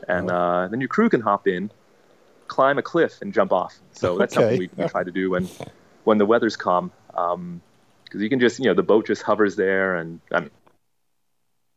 And 0.06 0.30
uh, 0.30 0.68
then 0.68 0.82
your 0.82 0.88
crew 0.88 1.08
can 1.08 1.22
hop 1.22 1.48
in, 1.48 1.70
climb 2.46 2.76
a 2.76 2.82
cliff, 2.82 3.22
and 3.22 3.32
jump 3.32 3.54
off. 3.54 3.74
So 3.92 4.18
that's 4.18 4.36
okay. 4.36 4.42
something 4.42 4.58
we, 4.76 4.84
we, 4.84 4.88
try 4.90 5.02
to 5.02 5.10
do 5.10 5.30
when, 5.30 5.48
when 6.04 6.18
the 6.18 6.26
weather's 6.26 6.56
calm. 6.56 6.92
Because 7.08 7.34
um, 7.34 7.62
you 8.12 8.28
can 8.28 8.38
just, 8.38 8.58
you 8.58 8.66
know, 8.66 8.74
the 8.74 8.82
boat 8.82 9.06
just 9.06 9.22
hovers 9.22 9.56
there, 9.56 9.96
and 9.96 10.20
I 10.30 10.40
mean, 10.40 10.50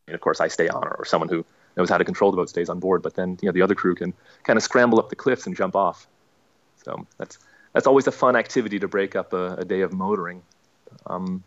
and 0.08 0.16
of 0.16 0.20
course, 0.20 0.42
I 0.42 0.50
stay 0.50 0.68
on, 0.68 0.84
or 0.84 1.06
someone 1.06 1.30
who 1.30 1.46
knows 1.80 1.90
how 1.90 1.98
to 1.98 2.06
control 2.06 2.30
the 2.30 2.38
boat 2.38 2.50
stays 2.50 2.70
on 2.70 2.80
board. 2.80 3.02
But 3.02 3.16
then 3.16 3.38
you 3.42 3.48
know 3.48 3.54
the 3.54 3.64
other 3.64 3.76
crew 3.76 3.96
can 3.96 4.14
kind 4.44 4.58
of 4.58 4.64
scramble 4.64 5.00
up 5.00 5.10
the 5.10 5.16
cliffs 5.16 5.48
and 5.48 5.56
jump 5.56 5.76
off. 5.76 6.08
So 6.84 7.08
that's 7.18 7.40
that's 7.74 7.88
always 7.88 8.08
a 8.08 8.12
fun 8.12 8.36
activity 8.36 8.80
to 8.80 8.88
break 8.88 9.16
up 9.16 9.34
a, 9.34 9.56
a 9.56 9.66
day 9.66 9.82
of 9.82 9.94
motoring. 9.94 10.44
Um, 11.08 11.44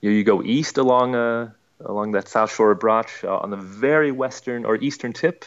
you, 0.00 0.10
you 0.10 0.24
go 0.24 0.42
east 0.42 0.78
along 0.78 1.14
uh, 1.14 1.50
along 1.84 2.12
that 2.12 2.28
south 2.28 2.54
shore 2.54 2.70
of 2.70 2.78
Brač 2.78 3.24
uh, 3.24 3.38
on 3.38 3.50
the 3.50 3.56
very 3.56 4.12
western 4.12 4.64
or 4.64 4.76
eastern 4.76 5.12
tip, 5.12 5.44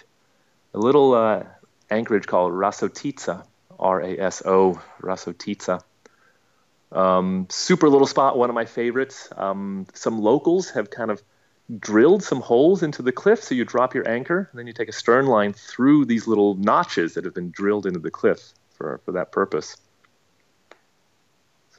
a 0.73 0.79
little 0.79 1.13
uh, 1.13 1.43
anchorage 1.89 2.27
called 2.27 2.53
Rasotica, 2.53 3.45
R-A-S-O, 3.79 4.81
Rasotica. 5.01 5.81
Um, 6.91 7.47
super 7.49 7.89
little 7.89 8.05
spot, 8.05 8.37
one 8.37 8.49
of 8.49 8.55
my 8.55 8.65
favorites. 8.65 9.27
Um, 9.35 9.87
some 9.93 10.21
locals 10.21 10.69
have 10.71 10.91
kind 10.91 11.09
of 11.09 11.23
drilled 11.79 12.23
some 12.23 12.41
holes 12.41 12.83
into 12.83 13.01
the 13.01 13.11
cliff. 13.11 13.43
So 13.43 13.55
you 13.55 13.65
drop 13.65 13.93
your 13.93 14.07
anchor, 14.07 14.49
and 14.51 14.59
then 14.59 14.67
you 14.67 14.73
take 14.73 14.89
a 14.89 14.93
stern 14.93 15.25
line 15.27 15.53
through 15.53 16.05
these 16.05 16.27
little 16.27 16.55
notches 16.55 17.13
that 17.13 17.25
have 17.25 17.33
been 17.33 17.51
drilled 17.51 17.85
into 17.85 17.99
the 17.99 18.11
cliff 18.11 18.53
for, 18.73 18.99
for 19.05 19.13
that 19.13 19.31
purpose. 19.31 19.77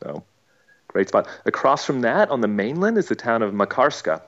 So, 0.02 0.24
great 0.88 1.08
spot. 1.08 1.28
Across 1.44 1.84
from 1.84 2.00
that, 2.02 2.30
on 2.30 2.40
the 2.40 2.48
mainland, 2.48 2.98
is 2.98 3.08
the 3.08 3.14
town 3.14 3.42
of 3.42 3.52
Makarska, 3.52 4.22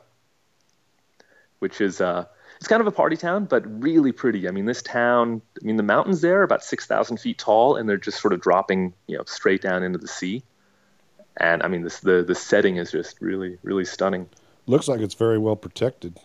which 1.59 1.81
is 1.81 2.01
uh, 2.01 2.27
it's 2.59 2.69
kind 2.69 2.81
of 2.81 2.87
a 2.87 2.93
party 2.93 3.17
town, 3.17 3.45
but 3.45 3.83
really 3.83 4.13
pretty. 4.13 4.49
I 4.49 4.51
mean, 4.51 4.65
this 4.65 4.83
town, 4.83 5.43
I 5.61 5.67
mean, 5.67 5.77
the 5.77 5.83
mountains 5.83 6.21
there 6.21 6.41
are 6.41 6.43
about 6.43 6.65
6,000 6.65 7.19
feet 7.19 7.39
tall, 7.39 7.77
and 7.77 7.89
they're 7.89 7.97
just 7.97 8.21
sort 8.21 8.33
of 8.33 8.41
dropping, 8.41 8.95
you 9.07 9.17
know, 9.19 9.25
straight 9.27 9.61
down 9.63 9.83
into 9.83 9.99
the 9.99 10.09
sea. 10.09 10.43
And 11.37 11.63
I 11.63 11.69
mean, 11.69 11.83
this, 11.83 12.01
the, 12.01 12.25
the 12.27 12.35
setting 12.35 12.77
is 12.77 12.91
just 12.91 13.21
really, 13.21 13.59
really 13.63 13.85
stunning. 13.85 14.29
Looks 14.67 14.89
like 14.89 15.01
it's 15.01 15.15
very 15.15 15.39
well 15.39 15.57
protected. 15.57 16.19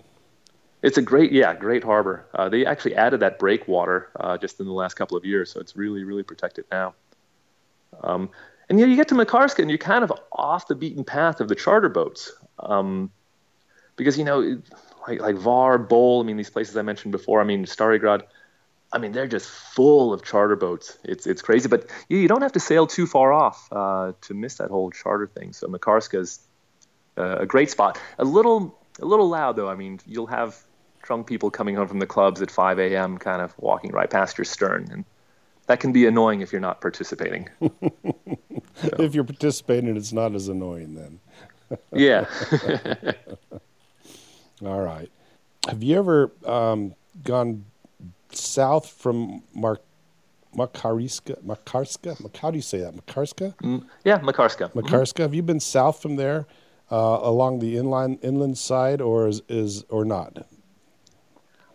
It's 0.81 0.97
a 0.97 1.01
great, 1.01 1.31
yeah, 1.31 1.53
great 1.53 1.83
harbor. 1.83 2.25
Uh, 2.33 2.49
they 2.49 2.65
actually 2.65 2.95
added 2.95 3.19
that 3.19 3.37
breakwater 3.37 4.09
uh, 4.19 4.37
just 4.37 4.59
in 4.59 4.65
the 4.65 4.71
last 4.71 4.95
couple 4.95 5.15
of 5.15 5.23
years, 5.25 5.51
so 5.51 5.59
it's 5.59 5.75
really, 5.75 6.03
really 6.03 6.23
protected 6.23 6.65
now. 6.71 6.95
Um, 8.03 8.29
and 8.67 8.79
you, 8.79 8.87
you 8.87 8.95
get 8.95 9.07
to 9.09 9.15
Makarska, 9.15 9.59
and 9.59 9.69
you're 9.69 9.77
kind 9.77 10.03
of 10.03 10.11
off 10.31 10.67
the 10.67 10.75
beaten 10.75 11.03
path 11.03 11.39
of 11.39 11.49
the 11.49 11.55
charter 11.55 11.89
boats, 11.89 12.31
um, 12.57 13.11
because 13.95 14.17
you 14.17 14.23
know, 14.23 14.59
like 15.07 15.19
like 15.19 15.35
Hvar, 15.35 15.87
Bol, 15.87 16.21
I 16.21 16.23
mean, 16.23 16.37
these 16.37 16.49
places 16.49 16.75
I 16.77 16.81
mentioned 16.81 17.11
before. 17.11 17.41
I 17.41 17.43
mean, 17.43 17.65
Starigrad. 17.65 18.23
I 18.93 18.97
mean, 18.97 19.13
they're 19.13 19.27
just 19.27 19.49
full 19.49 20.13
of 20.13 20.23
charter 20.23 20.55
boats. 20.55 20.97
It's 21.03 21.27
it's 21.27 21.41
crazy, 21.41 21.69
but 21.69 21.89
you, 22.09 22.17
you 22.17 22.27
don't 22.27 22.41
have 22.41 22.53
to 22.53 22.59
sail 22.59 22.87
too 22.87 23.05
far 23.05 23.31
off 23.31 23.67
uh, 23.71 24.13
to 24.21 24.33
miss 24.33 24.55
that 24.55 24.69
whole 24.69 24.89
charter 24.89 25.27
thing. 25.27 25.53
So 25.53 25.67
Makarska 25.67 26.19
is 26.19 26.39
uh, 27.17 27.37
a 27.39 27.45
great 27.45 27.69
spot. 27.69 27.99
A 28.19 28.25
little 28.25 28.77
a 29.01 29.05
little 29.05 29.29
loud 29.29 29.55
though. 29.55 29.69
I 29.69 29.75
mean, 29.75 29.99
you'll 30.05 30.27
have 30.27 30.63
drunk 31.01 31.27
people 31.27 31.49
coming 31.49 31.75
home 31.75 31.87
from 31.87 31.99
the 31.99 32.05
clubs 32.05 32.41
at 32.41 32.51
5 32.51 32.79
a.m. 32.79 33.17
kind 33.17 33.41
of 33.41 33.57
walking 33.57 33.91
right 33.91 34.09
past 34.09 34.37
your 34.37 34.45
stern, 34.45 34.87
and 34.91 35.05
that 35.67 35.79
can 35.79 35.91
be 35.91 36.05
annoying 36.05 36.41
if 36.41 36.51
you're 36.51 36.61
not 36.61 36.81
participating. 36.81 37.49
so. 37.61 37.71
If 38.99 39.13
you're 39.13 39.23
participating, 39.23 39.95
it's 39.95 40.13
not 40.13 40.33
as 40.33 40.47
annoying 40.47 40.95
then. 40.95 41.19
yeah. 41.93 42.25
All 44.65 44.81
right. 44.81 45.09
Have 45.67 45.83
you 45.83 45.97
ever 45.97 46.31
um, 46.45 46.95
gone 47.23 47.65
south 48.31 48.89
from 48.89 49.43
Mark? 49.53 49.81
Makariska, 50.53 51.41
Makarska, 51.43 52.37
how 52.37 52.51
do 52.51 52.57
you 52.57 52.61
say 52.61 52.79
that? 52.79 52.93
Makarska? 52.93 53.55
Mm, 53.59 53.85
yeah, 54.03 54.19
Makarska. 54.19 54.69
Makarska. 54.73 54.83
Mm-hmm. 54.83 55.21
Have 55.21 55.33
you 55.33 55.43
been 55.43 55.61
south 55.61 56.01
from 56.01 56.17
there 56.17 56.45
along 56.97 57.59
the 57.59 57.77
inland 57.77 58.19
inland 58.21 58.57
side, 58.57 59.01
or 59.01 59.27
is, 59.27 59.41
is 59.47 59.83
or 59.89 60.05
not? 60.05 60.45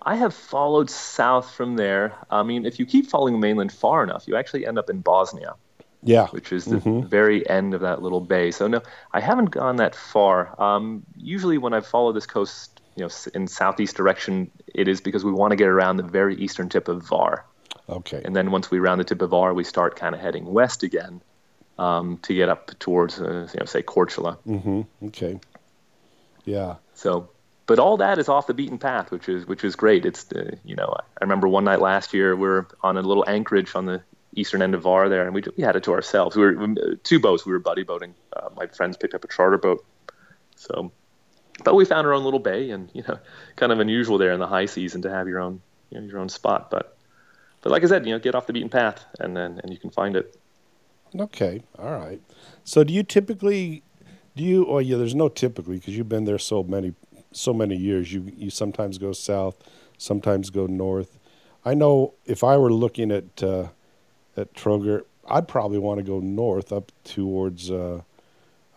I 0.02 0.14
have 0.14 0.34
followed 0.34 0.88
south 0.88 1.50
from 1.50 1.76
there. 1.76 2.14
I 2.30 2.44
mean, 2.44 2.64
if 2.64 2.78
you 2.78 2.86
keep 2.86 3.08
following 3.08 3.34
the 3.34 3.40
mainland 3.40 3.72
far 3.72 4.04
enough, 4.04 4.28
you 4.28 4.36
actually 4.36 4.66
end 4.66 4.78
up 4.78 4.88
in 4.88 5.00
Bosnia. 5.00 5.54
Yeah, 6.02 6.28
which 6.28 6.52
is 6.52 6.66
the 6.66 6.76
mm-hmm. 6.76 7.08
very 7.08 7.48
end 7.48 7.74
of 7.74 7.80
that 7.80 8.00
little 8.00 8.20
bay. 8.20 8.52
So 8.52 8.68
no, 8.68 8.80
I 9.12 9.20
haven't 9.20 9.46
gone 9.46 9.76
that 9.76 9.96
far. 9.96 10.60
Um, 10.62 11.04
usually, 11.16 11.58
when 11.58 11.74
I 11.74 11.80
follow 11.80 12.12
this 12.12 12.26
coast, 12.26 12.80
you 12.94 13.02
know, 13.02 13.10
in 13.34 13.48
southeast 13.48 13.96
direction, 13.96 14.50
it 14.72 14.86
is 14.86 15.00
because 15.00 15.24
we 15.24 15.32
want 15.32 15.50
to 15.50 15.56
get 15.56 15.66
around 15.66 15.96
the 15.96 16.04
very 16.04 16.36
eastern 16.36 16.68
tip 16.68 16.86
of 16.86 17.02
Hvar. 17.02 17.42
Okay. 17.88 18.22
And 18.24 18.36
then 18.36 18.52
once 18.52 18.70
we 18.70 18.78
round 18.78 19.00
the 19.00 19.04
tip 19.04 19.22
of 19.22 19.30
Hvar, 19.30 19.54
we 19.54 19.64
start 19.64 19.96
kind 19.96 20.14
of 20.14 20.20
heading 20.20 20.44
west 20.44 20.84
again 20.84 21.22
um, 21.78 22.18
to 22.22 22.34
get 22.34 22.48
up 22.48 22.78
towards, 22.78 23.20
uh, 23.20 23.48
you 23.52 23.60
know, 23.60 23.66
say 23.66 23.82
Korčula. 23.82 24.38
Mm-hmm. 24.46 25.06
Okay. 25.06 25.40
Yeah. 26.44 26.76
So, 26.94 27.28
but 27.66 27.78
all 27.78 27.96
that 27.98 28.18
is 28.18 28.28
off 28.28 28.46
the 28.46 28.54
beaten 28.54 28.78
path, 28.78 29.10
which 29.10 29.28
is 29.28 29.46
which 29.46 29.64
is 29.64 29.76
great. 29.76 30.06
It's 30.06 30.30
uh, 30.32 30.56
you 30.64 30.76
know, 30.76 30.94
I 30.96 31.24
remember 31.24 31.48
one 31.48 31.64
night 31.64 31.80
last 31.80 32.14
year 32.14 32.34
we 32.34 32.46
were 32.46 32.68
on 32.82 32.96
a 32.96 33.02
little 33.02 33.24
anchorage 33.28 33.74
on 33.74 33.86
the 33.86 34.02
eastern 34.36 34.62
end 34.62 34.74
of 34.74 34.84
Hvar 34.84 35.08
there, 35.08 35.24
and 35.24 35.34
we 35.34 35.42
we 35.56 35.64
had 35.64 35.76
it 35.76 35.82
to 35.84 35.92
ourselves. 35.92 36.36
We 36.36 36.42
were 36.42 36.96
two 37.02 37.18
boats. 37.18 37.44
We 37.44 37.52
were 37.52 37.58
buddy 37.58 37.82
boating. 37.82 38.14
Uh, 38.34 38.50
my 38.56 38.66
friends 38.68 38.96
picked 38.96 39.14
up 39.14 39.24
a 39.24 39.28
charter 39.28 39.58
boat, 39.58 39.84
so. 40.54 40.92
But 41.64 41.74
we 41.74 41.86
found 41.86 42.06
our 42.06 42.12
own 42.12 42.22
little 42.22 42.38
bay, 42.38 42.70
and 42.70 42.90
you 42.92 43.02
know, 43.08 43.18
kind 43.56 43.72
of 43.72 43.80
unusual 43.80 44.18
there 44.18 44.32
in 44.32 44.40
the 44.40 44.46
high 44.46 44.66
season 44.66 45.02
to 45.02 45.10
have 45.10 45.26
your 45.26 45.40
own, 45.40 45.62
you 45.90 45.98
know, 45.98 46.06
your 46.06 46.18
own 46.18 46.28
spot. 46.28 46.70
But, 46.70 46.96
but 47.62 47.72
like 47.72 47.82
I 47.82 47.86
said, 47.86 48.04
you 48.06 48.12
know, 48.12 48.18
get 48.18 48.34
off 48.34 48.46
the 48.46 48.52
beaten 48.52 48.68
path, 48.68 49.04
and 49.18 49.34
then 49.34 49.60
and 49.62 49.72
you 49.72 49.78
can 49.78 49.90
find 49.90 50.16
it. 50.16 50.38
Okay, 51.14 51.62
all 51.78 51.92
right. 51.92 52.20
So 52.64 52.84
do 52.84 52.92
you 52.92 53.02
typically 53.02 53.82
do 54.34 54.42
you? 54.42 54.66
Oh 54.66 54.78
yeah, 54.78 54.96
there's 54.96 55.14
no 55.14 55.28
typically 55.28 55.76
because 55.76 55.96
you've 55.96 56.08
been 56.08 56.24
there 56.24 56.38
so 56.38 56.62
many 56.62 56.94
so 57.32 57.52
many 57.52 57.76
years. 57.76 58.12
You 58.12 58.32
you 58.36 58.50
sometimes 58.50 58.98
go 58.98 59.12
south, 59.12 59.56
sometimes 59.98 60.50
go 60.50 60.66
north. 60.66 61.18
I 61.64 61.74
know 61.74 62.14
if 62.24 62.44
I 62.44 62.56
were 62.56 62.72
looking 62.72 63.10
at 63.10 63.42
uh, 63.42 63.68
at 64.36 64.52
Trogir, 64.54 65.02
I'd 65.28 65.48
probably 65.48 65.78
want 65.78 65.98
to 65.98 66.04
go 66.04 66.20
north 66.20 66.72
up 66.72 66.92
towards 67.04 67.70
uh, 67.70 68.02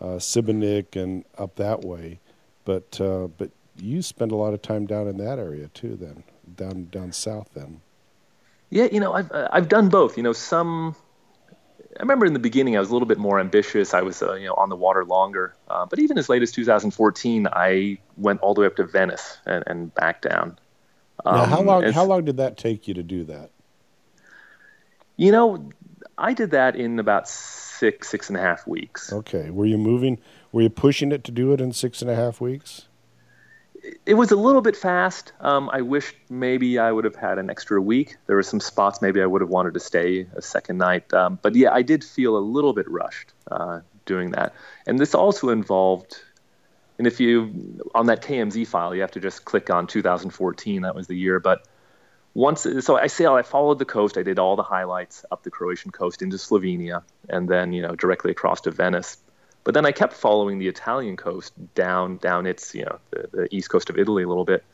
uh, 0.00 0.04
Šibenik 0.04 0.96
and 0.96 1.24
up 1.36 1.56
that 1.56 1.82
way, 1.82 2.20
but 2.64 3.00
uh, 3.00 3.28
but 3.28 3.50
you 3.76 4.02
spend 4.02 4.32
a 4.32 4.36
lot 4.36 4.54
of 4.54 4.62
time 4.62 4.86
down 4.86 5.08
in 5.08 5.16
that 5.18 5.38
area 5.38 5.68
too. 5.68 5.96
Then 5.96 6.24
down 6.56 6.86
down 6.90 7.12
south 7.12 7.50
then. 7.54 7.80
Yeah, 8.70 8.88
you 8.90 9.00
know, 9.00 9.12
I've 9.12 9.30
uh, 9.32 9.48
I've 9.52 9.68
done 9.68 9.88
both. 9.88 10.16
You 10.16 10.22
know, 10.22 10.32
some. 10.32 10.96
I 11.98 12.02
remember 12.02 12.24
in 12.24 12.34
the 12.34 12.38
beginning 12.38 12.76
I 12.76 12.80
was 12.80 12.90
a 12.90 12.92
little 12.92 13.08
bit 13.08 13.18
more 13.18 13.40
ambitious. 13.40 13.94
I 13.94 14.02
was 14.02 14.22
uh, 14.22 14.34
you 14.34 14.46
know 14.46 14.54
on 14.54 14.68
the 14.68 14.76
water 14.76 15.04
longer, 15.04 15.54
uh, 15.68 15.86
but 15.86 15.98
even 15.98 16.18
as 16.18 16.28
late 16.28 16.42
as 16.42 16.52
2014, 16.52 17.48
I 17.52 17.98
went 18.16 18.40
all 18.40 18.54
the 18.54 18.60
way 18.60 18.66
up 18.66 18.76
to 18.76 18.84
Venice 18.84 19.38
and, 19.44 19.64
and 19.66 19.94
back 19.94 20.22
down. 20.22 20.58
Um, 21.24 21.36
now, 21.36 21.44
how 21.46 21.60
long? 21.62 21.82
How 21.92 22.04
long 22.04 22.24
did 22.24 22.36
that 22.36 22.56
take 22.56 22.86
you 22.86 22.94
to 22.94 23.02
do 23.02 23.24
that? 23.24 23.50
You 25.16 25.32
know, 25.32 25.70
I 26.16 26.32
did 26.32 26.52
that 26.52 26.76
in 26.76 26.98
about 26.98 27.28
six 27.28 28.08
six 28.08 28.28
and 28.28 28.36
a 28.36 28.40
half 28.40 28.66
weeks. 28.66 29.12
Okay, 29.12 29.50
were 29.50 29.66
you 29.66 29.78
moving? 29.78 30.18
Were 30.52 30.62
you 30.62 30.70
pushing 30.70 31.10
it 31.10 31.24
to 31.24 31.32
do 31.32 31.52
it 31.52 31.60
in 31.60 31.72
six 31.72 32.02
and 32.02 32.10
a 32.10 32.14
half 32.14 32.40
weeks? 32.40 32.86
It 34.06 34.14
was 34.14 34.30
a 34.30 34.36
little 34.36 34.60
bit 34.60 34.76
fast. 34.76 35.32
Um, 35.40 35.70
I 35.72 35.82
wish 35.82 36.14
maybe 36.28 36.78
I 36.78 36.90
would 36.90 37.04
have 37.04 37.16
had 37.16 37.38
an 37.38 37.50
extra 37.50 37.80
week. 37.80 38.16
There 38.26 38.36
were 38.36 38.42
some 38.42 38.60
spots 38.60 39.00
maybe 39.00 39.22
I 39.22 39.26
would 39.26 39.40
have 39.40 39.50
wanted 39.50 39.74
to 39.74 39.80
stay 39.80 40.26
a 40.34 40.42
second 40.42 40.78
night. 40.78 41.12
Um, 41.14 41.38
but 41.40 41.54
yeah, 41.54 41.72
I 41.72 41.82
did 41.82 42.04
feel 42.04 42.36
a 42.36 42.40
little 42.40 42.72
bit 42.72 42.90
rushed 42.90 43.32
uh, 43.50 43.80
doing 44.06 44.32
that. 44.32 44.54
And 44.86 44.98
this 44.98 45.14
also 45.14 45.50
involved, 45.50 46.20
and 46.98 47.06
if 47.06 47.20
you, 47.20 47.80
on 47.94 48.06
that 48.06 48.22
KMZ 48.22 48.66
file, 48.66 48.94
you 48.94 49.00
have 49.00 49.12
to 49.12 49.20
just 49.20 49.44
click 49.44 49.70
on 49.70 49.86
2014. 49.86 50.82
That 50.82 50.94
was 50.94 51.06
the 51.06 51.16
year. 51.16 51.40
But 51.40 51.66
once, 52.34 52.66
so 52.80 52.96
I 52.96 53.06
sailed, 53.06 53.38
I 53.38 53.42
followed 53.42 53.78
the 53.78 53.84
coast. 53.84 54.18
I 54.18 54.22
did 54.22 54.38
all 54.38 54.56
the 54.56 54.62
highlights 54.62 55.24
up 55.30 55.42
the 55.42 55.50
Croatian 55.50 55.90
coast 55.90 56.22
into 56.22 56.36
Slovenia 56.36 57.02
and 57.28 57.48
then, 57.48 57.72
you 57.72 57.82
know, 57.82 57.94
directly 57.94 58.30
across 58.30 58.60
to 58.62 58.70
Venice. 58.70 59.16
But 59.64 59.74
then 59.74 59.84
I 59.84 59.92
kept 59.92 60.14
following 60.14 60.58
the 60.58 60.68
Italian 60.68 61.16
coast 61.16 61.52
down 61.74 62.16
down 62.18 62.46
its 62.46 62.74
you 62.74 62.84
know 62.84 62.98
the, 63.10 63.28
the 63.32 63.54
east 63.54 63.70
coast 63.70 63.90
of 63.90 63.98
Italy 63.98 64.22
a 64.22 64.28
little 64.28 64.44
bit, 64.44 64.64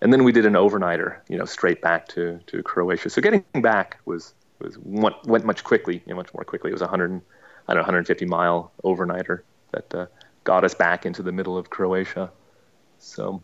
and 0.00 0.12
then 0.12 0.24
we 0.24 0.32
did 0.32 0.46
an 0.46 0.54
overnighter 0.54 1.18
you 1.28 1.36
know 1.36 1.44
straight 1.44 1.80
back 1.82 2.08
to, 2.08 2.38
to 2.46 2.62
Croatia. 2.62 3.10
So 3.10 3.20
getting 3.20 3.44
back 3.54 3.98
was 4.04 4.34
was 4.60 4.78
went, 4.78 5.16
went 5.26 5.44
much 5.44 5.64
quickly, 5.64 6.02
you 6.06 6.12
know, 6.12 6.16
much 6.16 6.32
more 6.32 6.44
quickly. 6.44 6.70
It 6.70 6.74
was 6.74 6.82
a 6.82 6.86
hundred 6.86 7.20
I 7.68 7.74
don't 7.74 7.78
know 7.78 7.86
150 7.86 8.26
mile 8.26 8.72
overnighter 8.84 9.40
that 9.72 9.94
uh, 9.94 10.06
got 10.44 10.64
us 10.64 10.74
back 10.74 11.04
into 11.04 11.22
the 11.22 11.32
middle 11.32 11.58
of 11.58 11.70
Croatia. 11.70 12.30
So, 12.98 13.42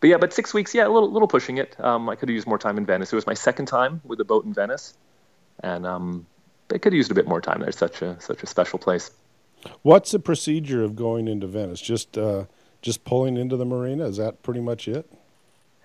but 0.00 0.08
yeah, 0.08 0.16
but 0.16 0.32
six 0.32 0.54
weeks, 0.54 0.74
yeah, 0.74 0.86
a 0.86 0.90
little 0.90 1.10
little 1.10 1.28
pushing 1.28 1.58
it. 1.58 1.78
Um, 1.78 2.08
I 2.08 2.16
could 2.16 2.28
have 2.28 2.34
used 2.34 2.46
more 2.46 2.58
time 2.58 2.78
in 2.78 2.86
Venice. 2.86 3.12
It 3.12 3.16
was 3.16 3.26
my 3.26 3.34
second 3.34 3.66
time 3.66 4.00
with 4.04 4.20
a 4.20 4.24
boat 4.24 4.44
in 4.44 4.54
Venice, 4.54 4.94
and 5.62 5.86
um, 5.86 6.26
could 6.68 6.84
have 6.84 6.94
used 6.94 7.10
a 7.10 7.14
bit 7.14 7.28
more 7.28 7.40
time 7.40 7.60
there. 7.60 7.72
Such 7.72 8.02
a 8.02 8.20
such 8.20 8.42
a 8.42 8.46
special 8.46 8.78
place. 8.78 9.10
What's 9.82 10.12
the 10.12 10.18
procedure 10.18 10.82
of 10.82 10.96
going 10.96 11.28
into 11.28 11.46
Venice? 11.46 11.80
Just 11.80 12.16
uh, 12.16 12.44
just 12.82 13.04
pulling 13.04 13.36
into 13.36 13.56
the 13.56 13.64
marina? 13.64 14.06
Is 14.06 14.16
that 14.16 14.42
pretty 14.42 14.60
much 14.60 14.88
it? 14.88 15.10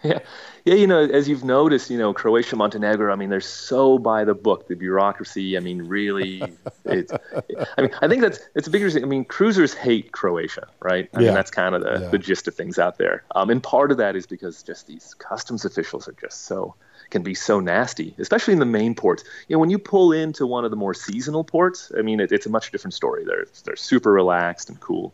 Yeah, 0.06 0.20
yeah. 0.66 0.74
You 0.74 0.86
know, 0.86 1.00
as 1.00 1.30
you've 1.30 1.46
noticed, 1.46 1.90
you 1.90 1.98
know, 1.98 2.14
Croatia, 2.14 2.58
Montenegro. 2.58 3.14
I 3.14 3.16
mean, 3.16 3.30
they're 3.30 3.40
so 3.40 3.98
by 3.98 4.26
the 4.26 4.34
book. 4.34 4.68
The 4.68 4.76
bureaucracy. 4.76 5.56
I 5.56 5.62
mean, 5.62 5.84
really. 5.84 6.44
it's, 6.86 7.14
I 7.14 7.82
mean, 7.82 7.90
I 8.02 8.10
think 8.10 8.22
that's 8.22 8.40
it's 8.54 8.68
a 8.68 8.70
big 8.70 8.84
reason. 8.84 9.02
I 9.02 9.06
mean, 9.06 9.24
cruisers 9.24 9.74
hate 9.74 10.12
Croatia, 10.12 10.68
right? 10.82 11.10
I 11.14 11.22
yeah. 11.22 11.28
mean, 11.28 11.36
that's 11.36 11.52
kind 11.52 11.74
of 11.74 11.84
the, 11.84 12.02
yeah. 12.02 12.10
the 12.10 12.18
gist 12.18 12.50
of 12.50 12.54
things 12.54 12.78
out 12.78 12.98
there. 12.98 13.24
Um, 13.34 13.50
and 13.50 13.64
part 13.64 13.92
of 13.92 13.98
that 13.98 14.18
is 14.18 14.28
because 14.28 14.62
just 14.62 14.88
these 14.88 15.14
customs 15.14 15.64
officials 15.64 16.06
are 16.10 16.16
just 16.20 16.48
so 16.48 16.76
can 17.14 17.24
be 17.24 17.36
so 17.36 17.62
nasty, 17.62 18.14
especially 18.18 18.54
in 18.54 18.60
the 18.60 18.66
main 18.66 18.96
ports. 18.96 19.24
You 19.48 19.56
know, 19.56 19.60
when 19.60 19.70
you 19.70 19.80
pull 19.80 20.12
into 20.12 20.46
one 20.46 20.66
of 20.66 20.72
the 20.72 20.78
more 20.78 20.94
seasonal 20.94 21.46
ports, 21.46 21.92
I 21.98 22.02
mean, 22.02 22.20
it, 22.20 22.32
it's 22.34 22.46
a 22.46 22.50
much 22.50 22.72
different 22.72 22.96
story. 22.96 23.24
They're 23.24 23.46
they're 23.64 23.78
super 23.78 24.12
relaxed 24.12 24.70
and 24.70 24.80
cool. 24.82 25.14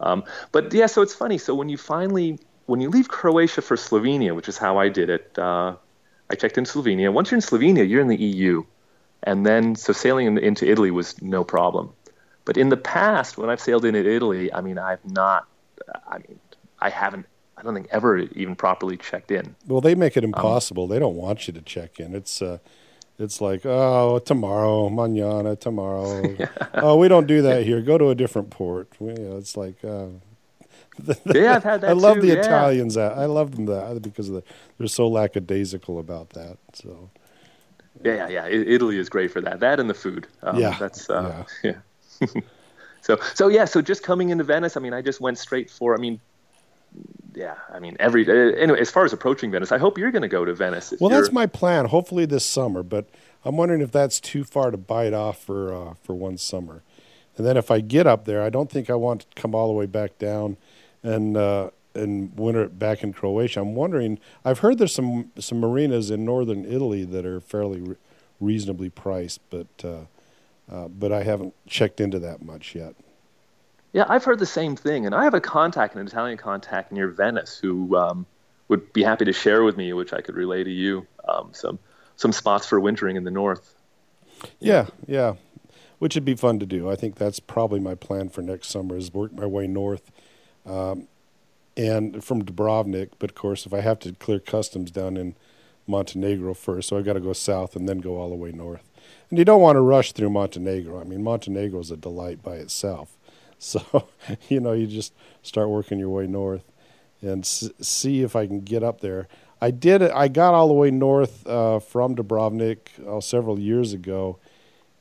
Um, 0.00 0.24
but 0.52 0.72
yeah, 0.72 0.86
so 0.86 1.02
it's 1.02 1.14
funny. 1.14 1.36
So 1.36 1.54
when 1.54 1.68
you 1.68 1.76
finally 1.76 2.38
when 2.66 2.80
you 2.80 2.88
leave 2.88 3.08
Croatia 3.08 3.60
for 3.60 3.76
Slovenia, 3.76 4.34
which 4.34 4.48
is 4.48 4.56
how 4.56 4.78
I 4.78 4.88
did 4.88 5.10
it, 5.10 5.38
uh, 5.38 5.74
I 6.30 6.34
checked 6.36 6.56
in 6.56 6.64
Slovenia. 6.64 7.12
Once 7.12 7.30
you're 7.30 7.36
in 7.38 7.42
Slovenia, 7.42 7.86
you're 7.86 8.00
in 8.00 8.08
the 8.08 8.22
EU, 8.30 8.62
and 9.22 9.44
then 9.44 9.74
so 9.74 9.92
sailing 9.92 10.26
in, 10.28 10.38
into 10.38 10.64
Italy 10.70 10.90
was 10.90 11.20
no 11.20 11.44
problem. 11.44 11.92
But 12.44 12.56
in 12.56 12.68
the 12.70 12.76
past, 12.76 13.36
when 13.36 13.50
I've 13.50 13.60
sailed 13.60 13.84
into 13.84 14.08
Italy, 14.08 14.52
I 14.52 14.60
mean, 14.60 14.78
I've 14.78 15.04
not. 15.04 15.46
I 16.08 16.18
mean, 16.18 16.38
I 16.78 16.90
haven't 16.90 17.26
I 17.56 17.62
don't 17.62 17.74
think 17.74 17.88
ever 17.90 18.18
even 18.18 18.56
properly 18.56 18.96
checked 18.96 19.30
in. 19.30 19.54
Well, 19.66 19.80
they 19.80 19.94
make 19.94 20.16
it 20.16 20.24
um, 20.24 20.30
impossible. 20.30 20.84
Um, 20.84 20.90
they 20.90 20.98
don't 20.98 21.16
want 21.16 21.46
you 21.46 21.52
to 21.54 21.62
check 21.62 22.00
in. 22.00 22.14
It's 22.14 22.42
uh, 22.42 22.58
it's 23.18 23.40
like 23.40 23.64
oh 23.64 24.18
tomorrow, 24.18 24.88
mañana, 24.88 25.58
tomorrow. 25.58 26.22
yeah. 26.38 26.46
Oh, 26.74 26.96
we 26.96 27.08
don't 27.08 27.26
do 27.26 27.42
that 27.42 27.64
here. 27.64 27.80
Go 27.80 27.98
to 27.98 28.08
a 28.08 28.14
different 28.14 28.50
port. 28.50 28.88
We, 28.98 29.12
you 29.12 29.18
know, 29.18 29.36
it's 29.36 29.56
like. 29.56 29.84
Uh, 29.84 30.06
yeah, 31.24 31.54
I've 31.54 31.64
had 31.64 31.80
that. 31.80 31.90
I 31.90 31.92
love 31.92 32.16
too, 32.16 32.22
the 32.22 32.26
yeah. 32.28 32.40
Italians. 32.40 32.96
I 32.96 33.24
love 33.24 33.56
them 33.56 33.64
that 33.66 34.02
because 34.02 34.28
the, 34.28 34.42
they're 34.76 34.86
so 34.88 35.08
lackadaisical 35.08 35.98
about 35.98 36.30
that. 36.30 36.58
So. 36.74 37.10
Yeah, 38.04 38.28
yeah, 38.28 38.46
yeah. 38.46 38.46
Italy 38.48 38.98
is 38.98 39.08
great 39.08 39.30
for 39.30 39.40
that. 39.42 39.60
That 39.60 39.78
and 39.80 39.88
the 39.88 39.94
food. 39.94 40.26
Um, 40.42 40.58
yeah, 40.58 40.76
that's 40.78 41.08
uh, 41.08 41.44
yeah. 41.62 41.74
yeah. 42.20 42.42
so, 43.00 43.18
so 43.34 43.48
yeah. 43.48 43.64
So 43.64 43.80
just 43.80 44.02
coming 44.02 44.30
into 44.30 44.44
Venice, 44.44 44.76
I 44.76 44.80
mean, 44.80 44.92
I 44.92 45.02
just 45.02 45.20
went 45.20 45.38
straight 45.38 45.70
for. 45.70 45.94
I 45.94 45.98
mean, 45.98 46.20
yeah, 47.34 47.54
I 47.72 47.78
mean, 47.78 47.96
every 47.98 48.28
uh, 48.28 48.56
anyway. 48.56 48.80
As 48.80 48.90
far 48.90 49.04
as 49.04 49.12
approaching 49.12 49.50
Venice, 49.50 49.72
I 49.72 49.78
hope 49.78 49.98
you're 49.98 50.10
going 50.10 50.22
to 50.22 50.28
go 50.28 50.44
to 50.44 50.54
Venice. 50.54 50.92
Well, 51.00 51.10
that's 51.10 51.32
my 51.32 51.46
plan. 51.46 51.86
Hopefully 51.86 52.26
this 52.26 52.44
summer, 52.44 52.82
but 52.82 53.08
I'm 53.44 53.56
wondering 53.56 53.80
if 53.80 53.90
that's 53.90 54.20
too 54.20 54.44
far 54.44 54.70
to 54.70 54.76
bite 54.76 55.12
off 55.12 55.42
for 55.42 55.74
uh, 55.74 55.94
for 56.02 56.14
one 56.14 56.38
summer. 56.38 56.82
And 57.36 57.46
then 57.46 57.56
if 57.56 57.70
I 57.70 57.80
get 57.80 58.06
up 58.06 58.24
there, 58.24 58.42
I 58.42 58.50
don't 58.50 58.70
think 58.70 58.90
I 58.90 58.94
want 58.94 59.22
to 59.22 59.40
come 59.40 59.54
all 59.54 59.68
the 59.68 59.74
way 59.74 59.86
back 59.86 60.18
down 60.18 60.58
and 61.02 61.36
uh, 61.36 61.70
and 61.94 62.36
winter 62.38 62.68
back 62.68 63.02
in 63.02 63.12
Croatia. 63.12 63.60
I'm 63.60 63.74
wondering. 63.74 64.18
I've 64.44 64.60
heard 64.60 64.78
there's 64.78 64.94
some 64.94 65.32
some 65.38 65.60
marinas 65.60 66.10
in 66.10 66.24
northern 66.24 66.64
Italy 66.64 67.04
that 67.04 67.24
are 67.24 67.40
fairly 67.40 67.80
re- 67.80 67.96
reasonably 68.40 68.90
priced, 68.90 69.40
but 69.50 69.68
uh, 69.82 70.04
uh, 70.70 70.88
but 70.88 71.12
I 71.12 71.22
haven't 71.22 71.54
checked 71.66 72.00
into 72.00 72.18
that 72.18 72.42
much 72.42 72.74
yet. 72.74 72.94
Yeah, 73.92 74.06
I've 74.08 74.24
heard 74.24 74.38
the 74.38 74.46
same 74.46 74.74
thing, 74.74 75.04
and 75.04 75.14
I 75.14 75.24
have 75.24 75.34
a 75.34 75.40
contact, 75.40 75.94
an 75.94 76.06
Italian 76.06 76.38
contact 76.38 76.92
near 76.92 77.08
Venice, 77.08 77.58
who 77.58 77.94
um, 77.96 78.26
would 78.68 78.92
be 78.92 79.02
happy 79.02 79.26
to 79.26 79.32
share 79.32 79.62
with 79.62 79.76
me, 79.76 79.92
which 79.92 80.14
I 80.14 80.22
could 80.22 80.34
relay 80.34 80.64
to 80.64 80.70
you, 80.70 81.06
um, 81.28 81.50
some 81.52 81.78
some 82.16 82.32
spots 82.32 82.66
for 82.66 82.78
wintering 82.80 83.16
in 83.16 83.24
the 83.24 83.30
north. 83.30 83.74
Yeah, 84.60 84.86
yeah, 85.06 85.34
which 85.98 86.14
would 86.14 86.24
be 86.24 86.34
fun 86.34 86.58
to 86.60 86.66
do. 86.66 86.90
I 86.90 86.96
think 86.96 87.16
that's 87.16 87.40
probably 87.40 87.80
my 87.80 87.94
plan 87.94 88.28
for 88.28 88.40
next 88.40 88.68
summer 88.68 88.96
is 88.96 89.12
work 89.12 89.32
my 89.32 89.46
way 89.46 89.66
north, 89.66 90.10
um, 90.64 91.06
and 91.76 92.24
from 92.24 92.44
Dubrovnik. 92.44 93.10
But 93.18 93.30
of 93.30 93.34
course, 93.34 93.66
if 93.66 93.74
I 93.74 93.80
have 93.80 93.98
to 94.00 94.12
clear 94.12 94.40
customs 94.40 94.90
down 94.90 95.18
in 95.18 95.34
Montenegro 95.86 96.54
first, 96.54 96.88
so 96.88 96.96
I've 96.96 97.04
got 97.04 97.14
to 97.14 97.20
go 97.20 97.34
south 97.34 97.76
and 97.76 97.86
then 97.86 97.98
go 97.98 98.16
all 98.16 98.30
the 98.30 98.36
way 98.36 98.52
north. 98.52 98.88
And 99.28 99.38
you 99.38 99.44
don't 99.44 99.60
want 99.60 99.76
to 99.76 99.80
rush 99.80 100.12
through 100.12 100.30
Montenegro. 100.30 101.00
I 101.00 101.04
mean, 101.04 101.22
Montenegro 101.22 101.80
is 101.80 101.90
a 101.90 101.96
delight 101.96 102.42
by 102.42 102.54
itself. 102.54 103.18
So, 103.64 104.08
you 104.48 104.58
know, 104.60 104.72
you 104.72 104.88
just 104.88 105.12
start 105.42 105.68
working 105.68 105.98
your 105.98 106.08
way 106.10 106.26
north 106.26 106.64
and 107.22 107.44
s- 107.44 107.70
see 107.80 108.22
if 108.22 108.34
I 108.34 108.46
can 108.46 108.60
get 108.62 108.82
up 108.82 109.00
there. 109.00 109.28
I 109.60 109.70
did. 109.70 110.02
I 110.02 110.26
got 110.26 110.54
all 110.54 110.66
the 110.66 110.74
way 110.74 110.90
north 110.90 111.46
uh, 111.46 111.78
from 111.78 112.16
Dubrovnik 112.16 112.88
uh, 113.06 113.20
several 113.20 113.60
years 113.60 113.92
ago, 113.92 114.38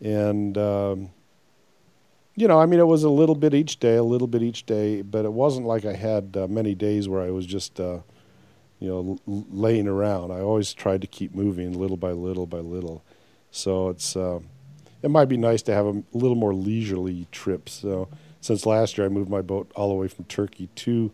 and 0.01 0.57
um, 0.57 1.09
you 2.35 2.47
know, 2.47 2.59
I 2.59 2.65
mean, 2.65 2.79
it 2.79 2.87
was 2.87 3.03
a 3.03 3.09
little 3.09 3.35
bit 3.35 3.53
each 3.53 3.79
day, 3.79 3.95
a 3.95 4.03
little 4.03 4.27
bit 4.27 4.41
each 4.41 4.65
day, 4.65 5.01
but 5.01 5.25
it 5.25 5.33
wasn't 5.33 5.67
like 5.67 5.85
I 5.85 5.93
had 5.93 6.37
uh, 6.37 6.47
many 6.47 6.75
days 6.75 7.09
where 7.09 7.21
I 7.21 7.29
was 7.29 7.45
just, 7.45 7.79
uh, 7.79 7.99
you 8.79 8.89
know, 8.89 9.19
l- 9.27 9.45
laying 9.51 9.87
around. 9.87 10.31
I 10.31 10.41
always 10.41 10.73
tried 10.73 11.01
to 11.01 11.07
keep 11.07 11.35
moving 11.35 11.73
little 11.79 11.97
by 11.97 12.11
little 12.11 12.47
by 12.47 12.59
little. 12.59 13.03
So 13.51 13.89
it's 13.89 14.15
uh, 14.15 14.39
it 15.03 15.11
might 15.11 15.25
be 15.29 15.37
nice 15.37 15.61
to 15.63 15.73
have 15.73 15.85
a 15.87 16.03
little 16.13 16.35
more 16.37 16.53
leisurely 16.53 17.27
trip. 17.31 17.69
So 17.69 18.09
since 18.41 18.65
last 18.65 18.97
year, 18.97 19.05
I 19.05 19.09
moved 19.09 19.29
my 19.29 19.41
boat 19.41 19.71
all 19.75 19.87
the 19.89 19.95
way 19.95 20.07
from 20.07 20.25
Turkey 20.25 20.67
to 20.75 21.11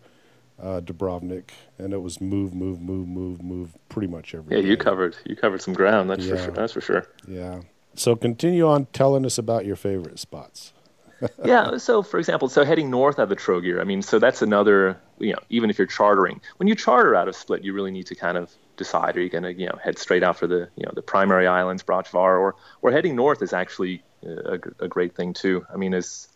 uh, 0.61 0.81
Dubrovnik, 0.81 1.49
and 1.77 1.93
it 1.93 2.01
was 2.01 2.19
move, 2.19 2.55
move, 2.55 2.81
move, 2.81 3.07
move, 3.07 3.43
move, 3.43 3.77
pretty 3.89 4.07
much 4.07 4.33
every. 4.33 4.55
Yeah, 4.55 4.61
day. 4.61 4.69
you 4.69 4.77
covered 4.77 5.15
you 5.25 5.35
covered 5.35 5.61
some 5.61 5.73
ground. 5.73 6.09
That's 6.09 6.25
yeah. 6.25 6.35
for 6.35 6.43
sure. 6.43 6.53
That's 6.53 6.73
for 6.73 6.81
sure. 6.81 7.07
Yeah. 7.27 7.61
So 7.93 8.15
continue 8.15 8.67
on 8.67 8.85
telling 8.93 9.25
us 9.25 9.37
about 9.37 9.65
your 9.65 9.75
favorite 9.75 10.19
spots. 10.19 10.73
yeah. 11.43 11.77
So, 11.77 12.03
for 12.03 12.19
example, 12.19 12.47
so 12.47 12.63
heading 12.63 12.89
north 12.89 13.17
out 13.19 13.31
of 13.31 13.37
Trogir, 13.37 13.81
I 13.81 13.83
mean, 13.83 14.01
so 14.01 14.19
that's 14.19 14.41
another. 14.41 14.97
You 15.19 15.33
know, 15.33 15.39
even 15.49 15.69
if 15.69 15.77
you're 15.77 15.87
chartering, 15.87 16.41
when 16.57 16.67
you 16.67 16.75
charter 16.75 17.15
out 17.15 17.27
of 17.27 17.35
Split, 17.35 17.63
you 17.63 17.73
really 17.73 17.91
need 17.91 18.05
to 18.07 18.15
kind 18.15 18.37
of 18.37 18.51
decide: 18.77 19.17
are 19.17 19.21
you 19.21 19.29
going 19.29 19.43
to, 19.43 19.53
you 19.53 19.65
know, 19.65 19.77
head 19.83 19.97
straight 19.97 20.23
out 20.23 20.37
for 20.37 20.47
the, 20.47 20.69
you 20.75 20.85
know, 20.85 20.91
the 20.93 21.01
primary 21.01 21.47
islands, 21.47 21.83
Brač 21.83 22.07
Hvar, 22.09 22.39
or 22.39 22.55
or 22.81 22.91
heading 22.91 23.15
north 23.15 23.41
is 23.41 23.51
actually 23.51 24.03
a, 24.23 24.59
a 24.79 24.87
great 24.87 25.15
thing 25.15 25.33
too. 25.33 25.65
I 25.73 25.77
mean, 25.77 25.93
as 25.93 26.27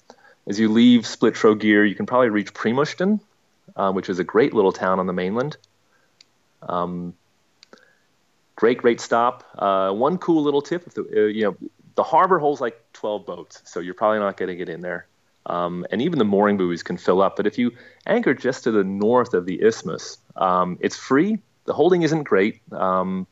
as 0.48 0.60
you 0.60 0.70
leave 0.70 1.06
Split 1.06 1.34
Trogir, 1.34 1.88
you 1.88 1.96
can 1.96 2.06
probably 2.06 2.30
reach 2.30 2.54
Primošten, 2.54 3.20
uh, 3.76 3.92
which 3.92 4.10
is 4.10 4.20
a 4.20 4.24
great 4.24 4.54
little 4.54 4.72
town 4.72 5.00
on 5.00 5.08
the 5.08 5.14
mainland. 5.14 5.58
Um, 6.62 7.14
great, 8.56 8.80
great 8.80 9.02
stop. 9.02 9.44
Uh, 9.58 9.92
one 9.92 10.18
cool 10.18 10.44
little 10.44 10.62
tip: 10.62 10.88
if 10.88 10.94
the, 10.94 11.02
uh, 11.02 11.28
you 11.28 11.44
know, 11.44 11.58
the 11.96 12.04
harbor 12.04 12.40
holds 12.40 12.62
like 12.62 12.82
12 12.94 13.26
boats, 13.26 13.62
so 13.66 13.80
you're 13.80 13.94
probably 13.94 14.20
not 14.20 14.38
going 14.38 14.50
to 14.50 14.56
get 14.56 14.70
in 14.70 14.82
there. 14.82 15.08
Um, 15.46 15.86
and 15.92 16.02
even 16.02 16.20
the 16.20 16.26
mooring 16.26 16.58
buoys 16.58 16.84
can 16.84 16.98
fill 16.98 17.22
up. 17.22 17.36
But 17.36 17.48
if 17.48 17.58
you 17.58 17.72
anchor 18.06 18.34
just 18.34 18.64
to 18.66 18.72
the 18.72 18.84
north 18.84 19.34
of 19.34 19.46
the 19.46 19.62
isthmus, 19.62 20.18
um, 20.36 20.78
it's 20.82 20.96
free. 20.96 21.40
The 21.66 21.74
holding 21.74 22.04
isn't 22.04 22.24
great, 22.24 22.62
um, 22.72 23.28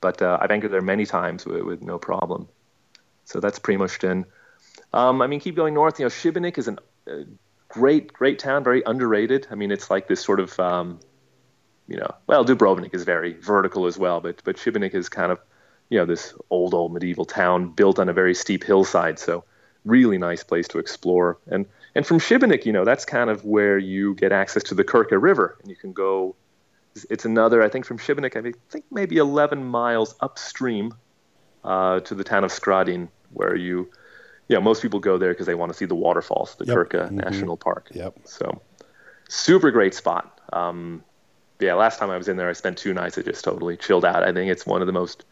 but 0.00 0.22
uh, 0.22 0.38
I've 0.40 0.50
anchored 0.50 0.72
there 0.72 0.82
many 0.82 1.06
times 1.06 1.44
with, 1.44 1.62
with, 1.62 1.82
no 1.82 1.98
problem. 1.98 2.48
So 3.24 3.40
that's 3.40 3.58
Primošten. 3.58 4.24
Um, 4.92 5.22
I 5.22 5.26
mean, 5.26 5.40
keep 5.40 5.56
going 5.56 5.74
north. 5.74 5.98
You 5.98 6.04
know, 6.04 6.10
Šibenik 6.10 6.58
is 6.58 6.68
a 6.68 6.76
uh, 7.10 7.24
great, 7.68 8.12
great 8.12 8.38
town, 8.38 8.64
very 8.64 8.82
underrated. 8.84 9.46
I 9.50 9.54
mean, 9.54 9.70
it's 9.70 9.90
like 9.90 10.08
this 10.08 10.20
sort 10.20 10.40
of, 10.40 10.58
um, 10.60 11.00
you 11.88 11.96
know, 11.96 12.14
well, 12.26 12.44
Dubrovnik 12.44 12.94
is 12.94 13.04
very 13.04 13.32
vertical 13.34 13.86
as 13.86 13.98
well, 13.98 14.20
but 14.20 14.42
but 14.44 14.56
Šibenik 14.56 14.94
is 14.94 15.08
kind 15.08 15.32
of, 15.32 15.40
you 15.88 15.98
know, 15.98 16.04
this 16.04 16.34
old, 16.50 16.74
old 16.74 16.92
medieval 16.92 17.24
town 17.24 17.70
built 17.70 17.98
on 17.98 18.08
a 18.08 18.12
very 18.12 18.34
steep 18.34 18.64
hillside. 18.64 19.18
So 19.18 19.44
really 19.84 20.18
nice 20.18 20.44
place 20.44 20.68
to 20.68 20.78
explore. 20.78 21.38
And 21.46 21.66
and 21.94 22.06
from 22.06 22.18
Šibenik, 22.18 22.64
you 22.64 22.72
know, 22.72 22.84
that's 22.84 23.04
kind 23.04 23.30
of 23.30 23.44
where 23.44 23.78
you 23.78 24.14
get 24.14 24.32
access 24.32 24.62
to 24.64 24.74
the 24.74 24.84
Krka 24.84 25.20
River, 25.20 25.58
and 25.60 25.70
you 25.70 25.76
can 25.76 25.92
go. 25.92 26.36
It's 27.08 27.24
another, 27.24 27.62
I 27.62 27.70
think, 27.70 27.86
from 27.86 27.98
Šibenik, 27.98 28.36
I 28.36 28.52
think 28.68 28.84
maybe 28.90 29.16
11 29.16 29.64
miles 29.64 30.14
upstream 30.20 30.92
uh, 31.64 32.00
to 32.00 32.14
the 32.14 32.22
town 32.22 32.44
of 32.44 32.50
Skradin, 32.50 33.08
where 33.32 33.56
you, 33.56 33.90
you 34.52 34.58
know, 34.58 34.62
most 34.62 34.82
people 34.82 35.00
go 35.00 35.16
there 35.16 35.30
because 35.30 35.46
they 35.46 35.54
want 35.54 35.72
to 35.72 35.78
see 35.78 35.86
the 35.86 35.94
waterfalls, 35.94 36.56
the 36.56 36.66
yep. 36.66 36.76
Krka 36.76 37.06
mm-hmm. 37.06 37.16
National 37.16 37.56
Park. 37.56 37.88
Yep. 37.92 38.18
So, 38.24 38.60
super 39.30 39.70
great 39.70 39.94
spot. 39.94 40.38
Um, 40.52 41.02
yeah, 41.58 41.72
last 41.72 41.98
time 41.98 42.10
I 42.10 42.18
was 42.18 42.28
in 42.28 42.36
there, 42.36 42.50
I 42.50 42.52
spent 42.52 42.76
two 42.76 42.92
nights. 42.92 43.16
I 43.16 43.22
just 43.22 43.42
totally 43.42 43.78
chilled 43.78 44.04
out. 44.04 44.22
I 44.22 44.30
think 44.30 44.50
it's 44.50 44.66
one 44.66 44.82
of 44.82 44.86
the 44.86 44.92
most, 44.92 45.24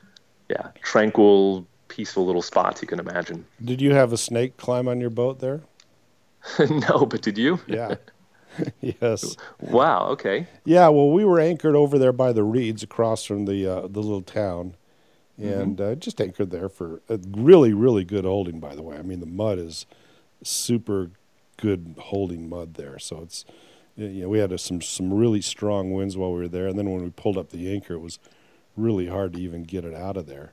yeah, 0.49 0.69
tranquil, 0.81 1.67
peaceful 1.89 2.25
little 2.25 2.41
spots 2.41 2.81
you 2.81 2.89
can 2.89 2.99
imagine. 2.99 3.45
Did 3.63 3.83
you 3.83 3.93
have 3.93 4.11
a 4.15 4.17
snake 4.17 4.57
climb 4.57 4.89
on 4.89 5.03
your 5.03 5.11
boat 5.11 5.41
there? 5.41 5.61
no, 6.71 7.05
but 7.05 7.21
did 7.21 7.37
you? 7.37 7.61
Yeah. 7.67 7.97
yes. 8.81 9.37
Wow. 9.61 10.07
Okay. 10.09 10.47
Yeah. 10.65 10.89
Well, 10.89 11.11
we 11.11 11.25
were 11.25 11.39
anchored 11.39 11.77
over 11.77 11.99
there 11.99 12.13
by 12.13 12.33
the 12.33 12.43
reeds 12.43 12.83
across 12.83 13.25
from 13.25 13.45
the 13.45 13.67
uh, 13.67 13.81
the 13.83 14.01
little 14.01 14.23
town. 14.23 14.75
And 15.41 15.79
mm-hmm. 15.79 15.93
uh, 15.93 15.95
just 15.95 16.21
anchored 16.21 16.51
there 16.51 16.69
for 16.69 17.01
a 17.09 17.19
really 17.37 17.73
really 17.73 18.05
good 18.05 18.25
holding. 18.25 18.61
By 18.61 18.75
the 18.75 18.83
way, 18.83 18.97
I 18.97 19.03
mean 19.03 19.21
the 19.21 19.27
mud 19.27 19.59
is 19.59 19.87
super 20.43 21.11
good 21.57 21.95
holding 21.99 22.49
mud 22.49 22.75
there. 22.75 22.99
So 22.99 23.21
it's 23.23 23.45
you 23.97 24.23
know 24.23 24.29
we 24.29 24.39
had 24.39 24.53
a, 24.53 24.59
some 24.59 24.81
some 24.81 25.13
really 25.13 25.41
strong 25.41 25.93
winds 25.93 26.17
while 26.17 26.33
we 26.33 26.41
were 26.41 26.49
there, 26.49 26.67
and 26.67 26.79
then 26.79 26.91
when 26.91 27.03
we 27.03 27.11
pulled 27.11 27.39
up 27.39 27.51
the 27.51 27.73
anchor, 27.73 27.95
it 27.95 28.01
was 28.01 28.19
really 28.77 29.07
hard 29.07 29.35
to 29.35 29.41
even 29.41 29.65
get 29.65 29.85
it 29.85 29.95
out 29.95 30.17
of 30.17 30.27
there 30.27 30.53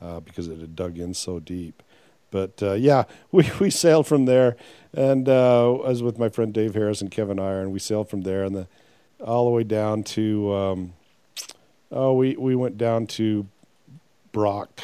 uh, 0.00 0.20
because 0.20 0.48
it 0.48 0.60
had 0.60 0.76
dug 0.76 0.98
in 0.98 1.14
so 1.14 1.40
deep. 1.40 1.82
But 2.30 2.62
uh, 2.62 2.72
yeah, 2.72 3.04
we, 3.32 3.48
we 3.60 3.70
sailed 3.70 4.06
from 4.06 4.24
there, 4.26 4.56
and 4.92 5.28
uh, 5.28 5.74
I 5.74 5.88
was 5.88 6.02
with 6.02 6.18
my 6.18 6.28
friend 6.28 6.52
Dave 6.52 6.74
Harris 6.74 7.00
and 7.00 7.10
Kevin 7.10 7.38
Iron. 7.38 7.70
We 7.70 7.78
sailed 7.78 8.08
from 8.08 8.22
there 8.22 8.44
and 8.44 8.54
the 8.54 8.66
all 9.24 9.44
the 9.44 9.50
way 9.50 9.64
down 9.64 10.02
to 10.02 10.52
um, 10.52 10.92
oh 11.90 12.12
we 12.14 12.36
we 12.36 12.54
went 12.54 12.76
down 12.76 13.06
to 13.06 13.46
Brač 14.34 14.80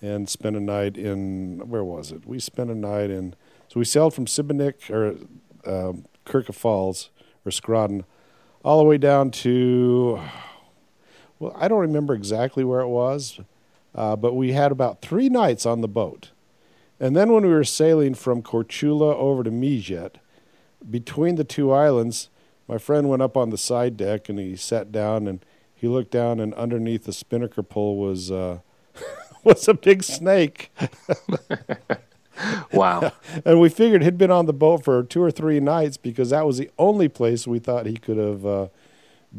and 0.00 0.28
spent 0.28 0.56
a 0.56 0.60
night 0.60 0.96
in 0.96 1.62
where 1.68 1.82
was 1.82 2.12
it? 2.12 2.26
We 2.26 2.38
spent 2.38 2.70
a 2.70 2.74
night 2.74 3.10
in 3.10 3.34
so 3.68 3.80
we 3.80 3.84
sailed 3.84 4.14
from 4.14 4.26
Šibenik 4.26 4.90
or 4.90 5.16
um, 5.68 6.04
Krka 6.26 6.54
Falls 6.54 7.10
or 7.44 7.50
Skradin 7.50 8.04
all 8.62 8.78
the 8.78 8.84
way 8.84 8.98
down 8.98 9.30
to 9.30 10.20
well 11.38 11.56
I 11.56 11.66
don't 11.66 11.80
remember 11.80 12.14
exactly 12.14 12.62
where 12.62 12.80
it 12.80 12.88
was 12.88 13.40
uh, 13.94 14.16
but 14.16 14.34
we 14.34 14.52
had 14.52 14.72
about 14.72 15.02
three 15.02 15.28
nights 15.28 15.66
on 15.66 15.80
the 15.80 15.88
boat. 15.88 16.30
And 16.98 17.16
then 17.16 17.32
when 17.32 17.44
we 17.44 17.52
were 17.52 17.64
sailing 17.64 18.14
from 18.14 18.42
Korčula 18.42 19.14
over 19.14 19.42
to 19.42 19.50
Mljet, 19.50 20.14
between 20.88 21.34
the 21.34 21.44
two 21.44 21.72
islands, 21.72 22.28
my 22.68 22.78
friend 22.78 23.08
went 23.08 23.22
up 23.22 23.36
on 23.36 23.50
the 23.50 23.58
side 23.58 23.96
deck 23.96 24.28
and 24.28 24.38
he 24.38 24.56
sat 24.56 24.92
down 24.92 25.26
and 25.26 25.44
he 25.82 25.88
looked 25.88 26.12
down 26.12 26.38
and 26.38 26.54
underneath 26.54 27.06
the 27.06 27.12
spinnaker 27.12 27.64
pole 27.64 27.98
was 27.98 28.30
uh, 28.30 28.60
was 29.44 29.66
a 29.66 29.74
big 29.74 30.04
snake. 30.04 30.72
wow. 32.72 33.10
and 33.44 33.60
we 33.60 33.68
figured 33.68 34.04
he'd 34.04 34.16
been 34.16 34.30
on 34.30 34.46
the 34.46 34.52
boat 34.52 34.84
for 34.84 35.02
two 35.02 35.20
or 35.20 35.32
three 35.32 35.58
nights 35.58 35.96
because 35.96 36.30
that 36.30 36.46
was 36.46 36.56
the 36.56 36.70
only 36.78 37.08
place 37.08 37.48
we 37.48 37.58
thought 37.58 37.86
he 37.86 37.96
could 37.96 38.16
have 38.16 38.46
uh, 38.46 38.68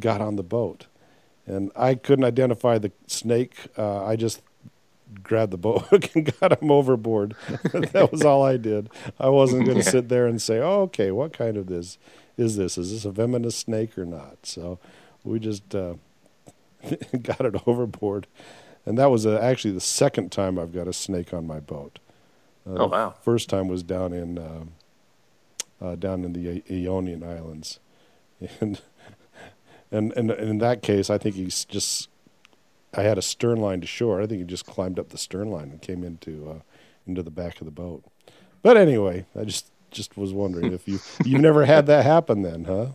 got 0.01 0.19
on 0.19 0.35
the 0.35 0.43
boat 0.43 0.87
and 1.47 1.71
I 1.77 1.95
couldn't 1.95 2.25
identify 2.25 2.77
the 2.77 2.91
snake. 3.07 3.55
Uh, 3.77 4.05
I 4.05 4.17
just 4.17 4.41
grabbed 5.23 5.53
the 5.53 5.57
boat 5.57 5.83
hook 5.83 6.13
and 6.13 6.29
got 6.41 6.61
him 6.61 6.71
overboard. 6.71 7.35
that 7.71 8.09
was 8.11 8.23
all 8.23 8.43
I 8.43 8.57
did. 8.57 8.89
I 9.17 9.29
wasn't 9.29 9.65
going 9.65 9.77
to 9.77 9.83
sit 9.83 10.09
there 10.09 10.27
and 10.27 10.41
say, 10.41 10.59
"Oh, 10.59 10.81
okay, 10.81 11.09
what 11.11 11.31
kind 11.31 11.55
of 11.55 11.67
this 11.67 11.97
is 12.35 12.57
this? 12.57 12.77
Is 12.77 12.91
this 12.91 13.05
a 13.05 13.11
venomous 13.11 13.55
snake 13.55 13.97
or 13.97 14.05
not?" 14.05 14.39
So 14.43 14.79
we 15.23 15.39
just 15.39 15.73
uh, 15.73 15.93
got 17.21 17.41
it 17.41 17.55
overboard, 17.67 18.27
and 18.85 18.97
that 18.97 19.11
was 19.11 19.25
uh, 19.25 19.39
actually 19.41 19.73
the 19.73 19.81
second 19.81 20.31
time 20.31 20.59
I've 20.59 20.73
got 20.73 20.87
a 20.87 20.93
snake 20.93 21.33
on 21.33 21.47
my 21.47 21.59
boat. 21.59 21.99
Uh, 22.67 22.75
oh 22.77 22.87
wow! 22.87 23.15
First 23.21 23.49
time 23.49 23.67
was 23.67 23.83
down 23.83 24.13
in 24.13 24.37
uh, 24.37 24.63
uh, 25.81 25.95
down 25.95 26.23
in 26.23 26.33
the 26.33 26.63
Ionian 26.69 27.23
Islands, 27.23 27.79
and 28.59 28.81
and, 29.91 30.11
and, 30.13 30.31
and 30.31 30.49
in 30.49 30.57
that 30.59 30.81
case, 30.81 31.09
I 31.09 31.17
think 31.17 31.35
he's 31.35 31.65
just. 31.65 32.09
I 32.95 33.01
had 33.01 33.17
a 33.17 33.23
stern 33.23 33.59
line 33.59 33.81
to 33.81 33.87
shore. 33.87 34.21
I 34.21 34.27
think 34.27 34.39
he 34.39 34.45
just 34.45 34.67
climbed 34.67 34.99
up 34.99 35.09
the 35.09 35.17
stern 35.17 35.49
line 35.49 35.71
and 35.71 35.81
came 35.81 36.03
into 36.03 36.47
uh, 36.47 36.61
into 37.07 37.23
the 37.23 37.31
back 37.31 37.59
of 37.59 37.65
the 37.65 37.71
boat. 37.71 38.03
But 38.61 38.77
anyway, 38.77 39.25
I 39.39 39.45
just 39.45 39.71
just 39.89 40.15
was 40.15 40.33
wondering 40.33 40.73
if 40.73 40.87
you 40.87 40.99
you've 41.25 41.41
never 41.41 41.65
had 41.65 41.87
that 41.87 42.05
happen 42.05 42.43
then, 42.43 42.65
huh? 42.65 42.89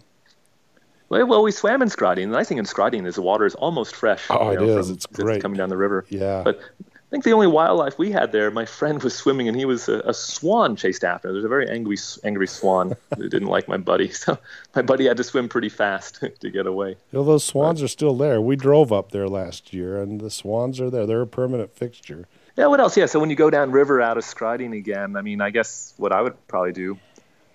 Well, 1.09 1.43
we 1.43 1.53
swam 1.53 1.81
in 1.81 1.89
Skradin. 1.89 2.31
The 2.31 2.37
nice 2.37 2.49
thing 2.49 2.59
in 2.59 2.67
Skradin 2.67 3.07
is 3.07 3.15
the 3.15 3.23
water 3.23 3.47
is 3.47 3.55
almost 3.55 3.95
fresh. 3.95 4.27
Oh, 4.29 4.51
you 4.51 4.59
know, 4.59 4.65
it 4.65 4.81
is. 4.81 4.91
It's 4.91 5.07
great. 5.07 5.41
coming 5.41 5.57
down 5.57 5.71
the 5.71 5.77
river. 5.77 6.05
Yeah. 6.11 6.43
But 6.45 6.61
I 7.09 7.11
think 7.11 7.25
the 7.25 7.33
only 7.33 7.47
wildlife 7.47 7.99
we 7.99 8.13
had 8.13 8.33
there, 8.33 8.51
my 8.51 8.67
friend 8.67 9.03
was 9.03 9.15
swimming 9.15 9.49
and 9.49 9.57
he 9.57 9.65
was 9.65 9.89
a, 9.89 10.01
a 10.01 10.13
swan 10.13 10.77
chased 10.77 11.05
after. 11.05 11.33
There's 11.33 11.45
a 11.45 11.49
very 11.49 11.67
angry, 11.67 11.97
angry 12.23 12.47
swan 12.47 12.97
who 13.17 13.29
didn't 13.31 13.49
like 13.49 13.67
my 13.69 13.79
buddy. 13.79 14.13
So 14.19 14.37
my 14.75 14.83
buddy 14.83 15.07
had 15.07 15.17
to 15.17 15.25
swim 15.25 15.49
pretty 15.49 15.71
fast 15.71 16.23
to 16.41 16.51
get 16.51 16.67
away. 16.67 16.97
Well, 17.13 17.25
those 17.25 17.45
swans 17.45 17.81
but, 17.81 17.87
are 17.87 17.89
still 17.89 18.15
there. 18.15 18.43
We 18.43 18.57
drove 18.57 18.93
up 18.93 19.11
there 19.11 19.27
last 19.27 19.73
year 19.73 20.03
and 20.03 20.21
the 20.21 20.31
swans 20.31 20.81
are 20.81 20.91
there. 20.91 21.07
They're 21.07 21.23
a 21.23 21.27
permanent 21.27 21.75
fixture. 21.75 22.27
Yeah, 22.57 22.67
what 22.67 22.81
else? 22.81 22.95
Yeah, 22.97 23.07
so 23.07 23.21
when 23.21 23.31
you 23.31 23.37
go 23.37 23.49
down 23.49 23.71
river 23.71 24.03
out 24.03 24.19
of 24.19 24.25
Skradin 24.25 24.77
again, 24.77 25.17
I 25.17 25.23
mean, 25.23 25.41
I 25.41 25.49
guess 25.49 25.95
what 25.97 26.13
I 26.13 26.21
would 26.21 26.47
probably 26.47 26.73
do, 26.73 26.99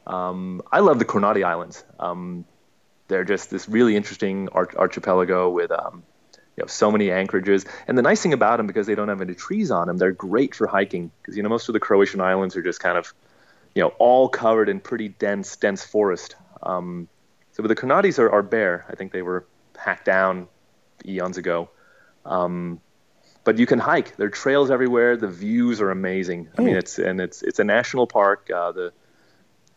um, 0.08 0.64
I 0.72 0.80
love 0.80 0.98
the 0.98 1.06
Kornati 1.06 1.44
Islands. 1.44 1.84
Um, 2.00 2.46
they're 3.14 3.24
just 3.24 3.52
this 3.52 3.70
really 3.70 3.96
interesting 3.96 4.50
arch- 4.50 4.76
archipelago 4.76 5.50
with 5.50 5.72
um, 5.72 6.04
you 6.58 6.64
have 6.64 6.72
so 6.72 6.92
many 6.92 7.12
anchorages. 7.12 7.64
And 7.88 7.96
the 7.96 8.02
nice 8.02 8.22
thing 8.24 8.34
about 8.34 8.58
them, 8.58 8.66
because 8.66 8.88
they 8.88 8.96
don't 8.96 9.08
have 9.08 9.22
any 9.22 9.36
trees 9.36 9.70
on 9.70 9.86
them, 9.88 9.98
they're 9.98 10.12
great 10.12 10.56
for 10.56 10.66
hiking. 10.66 11.12
Because 11.22 11.38
you 11.38 11.44
know 11.44 11.50
most 11.50 11.70
of 11.70 11.74
the 11.74 11.80
Croatian 11.80 12.22
islands 12.22 12.56
are 12.56 12.64
just 12.64 12.80
kind 12.80 12.98
of, 12.98 13.14
you 13.76 13.84
know, 13.84 13.90
all 14.00 14.30
covered 14.30 14.68
in 14.68 14.80
pretty 14.80 15.10
dense, 15.10 15.56
dense 15.58 15.86
forest. 15.86 16.36
Um, 16.64 17.08
so 17.52 17.62
the 17.62 17.76
Kornatis 17.76 18.18
are, 18.18 18.32
are 18.32 18.42
bare. 18.42 18.86
I 18.90 18.96
think 18.96 19.12
they 19.12 19.22
were 19.22 19.46
hacked 19.78 20.06
down 20.06 20.48
eons 21.06 21.38
ago. 21.38 21.70
Um, 22.26 22.82
but 23.44 23.60
you 23.60 23.68
can 23.68 23.78
hike. 23.78 24.16
There 24.16 24.28
are 24.28 24.32
trails 24.32 24.72
everywhere. 24.72 25.18
The 25.18 25.28
views 25.28 25.82
are 25.82 25.92
amazing. 25.92 26.50
I 26.58 26.62
mean, 26.62 26.76
it's 26.76 26.98
and 26.98 27.22
it's 27.22 27.44
it's 27.44 27.60
a 27.60 27.64
national 27.64 28.08
park. 28.08 28.50
Uh, 28.50 28.72
the 28.72 28.94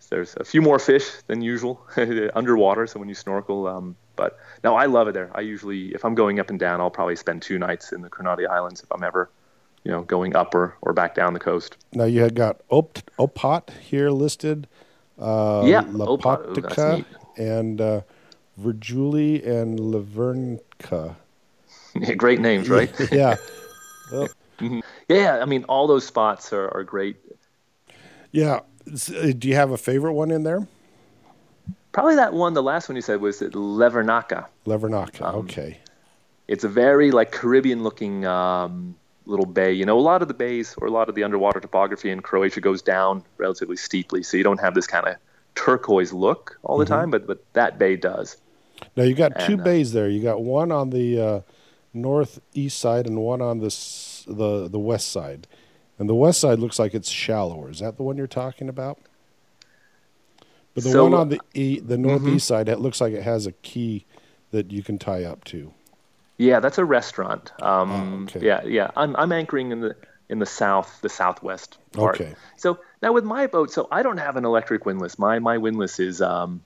there's 0.08 0.34
a 0.36 0.44
few 0.44 0.62
more 0.62 0.78
fish 0.78 1.10
than 1.26 1.42
usual 1.42 1.80
underwater. 2.34 2.86
So 2.86 2.98
when 2.98 3.08
you 3.08 3.14
snorkel, 3.14 3.66
um, 3.66 3.96
but 4.14 4.38
no, 4.64 4.74
I 4.74 4.86
love 4.86 5.08
it 5.08 5.14
there. 5.14 5.30
I 5.34 5.40
usually, 5.40 5.94
if 5.94 6.04
I'm 6.04 6.14
going 6.14 6.40
up 6.40 6.50
and 6.50 6.58
down, 6.58 6.80
I'll 6.80 6.90
probably 6.90 7.16
spend 7.16 7.42
two 7.42 7.58
nights 7.58 7.92
in 7.92 8.02
the 8.02 8.10
Kornati 8.10 8.48
Islands 8.48 8.82
if 8.82 8.90
I'm 8.92 9.02
ever, 9.02 9.30
you 9.84 9.90
know, 9.90 10.02
going 10.02 10.36
up 10.36 10.54
or, 10.54 10.76
or 10.82 10.92
back 10.92 11.14
down 11.14 11.32
the 11.34 11.40
coast. 11.40 11.76
Now 11.92 12.04
you 12.04 12.22
had 12.22 12.34
got 12.34 12.60
Op- 12.70 13.10
Opat 13.18 13.70
here 13.78 14.10
listed. 14.10 14.66
Uh, 15.18 15.64
yeah, 15.66 15.82
Lapotica 15.84 17.04
and 17.36 17.80
uh, 17.80 18.02
Virjuli 18.60 19.46
and 19.46 19.78
Lavernka. 19.78 21.16
Yeah, 21.94 22.14
great 22.16 22.40
names, 22.40 22.68
right? 22.68 22.90
yeah. 23.12 23.36
Yeah, 25.08 25.38
I 25.40 25.44
mean, 25.44 25.64
all 25.64 25.86
those 25.86 26.06
spots 26.06 26.52
are, 26.52 26.68
are 26.74 26.84
great. 26.84 27.16
Yeah. 28.32 28.60
Uh, 28.86 29.32
do 29.36 29.48
you 29.48 29.54
have 29.54 29.70
a 29.70 29.78
favorite 29.78 30.12
one 30.12 30.30
in 30.30 30.42
there? 30.44 30.66
Probably 31.92 32.16
that 32.16 32.34
one, 32.34 32.54
the 32.54 32.62
last 32.62 32.88
one 32.88 32.96
you 32.96 33.02
said 33.02 33.20
was 33.20 33.40
Levernaka. 33.40 34.46
Levernaka, 34.66 35.22
um, 35.22 35.34
okay. 35.36 35.78
It's 36.46 36.62
a 36.62 36.68
very 36.68 37.10
like 37.10 37.32
Caribbean 37.32 37.82
looking 37.82 38.26
um, 38.26 38.94
little 39.24 39.46
bay. 39.46 39.72
You 39.72 39.86
know, 39.86 39.98
a 39.98 40.00
lot 40.00 40.22
of 40.22 40.28
the 40.28 40.34
bays 40.34 40.74
or 40.78 40.86
a 40.88 40.90
lot 40.90 41.08
of 41.08 41.14
the 41.14 41.24
underwater 41.24 41.58
topography 41.58 42.10
in 42.10 42.20
Croatia 42.20 42.60
goes 42.60 42.82
down 42.82 43.24
relatively 43.38 43.76
steeply, 43.76 44.22
so 44.22 44.36
you 44.36 44.44
don't 44.44 44.60
have 44.60 44.74
this 44.74 44.86
kind 44.86 45.06
of 45.06 45.16
turquoise 45.54 46.12
look 46.12 46.58
all 46.62 46.78
the 46.78 46.84
mm-hmm. 46.84 46.94
time, 46.94 47.10
but 47.10 47.26
but 47.26 47.42
that 47.54 47.78
bay 47.78 47.96
does. 47.96 48.36
Now 48.94 49.04
you 49.04 49.14
got 49.14 49.40
two 49.40 49.54
uh, 49.54 49.64
bays 49.64 49.92
there. 49.92 50.08
You 50.08 50.22
got 50.22 50.42
one 50.42 50.70
on 50.70 50.90
the 50.90 51.20
uh, 51.20 51.40
northeast 51.92 52.78
side 52.78 53.06
and 53.06 53.18
one 53.18 53.40
on 53.40 53.58
the 53.58 53.74
the 54.26 54.68
the 54.68 54.78
west 54.78 55.08
side, 55.08 55.46
And 55.98 56.08
the 56.08 56.14
west 56.14 56.40
side 56.40 56.58
looks 56.58 56.78
like 56.78 56.94
it's 56.94 57.08
shallower. 57.10 57.70
Is 57.70 57.78
that 57.80 57.96
the 57.96 58.02
one 58.02 58.16
you're 58.16 58.26
talking 58.26 58.68
about? 58.68 58.98
But 60.74 60.84
the 60.84 60.90
So- 60.90 61.04
one 61.04 61.14
on 61.14 61.28
the 61.30 61.40
e, 61.54 61.80
the 61.80 61.96
northeast 61.96 62.46
Mm-hmm. 62.50 62.54
side, 62.54 62.68
it 62.68 62.80
looks 62.80 63.00
like 63.00 63.12
it 63.14 63.22
has 63.22 63.46
a 63.46 63.52
quay 63.52 64.04
that 64.50 64.70
you 64.70 64.82
can 64.82 64.98
tie 64.98 65.24
up 65.24 65.42
to. 65.44 65.72
Yeah, 66.38 66.60
that's 66.60 66.76
a 66.78 66.84
restaurant. 66.84 67.50
Um, 67.62 68.28
Oh, 68.30 68.36
okay. 68.36 68.46
Yeah, 68.46 68.62
yeah. 68.64 68.90
I'm 68.94 69.16
I'm 69.16 69.32
anchoring 69.32 69.72
in 69.72 69.80
the 69.80 69.96
in 70.28 70.38
the 70.38 70.44
south, 70.46 70.98
the 71.00 71.08
southwest 71.08 71.78
part. 71.92 72.20
Okay. 72.20 72.34
So 72.56 72.78
now 73.00 73.12
with 73.12 73.24
my 73.24 73.46
boat, 73.46 73.70
so 73.70 73.88
I 73.90 74.02
don't 74.02 74.18
have 74.18 74.36
an 74.36 74.44
electric 74.44 74.84
windlass. 74.84 75.18
My 75.18 75.38
my 75.38 75.56
windlass 75.56 75.98
is 75.98 76.20
um, 76.20 76.62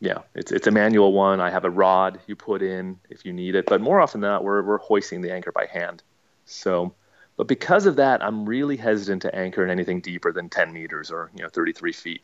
yeah, 0.00 0.18
it's 0.34 0.52
it's 0.52 0.66
a 0.66 0.70
manual 0.70 1.14
one. 1.14 1.40
I 1.40 1.48
have 1.50 1.64
a 1.64 1.70
rod 1.70 2.20
you 2.26 2.36
put 2.36 2.60
in 2.60 2.98
if 3.08 3.24
you 3.24 3.32
need 3.32 3.54
it, 3.54 3.64
but 3.66 3.80
more 3.80 3.98
often 3.98 4.20
than 4.20 4.28
not, 4.30 4.44
we're 4.44 4.62
we're 4.62 4.78
hoisting 4.78 5.22
the 5.22 5.32
anchor 5.32 5.52
by 5.52 5.64
hand. 5.64 6.02
So, 6.44 6.92
but 7.36 7.48
because 7.48 7.86
of 7.86 7.96
that, 7.96 8.22
I'm 8.22 8.46
really 8.46 8.76
hesitant 8.76 9.22
to 9.22 9.34
anchor 9.34 9.64
in 9.64 9.70
anything 9.70 10.00
deeper 10.00 10.32
than 10.32 10.48
10 10.48 10.72
meters 10.72 11.10
or 11.10 11.30
you 11.34 11.42
know 11.42 11.48
33 11.48 11.92
feet. 11.92 12.22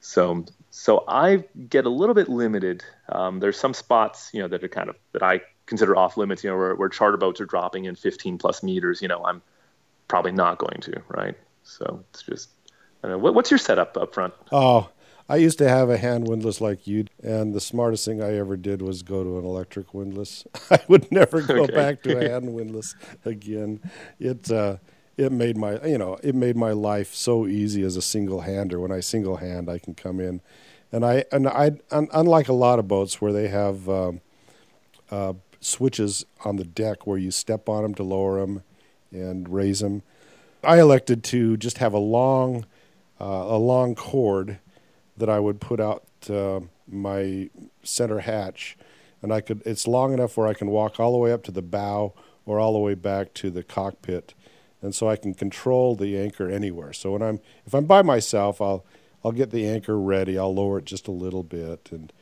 So 0.00 0.44
so 0.70 1.04
I 1.08 1.44
get 1.68 1.86
a 1.86 1.90
little 1.90 2.14
bit 2.14 2.28
limited. 2.28 2.84
Um, 3.08 3.40
there's 3.40 3.58
some 3.58 3.74
spots 3.74 4.30
you 4.32 4.40
know 4.40 4.48
that 4.48 4.62
are 4.62 4.68
kind 4.68 4.90
of 4.90 4.96
that 5.12 5.22
I 5.22 5.42
consider 5.66 5.96
off 5.96 6.16
limits. 6.16 6.44
You 6.44 6.50
know 6.50 6.56
where, 6.56 6.74
where 6.74 6.88
charter 6.88 7.16
boats 7.16 7.40
are 7.40 7.46
dropping 7.46 7.84
in 7.84 7.94
15 7.94 8.38
plus 8.38 8.62
meters. 8.62 9.00
You 9.00 9.08
know 9.08 9.24
I'm 9.24 9.42
probably 10.08 10.32
not 10.32 10.58
going 10.58 10.80
to 10.82 11.02
right. 11.08 11.36
So 11.62 12.04
it's 12.10 12.22
just 12.22 12.50
I 13.02 13.08
don't 13.08 13.12
know. 13.12 13.18
What, 13.18 13.34
what's 13.34 13.50
your 13.50 13.58
setup 13.58 13.96
up 13.96 14.12
front? 14.12 14.34
Oh, 14.50 14.90
I 15.28 15.36
used 15.36 15.58
to 15.58 15.68
have 15.68 15.88
a 15.88 15.96
hand 15.96 16.28
windlass 16.28 16.60
like 16.60 16.86
you, 16.86 17.06
and 17.22 17.54
the 17.54 17.60
smartest 17.60 18.04
thing 18.04 18.22
I 18.22 18.36
ever 18.36 18.56
did 18.56 18.82
was 18.82 19.02
go 19.02 19.24
to 19.24 19.38
an 19.38 19.44
electric 19.44 19.94
windlass. 19.94 20.44
I 20.70 20.80
would 20.88 21.10
never 21.10 21.40
go 21.40 21.62
Okay. 21.62 21.74
back 21.74 22.02
to 22.02 22.16
a 22.18 22.22
hand 22.30 22.52
windlass 22.52 22.94
again. 23.24 23.80
It 24.20 24.50
uh, 24.50 24.76
it 25.16 25.32
made 25.32 25.56
my 25.56 25.80
you 25.84 25.96
know 25.96 26.18
it 26.22 26.34
made 26.34 26.56
my 26.56 26.72
life 26.72 27.14
so 27.14 27.46
easy 27.46 27.82
as 27.82 27.96
a 27.96 28.02
single 28.02 28.42
hander. 28.42 28.78
When 28.78 28.92
I 28.92 29.00
single 29.00 29.36
hand, 29.36 29.70
I 29.70 29.78
can 29.78 29.94
come 29.94 30.20
in, 30.20 30.42
and 30.92 31.06
I 31.06 31.24
and 31.32 31.48
I 31.48 31.72
un, 31.90 32.08
unlike 32.12 32.48
a 32.48 32.52
lot 32.52 32.78
of 32.78 32.86
boats 32.86 33.20
where 33.22 33.32
they 33.32 33.48
have 33.48 33.88
um, 33.88 34.20
uh, 35.10 35.32
switches 35.60 36.26
on 36.44 36.56
the 36.56 36.64
deck 36.64 37.06
where 37.06 37.18
you 37.18 37.30
step 37.30 37.68
on 37.68 37.82
them 37.82 37.94
to 37.94 38.02
lower 38.02 38.40
them 38.40 38.62
and 39.10 39.48
raise 39.48 39.80
them. 39.80 40.02
I 40.62 40.80
elected 40.80 41.24
to 41.24 41.56
just 41.56 41.78
have 41.78 41.94
a 41.94 41.98
long 41.98 42.66
uh, 43.20 43.24
a 43.24 43.58
long 43.58 43.94
cord 43.94 44.58
that 45.16 45.28
I 45.28 45.40
would 45.40 45.60
put 45.60 45.80
out 45.80 46.04
uh, 46.28 46.60
my 46.86 47.50
center 47.82 48.20
hatch, 48.20 48.76
and 49.22 49.32
I 49.32 49.40
could. 49.40 49.62
It's 49.64 49.86
long 49.86 50.12
enough 50.12 50.36
where 50.36 50.46
I 50.46 50.54
can 50.54 50.68
walk 50.68 50.98
all 50.98 51.12
the 51.12 51.18
way 51.18 51.32
up 51.32 51.42
to 51.44 51.52
the 51.52 51.62
bow 51.62 52.14
or 52.46 52.58
all 52.58 52.72
the 52.72 52.78
way 52.78 52.94
back 52.94 53.32
to 53.34 53.50
the 53.50 53.62
cockpit, 53.62 54.34
and 54.82 54.94
so 54.94 55.08
I 55.08 55.16
can 55.16 55.34
control 55.34 55.94
the 55.96 56.18
anchor 56.18 56.48
anywhere. 56.48 56.92
So 56.92 57.12
when 57.12 57.22
I'm 57.22 57.40
if 57.66 57.74
I'm 57.74 57.86
by 57.86 58.02
myself, 58.02 58.60
I'll 58.60 58.84
I'll 59.24 59.32
get 59.32 59.50
the 59.50 59.66
anchor 59.66 59.98
ready. 59.98 60.38
I'll 60.38 60.54
lower 60.54 60.78
it 60.78 60.84
just 60.84 61.08
a 61.08 61.12
little 61.12 61.42
bit 61.42 61.88
and 61.90 62.12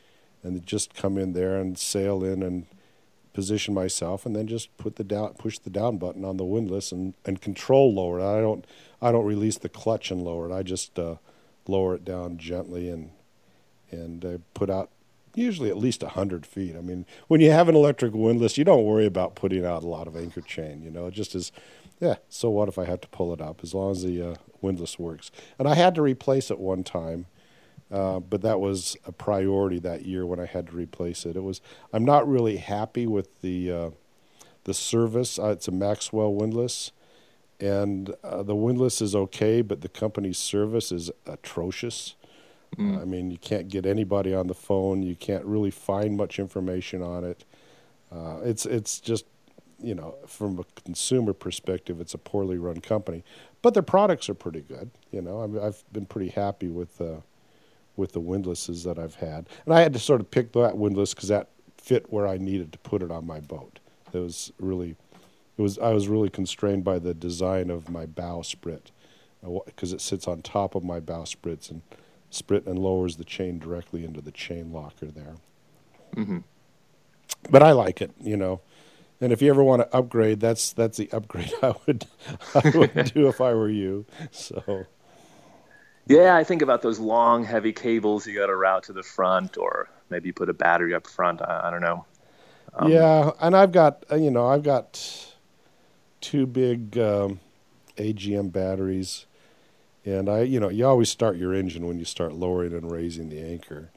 and 0.43 0.65
just 0.65 0.93
come 0.93 1.17
in 1.17 1.33
there 1.33 1.57
and 1.57 1.77
sail 1.77 2.23
in 2.23 2.43
and 2.43 2.65
position 3.33 3.73
myself 3.73 4.25
and 4.25 4.35
then 4.35 4.47
just 4.47 4.75
put 4.77 4.95
the 4.95 5.03
down 5.03 5.33
push 5.33 5.57
the 5.57 5.69
down 5.69 5.97
button 5.97 6.23
on 6.23 6.37
the 6.37 6.45
windlass 6.45 6.91
and, 6.91 7.13
and 7.25 7.41
control 7.41 7.93
lower 7.93 8.19
it. 8.19 8.23
I 8.23 8.39
don't 8.39 8.65
I 9.01 9.11
don't 9.11 9.25
release 9.25 9.57
the 9.57 9.69
clutch 9.69 10.11
and 10.11 10.21
lower 10.21 10.49
it. 10.49 10.53
I 10.53 10.63
just 10.63 10.97
uh, 10.97 11.15
lower 11.67 11.95
it 11.95 12.05
down 12.05 12.37
gently 12.37 12.89
and 12.89 13.11
and 13.91 14.25
uh, 14.25 14.37
put 14.53 14.69
out 14.69 14.89
usually 15.35 15.69
at 15.69 15.77
least 15.77 16.01
100 16.01 16.45
feet. 16.45 16.75
I 16.75 16.81
mean, 16.81 17.05
when 17.27 17.41
you 17.41 17.51
have 17.51 17.69
an 17.69 17.75
electric 17.75 18.13
windlass, 18.13 18.57
you 18.57 18.63
don't 18.63 18.85
worry 18.85 19.05
about 19.05 19.35
putting 19.35 19.65
out 19.65 19.83
a 19.83 19.87
lot 19.87 20.07
of 20.07 20.15
anchor 20.15 20.41
chain, 20.41 20.81
you 20.81 20.89
know. 20.89 21.07
It 21.07 21.13
just 21.13 21.35
is 21.35 21.51
yeah, 21.99 22.15
so 22.27 22.49
what 22.49 22.67
if 22.67 22.77
I 22.77 22.85
have 22.85 23.01
to 23.01 23.07
pull 23.09 23.33
it 23.33 23.41
up 23.41 23.61
as 23.63 23.73
long 23.73 23.91
as 23.91 24.03
the 24.03 24.31
uh, 24.31 24.35
windlass 24.61 24.97
works. 24.97 25.31
And 25.59 25.67
I 25.67 25.75
had 25.75 25.95
to 25.95 26.01
replace 26.01 26.49
it 26.49 26.59
one 26.59 26.83
time. 26.83 27.27
Uh, 27.91 28.19
but 28.19 28.41
that 28.41 28.59
was 28.59 28.97
a 29.05 29.11
priority 29.11 29.77
that 29.79 30.03
year 30.03 30.25
when 30.25 30.39
I 30.39 30.47
had 30.47 30.67
to 30.67 30.75
replace 30.75 31.25
it. 31.25 31.35
It 31.35 31.43
was 31.43 31.61
I'm 31.91 32.03
not 32.03 32.27
really 32.27 32.57
happy 32.57 33.05
with 33.05 33.41
the 33.41 33.71
uh, 33.71 33.89
the 34.63 34.73
service. 34.73 35.37
Uh, 35.37 35.49
it's 35.49 35.67
a 35.67 35.71
Maxwell 35.71 36.33
windlass, 36.33 36.91
and 37.59 38.13
uh, 38.23 38.43
the 38.43 38.55
windlass 38.55 39.01
is 39.01 39.15
okay, 39.15 39.61
but 39.61 39.81
the 39.81 39.89
company's 39.89 40.37
service 40.37 40.91
is 40.91 41.11
atrocious. 41.25 42.15
Uh, 42.77 43.01
I 43.01 43.05
mean, 43.05 43.29
you 43.29 43.37
can't 43.37 43.69
get 43.69 43.85
anybody 43.85 44.33
on 44.33 44.47
the 44.47 44.55
phone. 44.55 45.03
You 45.03 45.15
can't 45.15 45.45
really 45.45 45.69
find 45.71 46.17
much 46.17 46.39
information 46.39 47.03
on 47.03 47.23
it. 47.23 47.45
Uh, 48.11 48.39
it's 48.43 48.65
it's 48.65 48.99
just 48.99 49.25
you 49.81 49.93
know 49.93 50.15
from 50.25 50.59
a 50.59 50.81
consumer 50.81 51.33
perspective, 51.33 52.01
it's 52.01 52.13
a 52.13 52.17
poorly 52.17 52.57
run 52.57 52.81
company, 52.81 53.23
but 53.61 53.73
their 53.73 53.83
products 53.83 54.27
are 54.29 54.33
pretty 54.33 54.61
good. 54.61 54.89
You 55.11 55.21
know, 55.21 55.41
I 55.43 55.47
mean, 55.47 55.63
I've 55.63 55.83
been 55.93 56.05
pretty 56.05 56.29
happy 56.29 56.69
with. 56.69 56.99
Uh, 56.99 57.21
with 57.95 58.13
the 58.13 58.19
windlasses 58.19 58.83
that 58.83 58.97
I've 58.97 59.15
had. 59.15 59.47
And 59.65 59.73
I 59.75 59.81
had 59.81 59.93
to 59.93 59.99
sort 59.99 60.19
of 60.19 60.31
pick 60.31 60.51
that 60.53 60.77
windlass 60.77 61.13
because 61.13 61.29
that 61.29 61.49
fit 61.77 62.11
where 62.11 62.25
I 62.25 62.37
needed 62.37 62.71
to 62.71 62.79
put 62.79 63.03
it 63.03 63.11
on 63.11 63.27
my 63.27 63.39
boat. 63.39 63.79
It 64.13 64.17
was 64.17 64.51
really, 64.59 64.95
it 65.57 65.61
was 65.61 65.77
I 65.79 65.93
was 65.93 66.07
really 66.07 66.29
constrained 66.29 66.83
by 66.83 66.99
the 66.99 67.13
design 67.13 67.69
of 67.69 67.89
my 67.89 68.05
bow 68.05 68.41
sprit 68.41 68.91
because 69.65 69.93
it 69.93 70.01
sits 70.01 70.27
on 70.27 70.41
top 70.41 70.75
of 70.75 70.83
my 70.83 70.99
bow 70.99 71.25
sprits 71.25 71.69
and 71.69 71.81
sprit 72.29 72.65
and 72.65 72.79
lowers 72.79 73.17
the 73.17 73.25
chain 73.25 73.59
directly 73.59 74.05
into 74.05 74.21
the 74.21 74.31
chain 74.31 74.71
locker 74.71 75.07
there. 75.07 75.35
hmm 76.15 76.39
But 77.49 77.63
I 77.63 77.71
like 77.71 78.01
it, 78.01 78.11
you 78.21 78.37
know. 78.37 78.61
And 79.21 79.31
if 79.33 79.41
you 79.41 79.49
ever 79.49 79.63
want 79.63 79.81
to 79.81 79.95
upgrade, 79.97 80.39
that's 80.39 80.73
that's 80.73 80.97
the 80.97 81.11
upgrade 81.11 81.53
I 81.63 81.73
would 81.87 82.05
I 82.55 82.63
would 82.73 83.03
do 83.03 83.27
if 83.29 83.41
I 83.41 83.53
were 83.53 83.69
you. 83.69 84.05
So 84.31 84.87
Yeah, 86.07 86.35
I 86.35 86.43
think 86.43 86.61
about 86.61 86.81
those 86.81 86.99
long, 86.99 87.45
heavy 87.45 87.71
cables 87.73 88.27
you 88.27 88.35
got 88.35 88.47
to 88.47 88.55
route 88.55 88.83
to 88.83 88.93
the 88.93 89.03
front, 89.03 89.57
or 89.57 89.89
maybe 90.09 90.27
you 90.27 90.33
put 90.33 90.49
a 90.49 90.53
battery 90.53 90.93
up 90.93 91.07
front. 91.07 91.41
I, 91.41 91.61
I 91.67 91.71
don't 91.71 91.81
know. 91.81 92.05
Um, 92.73 93.07
yeah, 93.07 93.31
and 93.39 93.55
I've 93.55 93.71
got 93.71 94.03
uh, 94.11 94.15
you 94.15 94.31
know 94.31 94.47
I've 94.47 94.63
got 94.63 95.32
two 96.23 96.45
big 96.47 96.97
um, 96.97 97.39
AGM 97.97 98.51
batteries, 98.51 99.25
and 100.05 100.29
I 100.29 100.41
you 100.41 100.59
know 100.59 100.69
you 100.69 100.87
always 100.87 101.09
start 101.09 101.35
your 101.37 101.53
engine 101.53 101.85
when 101.85 101.99
you 101.99 102.05
start 102.05 102.33
lowering 102.33 102.73
and 102.73 102.89
raising 102.89 103.29
the 103.29 103.39
anchor, 103.41 103.91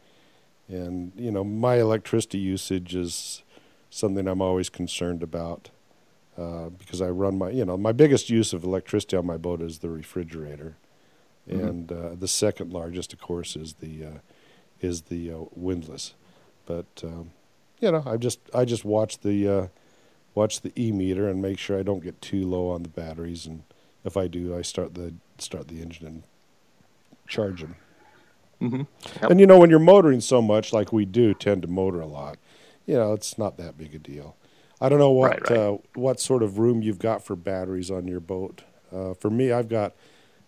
and 0.69 1.13
you 1.17 1.31
know 1.31 1.45
my 1.45 1.77
electricity 1.77 2.39
usage 2.39 2.95
is 2.95 3.43
something 3.89 4.27
I'm 4.29 4.43
always 4.43 4.69
concerned 4.69 5.23
about 5.23 5.71
uh, 6.37 6.69
because 6.71 7.01
I 7.01 7.09
run 7.09 7.39
my 7.39 7.51
you 7.51 7.65
know 7.65 7.77
my 7.77 7.93
biggest 7.93 8.29
use 8.29 8.53
of 8.53 8.65
electricity 8.65 9.17
on 9.17 9.25
my 9.25 9.37
boat 9.39 9.63
is 9.63 9.79
the 9.79 9.89
refrigerator, 9.89 10.77
Mhm. 11.49 11.69
and 11.69 11.93
uh, 11.93 12.15
the 12.19 12.29
second 12.29 12.73
largest 12.73 13.13
of 13.13 13.21
course 13.21 13.55
is 13.57 13.75
the 13.75 14.05
uh, 14.05 14.19
is 14.81 15.03
the 15.03 15.31
uh, 15.33 15.45
windlass, 15.55 16.15
but 16.67 16.87
um, 17.05 17.31
you 17.81 17.91
know 17.93 18.03
I 18.05 18.17
just 18.17 18.41
I 18.53 18.65
just 18.65 18.85
watch 18.85 19.21
the 19.21 19.49
uh, 19.49 19.67
watch 20.37 20.61
the 20.61 20.73
e 20.81 20.93
meter 20.93 21.29
and 21.29 21.43
make 21.43 21.59
sure 21.59 21.79
I 21.79 21.83
don't 21.83 22.05
get 22.05 22.23
too 22.23 22.47
low 22.47 22.71
on 22.71 22.85
the 22.85 22.89
batteries, 22.89 23.47
and 23.47 23.65
if 24.05 24.17
I 24.17 24.29
do, 24.29 24.57
I 24.57 24.63
start 24.63 24.95
the 24.95 25.15
start 25.39 25.67
the 25.69 25.83
engine 25.83 26.07
and 26.07 26.23
charge 27.27 27.63
them. 27.63 27.77
hmm 28.61 28.83
Yep. 29.23 29.31
And 29.33 29.41
you 29.41 29.47
know 29.47 29.59
when 29.59 29.71
you're 29.71 29.81
motoring 29.81 30.21
so 30.21 30.41
much 30.41 30.73
like 30.73 30.93
we 30.93 31.05
do 31.05 31.35
tend 31.35 31.63
to 31.63 31.69
motor 31.69 32.01
a 32.01 32.07
lot, 32.07 32.39
you 32.87 32.95
know 32.95 33.13
it's 33.15 33.39
not 33.39 33.57
that 33.57 33.77
big 33.77 33.95
a 33.95 33.99
deal. 33.99 34.37
I 34.81 34.89
don't 34.91 34.99
know 34.99 35.11
what 35.11 35.31
Right, 35.33 35.51
right. 35.51 35.59
Uh, 35.59 35.79
what 35.95 36.21
sort 36.21 36.43
of 36.43 36.59
room 36.59 36.83
you've 36.83 36.99
got 36.99 37.25
for 37.25 37.35
batteries 37.35 37.91
on 37.91 38.07
your 38.07 38.21
boat. 38.21 38.63
Uh, 38.95 39.15
for 39.15 39.31
me, 39.31 39.51
I've 39.51 39.69
got 39.69 39.95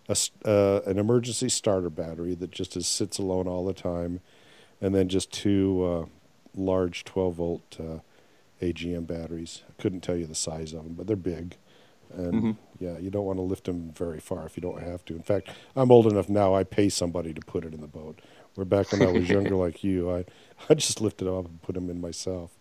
a, 0.07 0.15
uh, 0.45 0.81
an 0.85 0.99
emergency 0.99 1.49
starter 1.49 1.89
battery 1.89 2.35
that 2.35 2.51
just 2.51 2.77
is, 2.77 2.87
sits 2.87 3.17
alone 3.17 3.47
all 3.47 3.65
the 3.65 3.73
time, 3.73 4.21
and 4.81 4.93
then 4.95 5.09
just 5.09 5.31
two 5.33 5.83
uh, 5.83 6.05
large 6.55 7.03
12 7.05 7.35
volt 7.35 7.77
uh, 7.79 7.99
AGM 8.61 9.05
batteries. 9.07 9.63
I 9.69 9.81
couldn't 9.81 10.01
tell 10.01 10.15
you 10.15 10.25
the 10.27 10.35
size 10.35 10.73
of 10.73 10.83
them, 10.83 10.93
but 10.93 11.07
they're 11.07 11.15
big. 11.15 11.55
And 12.11 12.43
Mhm. 12.43 12.55
yeah, 12.79 12.97
you 12.97 13.09
don't 13.11 13.25
want 13.25 13.37
to 13.37 13.43
lift 13.43 13.65
them 13.65 13.91
very 13.95 14.19
far 14.19 14.45
if 14.45 14.57
you 14.57 14.61
don't 14.61 14.81
have 14.81 15.05
to. 15.05 15.15
In 15.15 15.21
fact, 15.21 15.49
I'm 15.75 15.91
old 15.91 16.07
enough 16.07 16.27
now. 16.29 16.55
I 16.55 16.63
pay 16.63 16.89
somebody 16.89 17.33
to 17.33 17.41
put 17.41 17.63
it 17.65 17.73
in 17.73 17.81
the 17.81 17.87
boat. 17.87 18.19
Where 18.55 18.65
back 18.65 18.91
when 18.91 19.03
I 19.03 19.11
was 19.11 19.29
younger, 19.29 19.55
like 19.55 19.83
you, 19.83 20.11
I 20.11 20.25
I 20.69 20.73
just 20.73 21.01
lifted 21.01 21.25
them 21.25 21.35
up 21.35 21.45
and 21.45 21.61
put 21.61 21.75
them 21.75 21.89
in 21.89 22.01
myself. 22.01 22.57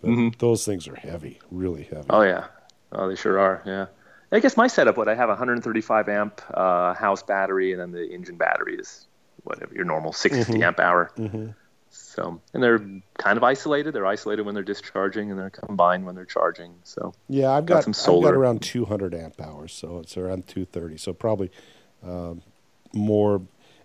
But 0.00 0.10
Mhm. 0.10 0.38
those 0.38 0.64
things 0.64 0.86
are 0.86 0.94
heavy, 0.96 1.40
really 1.50 1.82
heavy. 1.84 2.06
Oh 2.10 2.22
yeah, 2.22 2.46
oh 2.92 3.08
they 3.08 3.16
sure 3.16 3.38
are. 3.38 3.62
Yeah, 3.66 3.86
I 4.30 4.40
guess 4.40 4.56
my 4.56 4.68
setup 4.68 4.96
would 4.98 5.08
I 5.08 5.14
have 5.14 5.28
a 5.30 5.32
135 5.34 6.08
amp 6.08 6.40
uh, 6.54 6.94
house 6.94 7.22
battery, 7.22 7.72
and 7.72 7.80
then 7.80 7.90
the 7.90 8.06
engine 8.08 8.36
battery 8.36 8.76
is 8.76 9.06
whatever 9.42 9.74
your 9.74 9.84
normal 9.84 10.12
650 10.12 10.60
Mhm. 10.60 10.64
amp 10.64 10.80
hour. 10.80 11.10
So, 11.98 12.40
and 12.54 12.62
they're 12.62 12.78
kind 13.18 13.36
of 13.36 13.44
isolated. 13.44 13.92
They're 13.94 14.06
isolated 14.06 14.42
when 14.42 14.54
they're 14.54 14.64
discharging, 14.64 15.30
and 15.30 15.38
they're 15.38 15.50
combined 15.50 16.06
when 16.06 16.14
they're 16.14 16.24
charging. 16.24 16.74
So, 16.84 17.14
Yeah, 17.28 17.50
I've 17.52 17.66
Got 17.66 17.84
got, 17.84 17.84
some 17.84 17.94
I've 18.14 18.20
got 18.22 18.34
solar. 18.34 18.38
around 18.38 18.62
200 18.62 19.14
amp 19.14 19.40
hours, 19.40 19.72
so 19.72 19.98
it's 20.00 20.16
around 20.16 20.46
230. 20.48 20.96
So 20.98 21.12
probably 21.12 21.50
um, 22.04 22.42
more. 22.92 23.42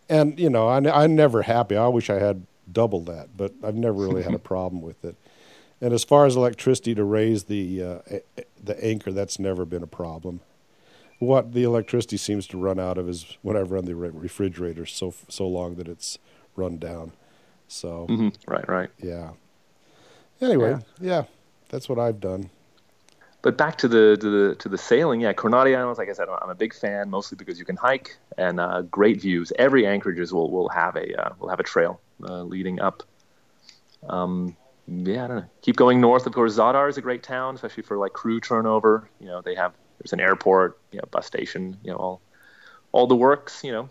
And 0.09 0.39
you 0.39 0.49
know, 0.49 0.67
I, 0.67 1.03
I'm 1.03 1.15
never 1.15 1.43
happy. 1.43 1.75
I 1.77 1.87
wish 1.87 2.09
I 2.09 2.19
had 2.19 2.45
double 2.71 3.01
that, 3.01 3.35
but 3.37 3.53
I've 3.63 3.75
never 3.75 3.97
really 3.97 4.23
had 4.23 4.33
a 4.33 4.39
problem 4.51 4.81
with 4.81 5.03
it. 5.05 5.15
And 5.81 5.93
as 5.93 6.03
far 6.03 6.25
as 6.25 6.35
electricity 6.35 6.93
to 6.95 7.03
raise 7.03 7.45
the 7.45 7.83
uh, 7.83 7.99
the 8.63 8.83
anchor, 8.85 9.11
that's 9.11 9.39
never 9.39 9.65
been 9.65 9.83
a 9.83 9.87
problem. 9.87 10.41
what 11.19 11.53
the 11.53 11.63
electricity 11.63 12.17
seems 12.17 12.47
to 12.47 12.57
run 12.57 12.79
out 12.79 12.97
of 12.97 13.09
is 13.09 13.37
when 13.41 13.57
I've 13.57 13.71
run 13.71 13.85
the 13.85 13.95
refrigerator 13.95 14.85
so 14.85 15.13
so 15.29 15.47
long 15.47 15.75
that 15.75 15.87
it's 15.87 16.17
run 16.55 16.77
down. 16.77 17.13
So 17.71 18.05
mm-hmm. 18.09 18.29
right, 18.51 18.67
right, 18.67 18.89
yeah. 19.01 19.31
Anyway, 20.41 20.71
yeah. 20.71 20.79
yeah, 20.99 21.23
that's 21.69 21.87
what 21.87 21.99
I've 21.99 22.19
done. 22.19 22.49
But 23.43 23.57
back 23.57 23.77
to 23.79 23.87
the 23.87 24.17
to 24.19 24.29
the 24.29 24.55
to 24.55 24.67
the 24.67 24.77
sailing, 24.77 25.21
yeah, 25.21 25.31
Kornati 25.31 25.75
Islands. 25.75 25.97
Like 25.97 26.09
I 26.09 26.13
said, 26.13 26.27
I'm 26.29 26.49
a 26.49 26.55
big 26.55 26.73
fan, 26.73 27.09
mostly 27.09 27.37
because 27.37 27.57
you 27.57 27.65
can 27.65 27.77
hike 27.77 28.17
and 28.37 28.59
uh, 28.59 28.81
great 28.81 29.21
views. 29.21 29.53
Every 29.57 29.87
anchorages 29.87 30.33
will 30.33 30.51
will 30.51 30.67
have 30.67 30.97
a 30.97 31.15
uh, 31.15 31.33
will 31.39 31.47
have 31.47 31.61
a 31.61 31.63
trail 31.63 32.01
uh, 32.23 32.43
leading 32.43 32.81
up. 32.81 33.03
Um, 34.09 34.57
yeah, 34.87 35.23
I 35.23 35.27
don't 35.27 35.37
know. 35.37 35.45
Keep 35.61 35.77
going 35.77 36.01
north. 36.01 36.27
Of 36.27 36.33
course, 36.33 36.57
Zadar 36.57 36.89
is 36.89 36.97
a 36.97 37.01
great 37.01 37.23
town, 37.23 37.55
especially 37.55 37.83
for 37.83 37.97
like 37.97 38.11
crew 38.11 38.41
turnover. 38.41 39.09
You 39.21 39.27
know, 39.27 39.41
they 39.41 39.55
have 39.55 39.73
there's 39.99 40.11
an 40.11 40.19
airport, 40.19 40.77
you 40.91 40.97
know, 40.97 41.05
bus 41.09 41.25
station, 41.25 41.77
you 41.83 41.91
know, 41.91 41.97
all 41.97 42.21
all 42.91 43.07
the 43.07 43.15
works. 43.15 43.63
You 43.63 43.71
know, 43.71 43.89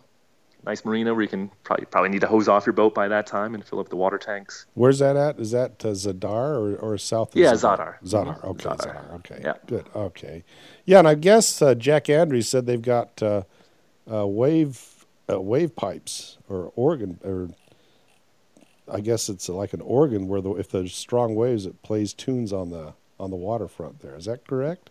nice 0.65 0.85
marina 0.85 1.15
where 1.15 1.23
you 1.23 1.29
can 1.29 1.51
probably 1.65 1.87
probably 1.87 2.11
need 2.11 2.21
to 2.21 2.27
hose 2.27 2.49
off 2.49 2.67
your 2.67 2.73
boat 2.73 2.95
by 2.95 3.09
that 3.09 3.27
time 3.27 3.55
and 3.55 3.65
fill 3.65 3.81
up 3.81 3.89
the 3.89 3.97
water 3.97 4.19
tanks. 4.19 4.67
Where's 4.75 4.99
that 4.99 5.17
at? 5.17 5.39
Is 5.39 5.51
that 5.53 5.85
uh, 5.85 5.89
Zadar 5.89 6.57
or, 6.57 6.77
or 6.77 6.99
south? 6.99 7.35
Yeah, 7.35 7.53
Zadar. 7.53 7.97
Zadar. 8.05 8.41
Mm-hmm. 8.41 8.49
Okay, 8.49 8.69
Zadar. 8.69 8.79
Zadar. 8.79 9.15
Okay. 9.15 9.41
Yeah. 9.43 9.55
Good. 9.67 9.87
Okay. 9.95 10.45
Yeah, 10.85 10.99
and 11.01 11.09
I 11.09 11.15
guess 11.15 11.63
uh, 11.63 11.75
Jack 11.75 12.09
Andrews 12.09 12.49
said 12.49 12.67
they've 12.67 12.81
got 12.81 13.23
uh, 13.23 13.43
uh 14.11 14.27
wave 14.27 15.07
uh, 15.31 15.41
wave 15.41 15.77
pipes 15.77 16.39
or 16.49 16.73
organ 16.77 17.19
or 17.25 17.51
I 18.93 19.01
guess 19.01 19.29
it's 19.29 19.49
like 19.49 19.73
an 19.73 19.81
organ 19.81 20.27
where 20.27 20.41
the, 20.41 20.51
if 20.55 20.71
there's 20.71 20.95
strong 20.95 21.35
waves, 21.35 21.65
it 21.65 21.83
plays 21.83 22.13
tunes 22.13 22.53
on 22.53 22.71
the 22.71 22.95
on 23.19 23.31
the 23.31 23.37
waterfront. 23.37 24.01
There 24.01 24.17
is 24.17 24.25
that 24.25 24.47
correct? 24.47 24.91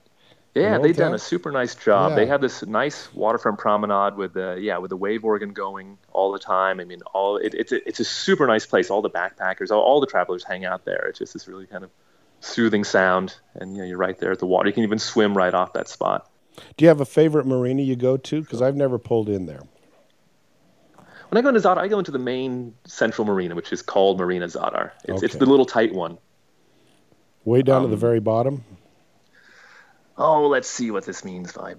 Yeah, 0.56 0.80
they've 0.80 0.95
done 0.95 1.14
a 1.14 1.20
super 1.20 1.52
nice 1.52 1.76
job. 1.76 2.12
Yeah. 2.12 2.16
They 2.16 2.26
have 2.26 2.41
this 2.41 2.66
nice 2.66 3.14
waterfront 3.14 3.60
promenade 3.60 4.16
with 4.16 4.34
the 4.34 4.58
yeah 4.60 4.78
with 4.78 4.89
the 4.89 4.97
wave 4.97 5.24
organ 5.24 5.54
going 5.54 5.97
all 6.12 6.32
the 6.32 6.39
time. 6.39 6.80
I 6.80 6.86
mean, 6.86 7.02
all 7.14 7.38
it, 7.38 7.54
it's 7.54 7.72
a, 7.72 7.88
it's 7.88 8.00
a 8.00 8.06
super 8.06 8.47
nice 8.47 8.66
place. 8.66 8.89
All 8.89 9.02
the 9.02 9.12
backpackers, 9.12 9.72
all, 9.72 9.82
all 9.82 10.00
the 10.00 10.08
travelers 10.08 10.43
hang 10.43 10.66
out 10.66 10.86
there. 10.86 11.06
It's 11.08 11.20
just 11.20 11.34
this 11.34 11.47
really 11.47 11.68
kind 11.68 11.84
of 11.84 11.91
soothing 12.39 12.84
sound, 12.84 13.36
and 13.56 13.76
you 13.76 13.84
know 13.84 13.88
you're 13.88 13.97
right 13.97 14.18
there 14.18 14.32
at 14.32 14.39
the 14.39 14.47
water. 14.47 14.68
You 14.68 14.74
can 14.74 14.84
even 14.84 15.00
swim 15.00 15.38
right 15.38 15.54
off 15.54 15.74
that 15.74 15.88
spot. 15.88 16.30
Do 16.78 16.84
you 16.84 16.89
have 16.89 17.00
a 17.00 17.06
favorite 17.06 17.45
marina 17.45 17.84
you 17.84 17.95
go 17.95 18.18
to? 18.18 18.41
Because 18.41 18.62
I've 18.62 18.76
never 18.76 18.97
pulled 18.97 19.30
in 19.30 19.45
there. 19.45 19.62
When 21.30 21.38
I 21.38 21.41
go 21.41 21.50
into 21.50 21.62
Zadar, 21.62 21.78
I 21.78 21.88
go 21.88 22.00
into 22.00 22.12
the 22.12 22.20
main 22.20 22.74
central 22.86 23.26
marina, 23.26 23.54
which 23.54 23.72
is 23.72 23.84
called 23.84 24.18
Marina 24.20 24.47
Zadar. 24.47 24.91
It's, 25.04 25.18
okay. 25.18 25.26
it's 25.28 25.36
the 25.36 25.45
little 25.45 25.66
tight 25.66 25.93
one. 25.93 26.18
Way 27.45 27.62
down 27.62 27.78
um, 27.78 27.84
to 27.84 27.88
the 27.89 27.93
um, 27.93 28.00
very 28.00 28.20
bottom? 28.20 28.64
Oh, 30.20 30.47
let's 30.47 30.70
see 30.70 30.91
what 30.91 31.05
this 31.05 31.24
means 31.24 31.53
by 31.53 31.76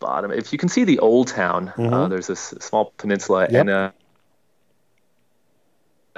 bottom. 0.00 0.32
If 0.32 0.52
you 0.52 0.58
can 0.58 0.68
see 0.68 0.82
the 0.82 0.98
old 0.98 1.28
town, 1.28 1.68
uh, 1.68 1.72
mm-hmm. 1.72 1.94
uh, 1.94 2.08
there's 2.08 2.26
this 2.26 2.52
small 2.60 2.92
peninsula 2.96 3.46
yep. 3.48 3.60
and 3.60 3.70
a 3.70 3.94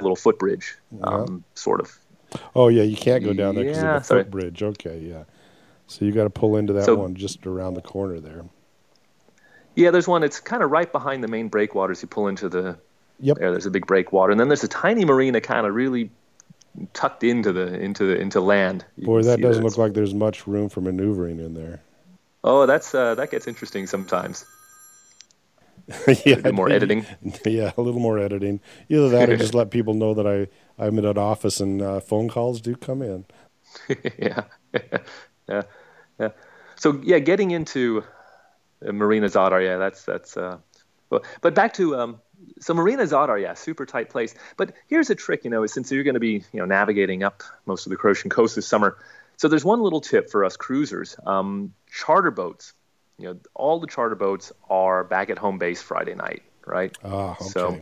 little 0.01 0.17
footbridge, 0.17 0.75
um, 1.03 1.45
sort 1.55 1.81
of. 1.81 1.97
Oh, 2.57 2.69
yeah, 2.69 2.83
you 2.83 2.97
can't 2.97 3.23
go 3.23 3.35
down 3.35 3.55
there 3.55 3.65
because 3.65 3.83
yeah, 3.83 3.97
of 3.97 4.09
the 4.09 4.15
footbridge. 4.15 4.63
Okay, 4.63 4.99
yeah. 4.99 5.25
So 5.87 6.07
you 6.07 6.13
got 6.13 6.25
to 6.25 6.31
pull 6.31 6.57
into 6.57 6.73
that 6.73 6.87
so, 6.87 6.97
one 6.97 7.15
just 7.15 7.47
around 7.47 7.75
the 7.75 7.83
corner 7.83 8.21
there. 8.21 8.45
Yeah, 9.77 9.91
there's 9.91 10.09
one. 10.09 10.23
It's 10.23 10.41
kind 10.41 10.63
of 10.63 10.71
right 10.71 10.91
behind 10.91 11.23
the 11.23 11.29
main 11.29 11.49
breakwaters. 11.49 12.01
You 12.01 12.09
pull 12.09 12.29
into 12.29 12.49
the 12.49 12.79
yep. 13.21 13.37
there. 13.37 13.51
There's 13.51 13.67
a 13.67 13.71
big 13.71 13.87
breakwater, 13.87 14.33
and 14.33 14.41
then 14.41 14.49
there's 14.49 14.65
a 14.65 14.69
tiny 14.69 15.05
marina, 15.05 15.43
kind 15.43 15.67
of 15.67 15.75
really 15.75 16.11
tucked 16.93 17.25
into 17.25 17.53
the 17.53 17.79
into 17.81 18.05
the 18.05 18.17
into 18.17 18.41
land. 18.41 18.85
You 18.97 19.07
Boy, 19.07 19.23
that 19.23 19.41
doesn't 19.41 19.63
that. 19.63 19.69
look 19.69 19.79
like 19.79 19.95
there's 19.95 20.15
much 20.15 20.47
room 20.47 20.69
for 20.69 20.81
maneuvering 20.81 21.39
in 21.41 21.55
there. 21.55 21.83
Oh, 22.43 22.67
that's 22.67 22.95
uh, 22.95 23.15
that 23.15 23.31
gets 23.31 23.47
interesting 23.47 23.87
sometimes. 23.87 24.45
yeah, 26.07 26.15
a 26.27 26.37
little 26.37 26.53
more 26.53 26.71
editing. 26.71 27.07
Yeah, 27.47 27.73
a 27.77 27.81
little 27.81 28.01
more 28.01 28.19
editing. 28.19 28.61
Either 28.89 29.09
that, 29.11 29.31
or 29.31 29.37
just 29.37 29.55
let 29.61 29.71
people 29.71 29.95
know 29.95 30.15
that 30.15 30.27
I 30.27 30.49
I'm 30.83 30.99
in 30.99 31.05
an 31.05 31.19
office 31.19 31.61
and 31.61 31.81
uh, 31.81 32.01
phone 32.01 32.29
calls 32.29 32.61
do 32.61 32.75
come 32.77 33.03
in. 33.03 33.27
yeah, 34.19 34.45
yeah, 35.49 35.63
yeah. 36.19 36.29
So 36.77 37.01
yeah, 37.05 37.19
getting 37.19 37.51
into 37.53 38.05
uh, 38.87 38.93
Marina 38.93 39.27
Zadar, 39.27 39.65
yeah, 39.65 39.77
that's 39.77 40.05
that's. 40.05 40.37
Uh, 40.37 40.59
but 41.11 41.25
but 41.41 41.55
back 41.55 41.75
to 41.75 41.97
um, 41.97 42.21
so 42.61 42.75
Marina 42.75 43.03
Zadar, 43.05 43.41
yeah, 43.41 43.55
super 43.55 43.87
tight 43.87 44.11
place. 44.11 44.35
But 44.57 44.75
here's 44.87 45.11
a 45.11 45.15
trick, 45.15 45.45
you 45.45 45.51
know, 45.51 45.67
since 45.67 45.91
you're 45.91 46.05
going 46.05 46.15
to 46.15 46.21
be 46.21 46.45
you 46.53 46.61
know 46.61 46.65
navigating 46.65 47.23
up 47.23 47.43
most 47.67 47.87
of 47.87 47.91
the 47.91 47.97
Croatian 47.97 48.31
coast 48.31 48.57
this 48.57 48.67
summer. 48.67 48.97
So 49.37 49.49
there's 49.49 49.65
one 49.65 49.81
little 49.81 50.01
tip 50.01 50.31
for 50.31 50.45
us 50.45 50.57
cruisers: 50.57 51.17
um, 51.27 51.75
charter 51.91 52.31
boats. 52.31 52.73
You 53.19 53.29
know, 53.29 53.39
all 53.55 53.79
the 53.79 53.87
charter 53.87 54.17
boats 54.17 54.53
are 54.69 55.05
back 55.05 55.31
at 55.31 55.39
home 55.39 55.59
base 55.59 55.81
Friday 55.81 56.15
night, 56.15 56.43
right? 56.67 56.97
Ah, 57.05 57.33
okay. 57.33 57.45
So, 57.45 57.81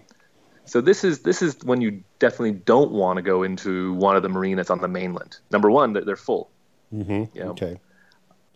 so 0.67 0.81
this 0.81 1.05
is 1.05 1.21
this 1.21 1.43
is 1.43 1.57
when 1.65 1.81
you 1.81 2.05
definitely 2.19 2.53
don't 2.53 2.93
want 2.93 3.17
to 3.17 3.23
go 3.23 3.43
into 3.43 3.95
one 3.95 4.17
of 4.17 4.23
the 4.23 4.29
marinas 4.29 4.71
on 4.71 4.81
the 4.81 4.89
mainland. 4.89 5.39
Number 5.51 5.71
one, 5.71 5.93
they're, 5.95 6.17
full. 6.17 6.51
Mm-hmm. 6.93 7.37
You 7.37 7.45
know? 7.45 7.51
Okay. 7.53 7.81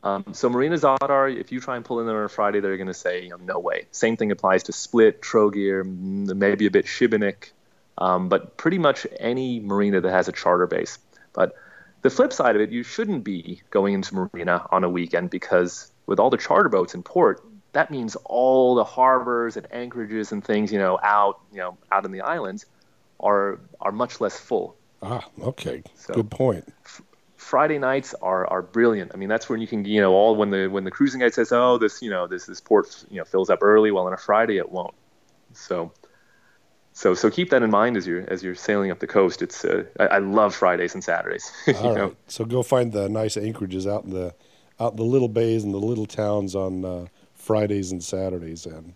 Um, 0.02 0.24
so 0.32 0.48
Marina 0.48 0.76
Zadar, 0.76 1.34
if 1.34 1.50
you 1.50 1.60
try 1.60 1.76
and 1.76 1.84
pull 1.84 2.00
in 2.00 2.06
there 2.06 2.18
on 2.18 2.24
a 2.24 2.28
Friday, 2.28 2.60
they're 2.60 2.76
going 2.76 2.86
to 2.86 2.94
say, 2.94 3.24
you 3.24 3.30
know, 3.30 3.36
no 3.36 3.58
way. 3.58 3.86
Same 3.90 4.16
thing 4.16 4.30
applies 4.30 4.64
to 4.64 4.72
Split, 4.72 5.20
Trogir, 5.20 5.84
maybe 5.84 6.66
a 6.66 6.70
bit 6.70 6.86
Šibenik, 6.86 7.50
um, 7.98 8.28
but 8.28 8.56
pretty 8.56 8.78
much 8.78 9.06
any 9.18 9.60
marina 9.60 10.00
that 10.00 10.10
has 10.10 10.28
a 10.28 10.32
charter 10.32 10.66
base. 10.66 10.98
But 11.32 11.54
the 12.02 12.10
flip 12.10 12.32
side 12.32 12.54
of 12.54 12.62
it, 12.62 12.70
you 12.70 12.82
shouldn't 12.82 13.24
be 13.24 13.62
going 13.70 13.94
into 13.94 14.14
marina 14.14 14.66
on 14.70 14.84
a 14.84 14.88
weekend 14.88 15.30
because 15.30 15.90
with 16.06 16.20
all 16.20 16.30
the 16.30 16.36
charter 16.36 16.68
boats 16.68 16.94
in 16.94 17.02
port, 17.02 17.44
that 17.72 17.90
means 17.90 18.16
all 18.24 18.74
the 18.74 18.84
harbors 18.84 19.56
and 19.56 19.66
anchorages 19.72 20.32
and 20.32 20.44
things, 20.44 20.72
you 20.72 20.78
know, 20.78 20.98
out, 21.02 21.40
you 21.52 21.58
know, 21.58 21.76
out 21.90 22.04
in 22.04 22.12
the 22.12 22.20
islands 22.20 22.64
are 23.20 23.58
are 23.80 23.92
much 23.92 24.20
less 24.20 24.38
full. 24.38 24.76
Ah, 25.02 25.24
okay. 25.42 25.82
So, 25.94 26.14
Good 26.14 26.30
point. 26.30 26.64
F- 26.84 27.02
Friday 27.46 27.78
nights 27.78 28.12
are 28.22 28.44
are 28.48 28.60
brilliant. 28.60 29.12
I 29.14 29.18
mean, 29.18 29.28
that's 29.28 29.48
when 29.48 29.60
you 29.60 29.68
can 29.68 29.84
you 29.84 30.00
know 30.00 30.12
all 30.12 30.34
when 30.34 30.50
the 30.50 30.66
when 30.66 30.82
the 30.82 30.90
cruising 30.90 31.20
guide 31.20 31.32
says, 31.32 31.52
oh, 31.52 31.78
this 31.78 32.02
you 32.02 32.10
know 32.10 32.26
this 32.26 32.46
this 32.46 32.60
port 32.60 33.04
you 33.08 33.18
know 33.18 33.24
fills 33.24 33.50
up 33.50 33.60
early. 33.62 33.92
Well, 33.92 34.04
on 34.06 34.12
a 34.12 34.16
Friday 34.16 34.58
it 34.58 34.70
won't. 34.70 34.94
So. 35.52 35.92
So, 36.92 37.12
so 37.12 37.30
keep 37.30 37.50
that 37.50 37.62
in 37.62 37.68
mind 37.68 37.98
as 37.98 38.06
you're 38.06 38.24
as 38.26 38.42
you're 38.42 38.54
sailing 38.54 38.90
up 38.90 39.00
the 39.00 39.06
coast. 39.06 39.42
It's 39.42 39.66
uh, 39.66 39.84
I, 40.00 40.06
I, 40.06 40.18
love 40.18 40.54
Fridays 40.54 40.94
and 40.94 41.04
Saturdays. 41.04 41.52
All 41.82 41.94
right. 41.94 42.16
So 42.26 42.46
go 42.46 42.62
find 42.62 42.90
the 42.90 43.06
nice 43.10 43.36
anchorages 43.36 43.86
out 43.86 44.04
in 44.04 44.10
the 44.14 44.34
out 44.80 44.92
in 44.92 44.96
the 44.96 45.04
little 45.04 45.28
bays 45.28 45.62
and 45.62 45.74
the 45.74 45.78
little 45.78 46.06
towns 46.06 46.54
on 46.54 46.86
uh, 46.86 47.06
Fridays 47.34 47.92
and 47.92 48.02
Saturdays, 48.02 48.64
and 48.64 48.94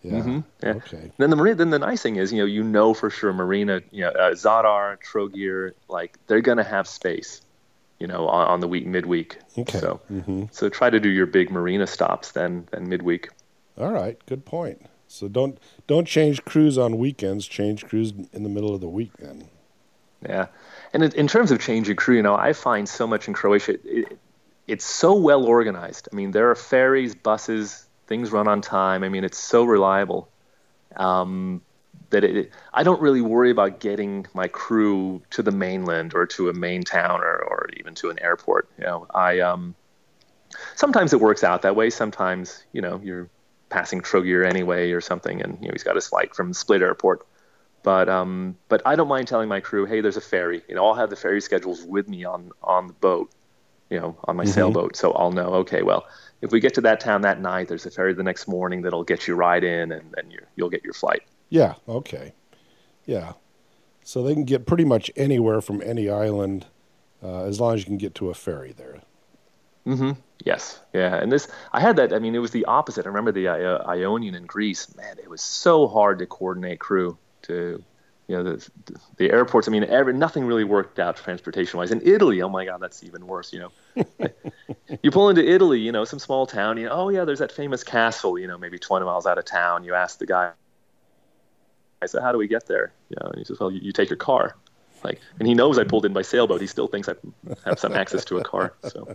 yeah, 0.00 0.12
mm-hmm. 0.12 0.40
yeah. 0.62 0.70
Okay. 0.70 1.12
Then 1.18 1.28
the 1.28 1.36
marina. 1.36 1.56
Then 1.56 1.68
the 1.68 1.78
nice 1.78 2.00
thing 2.00 2.16
is, 2.16 2.32
you 2.32 2.38
know, 2.38 2.46
you 2.46 2.62
know 2.62 2.94
for 2.94 3.10
sure 3.10 3.34
Marina, 3.34 3.82
you 3.90 4.04
know, 4.04 4.08
uh, 4.08 4.30
Zadar, 4.30 4.96
Trogir, 5.04 5.72
like 5.86 6.16
they're 6.26 6.40
gonna 6.40 6.64
have 6.64 6.88
space 6.88 7.42
you 8.04 8.08
know, 8.08 8.28
on, 8.28 8.46
on 8.46 8.60
the 8.60 8.68
week 8.68 8.86
midweek. 8.86 9.38
Okay. 9.56 9.78
So, 9.78 9.98
mm-hmm. 10.12 10.44
so 10.50 10.68
try 10.68 10.90
to 10.90 11.00
do 11.00 11.08
your 11.08 11.24
big 11.24 11.50
marina 11.50 11.86
stops 11.86 12.32
then 12.32 12.68
then 12.70 12.86
midweek. 12.86 13.30
All 13.78 13.92
right, 13.92 14.18
good 14.26 14.44
point. 14.44 14.84
So 15.08 15.26
don't 15.26 15.56
don't 15.86 16.06
change 16.06 16.44
crews 16.44 16.76
on 16.76 16.98
weekends. 16.98 17.46
Change 17.46 17.86
crews 17.86 18.12
in 18.34 18.42
the 18.42 18.50
middle 18.50 18.74
of 18.74 18.82
the 18.82 18.90
week 18.90 19.12
then. 19.18 19.48
Yeah, 20.20 20.48
and 20.92 21.02
in, 21.02 21.12
in 21.12 21.28
terms 21.28 21.50
of 21.50 21.60
changing 21.60 21.96
crew, 21.96 22.16
you 22.16 22.22
know, 22.22 22.34
I 22.34 22.52
find 22.52 22.86
so 22.86 23.06
much 23.06 23.26
in 23.26 23.32
Croatia. 23.32 23.78
It, 23.84 24.18
it's 24.66 24.84
so 24.84 25.14
well 25.14 25.46
organized. 25.46 26.06
I 26.12 26.14
mean, 26.14 26.32
there 26.32 26.50
are 26.50 26.54
ferries, 26.54 27.14
buses, 27.14 27.86
things 28.06 28.32
run 28.32 28.48
on 28.48 28.60
time. 28.60 29.02
I 29.02 29.08
mean, 29.08 29.24
it's 29.24 29.38
so 29.38 29.64
reliable. 29.64 30.28
Um, 30.96 31.62
that 32.14 32.22
it, 32.22 32.50
I 32.72 32.84
don't 32.84 33.00
really 33.00 33.20
worry 33.20 33.50
about 33.50 33.80
getting 33.80 34.26
my 34.34 34.46
crew 34.46 35.20
to 35.30 35.42
the 35.42 35.50
mainland 35.50 36.14
or 36.14 36.26
to 36.26 36.48
a 36.48 36.52
main 36.52 36.84
town 36.84 37.20
or, 37.20 37.42
or 37.42 37.68
even 37.76 37.94
to 37.96 38.10
an 38.10 38.20
airport. 38.22 38.68
You 38.78 38.84
know, 38.84 39.06
I 39.12 39.40
um, 39.40 39.74
sometimes 40.76 41.12
it 41.12 41.20
works 41.20 41.42
out 41.42 41.62
that 41.62 41.74
way. 41.74 41.90
Sometimes 41.90 42.64
you 42.72 42.80
know 42.80 43.00
you're 43.02 43.28
passing 43.68 44.00
Trogir 44.00 44.46
anyway 44.48 44.92
or 44.92 45.00
something, 45.00 45.42
and 45.42 45.58
you 45.60 45.68
know 45.68 45.72
he's 45.72 45.82
got 45.82 45.96
his 45.96 46.06
flight 46.06 46.34
from 46.34 46.54
Split 46.54 46.82
Airport. 46.82 47.26
But 47.82 48.08
um, 48.08 48.56
but 48.68 48.80
I 48.86 48.94
don't 48.94 49.08
mind 49.08 49.26
telling 49.26 49.48
my 49.48 49.60
crew, 49.60 49.84
hey, 49.84 50.00
there's 50.00 50.16
a 50.16 50.22
ferry. 50.22 50.62
You 50.68 50.76
know, 50.76 50.86
I'll 50.86 50.94
have 50.94 51.10
the 51.10 51.16
ferry 51.16 51.40
schedules 51.40 51.82
with 51.82 52.08
me 52.08 52.24
on 52.24 52.52
on 52.62 52.86
the 52.86 52.94
boat. 52.94 53.30
You 53.90 54.00
know, 54.00 54.16
on 54.24 54.36
my 54.36 54.44
mm-hmm. 54.44 54.52
sailboat, 54.52 54.96
so 54.96 55.12
I'll 55.12 55.32
know. 55.32 55.54
Okay, 55.66 55.82
well, 55.82 56.06
if 56.40 56.52
we 56.52 56.60
get 56.60 56.74
to 56.74 56.80
that 56.82 57.00
town 57.00 57.22
that 57.22 57.40
night, 57.40 57.68
there's 57.68 57.86
a 57.86 57.90
ferry 57.90 58.14
the 58.14 58.22
next 58.22 58.48
morning 58.48 58.82
that'll 58.82 59.04
get 59.04 59.26
you 59.28 59.34
right 59.34 59.62
in, 59.62 59.92
and 59.92 60.12
then 60.12 60.30
you 60.30 60.40
you'll 60.56 60.70
get 60.70 60.84
your 60.84 60.94
flight. 60.94 61.22
Yeah. 61.54 61.74
Okay. 61.88 62.34
Yeah. 63.06 63.34
So 64.02 64.24
they 64.24 64.34
can 64.34 64.42
get 64.42 64.66
pretty 64.66 64.84
much 64.84 65.08
anywhere 65.14 65.60
from 65.60 65.80
any 65.82 66.10
island, 66.10 66.66
uh, 67.22 67.44
as 67.44 67.60
long 67.60 67.74
as 67.74 67.80
you 67.80 67.86
can 67.86 67.96
get 67.96 68.16
to 68.16 68.28
a 68.28 68.34
ferry 68.34 68.72
there. 68.72 69.02
Mm-hmm. 69.86 70.18
Yes. 70.44 70.80
Yeah. 70.92 71.14
And 71.14 71.30
this, 71.30 71.46
I 71.72 71.78
had 71.78 71.94
that. 71.96 72.12
I 72.12 72.18
mean, 72.18 72.34
it 72.34 72.40
was 72.40 72.50
the 72.50 72.64
opposite. 72.64 73.06
I 73.06 73.08
remember 73.08 73.30
the 73.30 73.46
uh, 73.46 73.88
Ionian 73.88 74.34
in 74.34 74.46
Greece. 74.46 74.92
Man, 74.96 75.16
it 75.20 75.30
was 75.30 75.42
so 75.42 75.86
hard 75.86 76.18
to 76.18 76.26
coordinate 76.26 76.80
crew 76.80 77.18
to 77.42 77.84
you 78.26 78.36
know 78.36 78.42
the, 78.42 78.70
the 79.18 79.30
airports. 79.30 79.68
I 79.68 79.70
mean, 79.70 79.84
every, 79.84 80.12
nothing 80.12 80.46
really 80.46 80.64
worked 80.64 80.98
out 80.98 81.18
transportation 81.18 81.78
wise. 81.78 81.92
In 81.92 82.00
Italy, 82.02 82.42
oh 82.42 82.48
my 82.48 82.64
God, 82.64 82.80
that's 82.80 83.04
even 83.04 83.28
worse. 83.28 83.52
You 83.52 83.70
know, 83.94 84.04
you 85.04 85.12
pull 85.12 85.28
into 85.28 85.48
Italy, 85.48 85.78
you 85.78 85.92
know, 85.92 86.04
some 86.04 86.18
small 86.18 86.46
town. 86.46 86.78
You 86.78 86.86
know, 86.86 86.92
oh 86.94 87.08
yeah, 87.10 87.24
there's 87.24 87.38
that 87.38 87.52
famous 87.52 87.84
castle. 87.84 88.40
You 88.40 88.48
know, 88.48 88.58
maybe 88.58 88.80
20 88.80 89.04
miles 89.06 89.24
out 89.24 89.38
of 89.38 89.44
town. 89.44 89.84
You 89.84 89.94
ask 89.94 90.18
the 90.18 90.26
guy. 90.26 90.50
I 92.04 92.06
said, 92.06 92.22
how 92.22 92.32
do 92.32 92.38
we 92.38 92.46
get 92.46 92.66
there? 92.66 92.92
You 93.08 93.16
know, 93.20 93.30
and 93.30 93.38
he 93.38 93.44
says, 93.44 93.58
well, 93.58 93.70
you, 93.70 93.80
you 93.80 93.92
take 93.92 94.10
your 94.10 94.16
car. 94.16 94.56
Like, 95.02 95.20
and 95.38 95.46
he 95.46 95.54
knows 95.54 95.78
I 95.78 95.84
pulled 95.84 96.06
in 96.06 96.12
by 96.12 96.22
sailboat. 96.22 96.60
He 96.60 96.66
still 96.66 96.88
thinks 96.88 97.08
I 97.08 97.14
have 97.64 97.78
some 97.78 97.94
access 97.94 98.24
to 98.26 98.38
a 98.38 98.44
car. 98.44 98.72
So, 98.88 99.14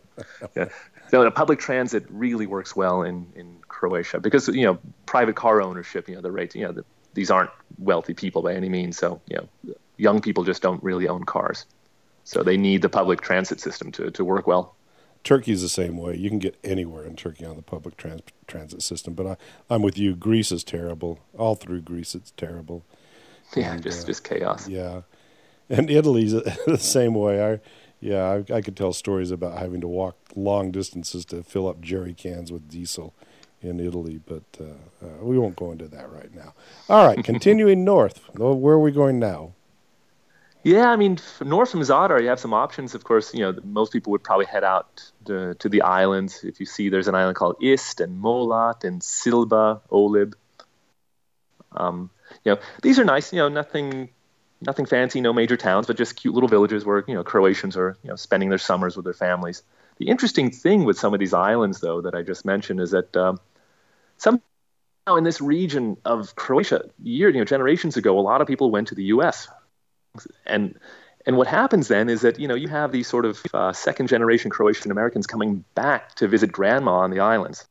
yeah. 0.55 0.69
So 1.09 1.23
the 1.23 1.31
public 1.31 1.59
transit 1.59 2.05
really 2.09 2.45
works 2.45 2.75
well 2.75 3.01
in, 3.01 3.25
in 3.35 3.57
Croatia 3.67 4.19
because 4.19 4.47
you 4.49 4.65
know 4.65 4.77
private 5.07 5.35
car 5.35 5.61
ownership. 5.63 6.07
You 6.07 6.15
know 6.15 6.21
the 6.21 6.31
rate. 6.31 6.53
You 6.53 6.65
know 6.65 6.73
the, 6.73 6.85
these 7.15 7.31
aren't 7.31 7.49
wealthy 7.79 8.13
people 8.13 8.43
by 8.43 8.53
any 8.53 8.69
means. 8.69 8.99
So 8.99 9.19
you 9.27 9.37
know 9.37 9.75
young 9.97 10.21
people 10.21 10.43
just 10.43 10.61
don't 10.61 10.81
really 10.83 11.07
own 11.07 11.23
cars. 11.23 11.65
So 12.23 12.43
they 12.43 12.57
need 12.57 12.83
the 12.83 12.89
public 12.89 13.21
transit 13.21 13.59
system 13.59 13.91
to, 13.93 14.11
to 14.11 14.23
work 14.23 14.45
well. 14.45 14.75
Turkey's 15.23 15.61
the 15.61 15.69
same 15.69 15.97
way. 15.97 16.15
You 16.15 16.29
can 16.29 16.39
get 16.39 16.57
anywhere 16.63 17.03
in 17.03 17.15
Turkey 17.15 17.45
on 17.45 17.55
the 17.55 17.61
public 17.61 17.97
trans- 17.97 18.21
transit 18.47 18.81
system. 18.81 19.13
But 19.13 19.27
I, 19.27 19.37
I'm 19.69 19.81
with 19.81 19.97
you. 19.97 20.15
Greece 20.15 20.51
is 20.51 20.63
terrible. 20.63 21.19
All 21.37 21.55
through 21.55 21.81
Greece, 21.81 22.15
it's 22.15 22.31
terrible. 22.31 22.85
Yeah, 23.55 23.73
and, 23.73 23.83
just 23.83 24.03
uh, 24.03 24.07
just 24.07 24.23
chaos. 24.23 24.67
Yeah, 24.67 25.01
and 25.69 25.89
Italy's 25.89 26.31
the 26.65 26.77
same 26.77 27.13
way. 27.15 27.53
I 27.53 27.59
yeah, 28.01 28.41
I, 28.49 28.53
I, 28.53 28.61
could 28.61 28.77
tell 28.77 28.93
stories 28.93 29.29
about 29.29 29.57
having 29.57 29.81
to 29.81 29.87
walk 29.87 30.15
long 30.35 30.71
distances 30.71 31.25
to 31.25 31.43
fill 31.43 31.67
up 31.67 31.81
jerry 31.81 32.13
cans 32.13 32.49
with 32.49 32.69
diesel 32.69 33.13
in 33.61 33.79
Italy, 33.79 34.21
but 34.25 34.43
uh, 34.59 35.05
uh, 35.05 35.17
we 35.21 35.37
won't 35.37 35.57
go 35.57 35.71
into 35.71 35.87
that 35.89 36.09
right 36.09 36.33
now. 36.33 36.53
All 36.87 37.05
right, 37.05 37.21
continuing 37.23 37.83
north. 37.83 38.21
Where 38.37 38.75
are 38.75 38.79
we 38.79 38.91
going 38.91 39.19
now? 39.19 39.53
Yeah, 40.63 40.89
I 40.89 40.97
mean, 40.97 41.17
north 41.41 41.71
from 41.71 41.79
Zadar, 41.81 42.21
you 42.21 42.27
have 42.27 42.39
some 42.39 42.53
options. 42.53 42.93
Of 42.93 43.03
course, 43.05 43.33
you 43.33 43.39
know, 43.41 43.57
most 43.63 43.93
people 43.93 44.11
would 44.11 44.23
probably 44.23 44.45
head 44.45 44.63
out 44.63 45.09
to, 45.25 45.55
to 45.55 45.69
the 45.69 45.83
islands. 45.83 46.43
If 46.43 46.59
you 46.59 46.65
see, 46.65 46.89
there's 46.89 47.07
an 47.07 47.15
island 47.15 47.37
called 47.37 47.57
Ist 47.61 48.01
and 48.01 48.21
Molat 48.21 48.83
and 48.83 49.01
Silba, 49.01 49.79
Olib. 49.89 50.33
Um, 51.71 52.09
you 52.43 52.53
know, 52.53 52.59
these 52.81 52.99
are 52.99 53.05
nice. 53.05 53.31
You 53.31 53.39
know, 53.39 53.49
nothing 53.49 54.09
nothing 54.61 54.85
fancy, 54.85 55.21
no 55.21 55.31
major 55.31 55.55
towns, 55.55 55.87
but 55.87 55.95
just 55.97 56.15
cute 56.17 56.33
little 56.33 56.49
villages 56.49 56.85
where 56.85 57.03
you 57.07 57.13
know 57.13 57.23
Croatians 57.23 57.77
are 57.77 57.97
you 58.03 58.09
know 58.09 58.15
spending 58.15 58.49
their 58.49 58.57
summers 58.57 58.95
with 58.95 59.05
their 59.05 59.13
families. 59.13 59.63
The 59.97 60.07
interesting 60.07 60.51
thing 60.51 60.85
with 60.85 60.97
some 60.97 61.13
of 61.13 61.19
these 61.19 61.33
islands, 61.33 61.79
though, 61.81 62.01
that 62.01 62.15
I 62.15 62.21
just 62.21 62.45
mentioned, 62.45 62.79
is 62.79 62.91
that 62.91 63.15
um, 63.17 63.39
somehow 64.17 64.41
in 65.17 65.23
this 65.23 65.41
region 65.41 65.97
of 66.05 66.35
Croatia, 66.35 66.89
year 67.03 67.29
you 67.29 67.39
know 67.39 67.45
generations 67.45 67.97
ago, 67.97 68.19
a 68.19 68.21
lot 68.21 68.41
of 68.41 68.47
people 68.47 68.71
went 68.71 68.89
to 68.89 68.95
the 68.95 69.05
U.S. 69.05 69.47
and 70.45 70.77
and 71.25 71.37
what 71.37 71.47
happens 71.47 71.87
then 71.87 72.09
is 72.09 72.21
that 72.21 72.39
you 72.39 72.47
know 72.47 72.55
you 72.55 72.67
have 72.67 72.91
these 72.91 73.07
sort 73.07 73.25
of 73.25 73.41
uh, 73.53 73.73
second 73.73 74.07
generation 74.07 74.49
Croatian 74.49 74.91
Americans 74.91 75.27
coming 75.27 75.63
back 75.75 76.15
to 76.15 76.27
visit 76.27 76.51
grandma 76.51 76.99
on 76.99 77.11
the 77.11 77.19
islands. 77.19 77.67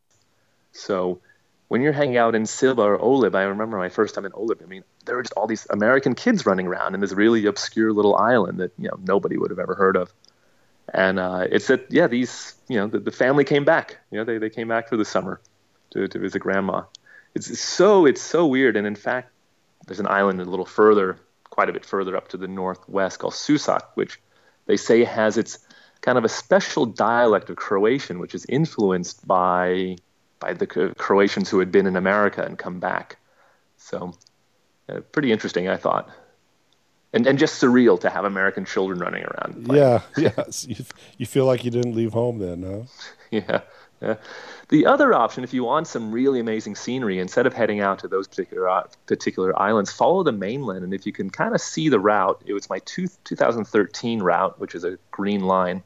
So 0.72 1.20
when 1.68 1.82
you're 1.82 1.92
hanging 1.92 2.16
out 2.16 2.34
in 2.34 2.44
Silba 2.44 2.78
or 2.78 2.98
Olib, 2.98 3.34
I 3.34 3.42
remember 3.42 3.76
my 3.76 3.90
first 3.90 4.14
time 4.14 4.24
in 4.24 4.32
Olib. 4.32 4.62
I 4.62 4.66
mean, 4.66 4.84
there 5.04 5.16
were 5.16 5.22
just 5.22 5.34
all 5.34 5.46
these 5.46 5.66
American 5.70 6.14
kids 6.14 6.46
running 6.46 6.66
around 6.66 6.94
in 6.94 7.00
this 7.00 7.12
really 7.12 7.46
obscure 7.46 7.92
little 7.92 8.16
island 8.16 8.58
that 8.58 8.72
you 8.78 8.88
know 8.88 8.98
nobody 9.02 9.36
would 9.36 9.50
have 9.50 9.58
ever 9.58 9.74
heard 9.74 9.96
of. 9.96 10.12
And 10.92 11.18
uh, 11.18 11.46
it's 11.50 11.66
that 11.66 11.86
yeah, 11.90 12.06
these 12.06 12.54
you 12.68 12.76
know 12.76 12.86
the, 12.86 13.00
the, 13.00 13.10
family 13.10 13.44
came 13.44 13.64
back. 13.64 13.98
You 14.10 14.18
know, 14.18 14.24
they 14.24 14.38
they 14.38 14.50
came 14.50 14.68
back 14.68 14.88
for 14.88 14.96
the 14.96 15.04
summer 15.04 15.40
to 15.90 16.08
to 16.08 16.18
visit 16.18 16.40
grandma. 16.40 16.82
It's 17.34 17.60
so 17.60 18.06
it's 18.06 18.22
so 18.22 18.46
weird. 18.46 18.76
And 18.76 18.86
in 18.86 18.96
fact, 18.96 19.30
there's 19.86 20.00
an 20.00 20.08
island 20.08 20.40
a 20.40 20.44
little 20.44 20.64
further, 20.64 21.18
quite 21.58 21.68
a 21.68 21.72
bit 21.72 21.84
further 21.84 22.16
up 22.16 22.28
to 22.28 22.36
the 22.36 22.46
northwest 22.46 23.18
called 23.18 23.32
Susak, 23.32 23.82
which 23.94 24.20
they 24.66 24.76
say 24.76 25.02
has 25.02 25.36
its 25.36 25.58
kind 26.02 26.16
of 26.16 26.24
a 26.24 26.28
special 26.28 26.86
dialect 26.86 27.50
of 27.50 27.56
Croatian, 27.56 28.20
which 28.20 28.32
is 28.32 28.46
influenced 28.48 29.26
by 29.26 29.96
by 30.38 30.52
the 30.52 30.68
Croatians 30.68 31.50
who 31.50 31.58
had 31.58 31.72
been 31.72 31.88
in 31.88 31.96
America 31.96 32.44
and 32.44 32.56
come 32.56 32.78
back. 32.78 33.16
So, 33.76 34.12
uh, 34.88 35.00
pretty 35.10 35.32
interesting, 35.32 35.68
I 35.68 35.76
thought. 35.76 36.08
And, 37.12 37.26
and 37.26 37.40
just 37.40 37.60
surreal 37.60 37.98
to 38.02 38.08
have 38.08 38.24
American 38.24 38.64
children 38.64 39.00
running 39.00 39.24
around. 39.24 39.66
Yeah, 39.72 40.02
yeah. 40.16 40.44
You, 40.62 40.76
you 41.16 41.26
feel 41.26 41.44
like 41.44 41.64
you 41.64 41.72
didn't 41.72 41.96
leave 41.96 42.12
home 42.12 42.38
then, 42.38 42.62
huh? 42.62 42.82
yeah, 43.32 43.60
yeah. 44.00 44.16
The 44.68 44.86
other 44.86 45.14
option, 45.14 45.44
if 45.44 45.54
you 45.54 45.64
want 45.64 45.86
some 45.86 46.12
really 46.12 46.40
amazing 46.40 46.74
scenery, 46.74 47.18
instead 47.18 47.46
of 47.46 47.54
heading 47.54 47.80
out 47.80 48.00
to 48.00 48.08
those 48.08 48.28
particular 48.28 48.68
uh, 48.68 48.84
particular 49.06 49.58
islands, 49.58 49.90
follow 49.90 50.22
the 50.22 50.32
mainland. 50.32 50.84
And 50.84 50.92
if 50.92 51.06
you 51.06 51.12
can 51.12 51.30
kind 51.30 51.54
of 51.54 51.60
see 51.60 51.88
the 51.88 51.98
route, 51.98 52.42
it 52.46 52.52
was 52.52 52.68
my 52.68 52.78
two, 52.80 53.08
2013 53.24 54.20
route, 54.20 54.60
which 54.60 54.74
is 54.74 54.84
a 54.84 54.98
green 55.10 55.40
line. 55.40 55.82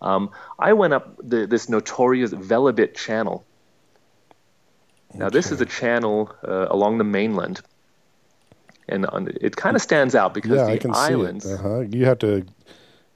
Um, 0.00 0.30
I 0.58 0.74
went 0.74 0.92
up 0.92 1.16
the, 1.22 1.46
this 1.46 1.68
notorious 1.68 2.32
Velebit 2.32 2.94
channel, 2.94 3.44
now, 5.14 5.30
this 5.30 5.50
is 5.50 5.60
a 5.60 5.66
channel 5.66 6.34
uh, 6.46 6.66
along 6.68 6.98
the 6.98 7.04
mainland, 7.04 7.62
and 8.88 9.06
on, 9.06 9.28
it 9.40 9.56
kind 9.56 9.74
of 9.74 9.82
stands 9.82 10.14
out 10.14 10.34
because 10.34 10.50
yeah, 10.50 10.64
the 10.64 10.72
I 10.72 10.76
can 10.76 10.94
islands. 10.94 11.46
Uh-huh. 11.46 11.80
You 11.80 12.04
have 12.04 12.18
to 12.18 12.44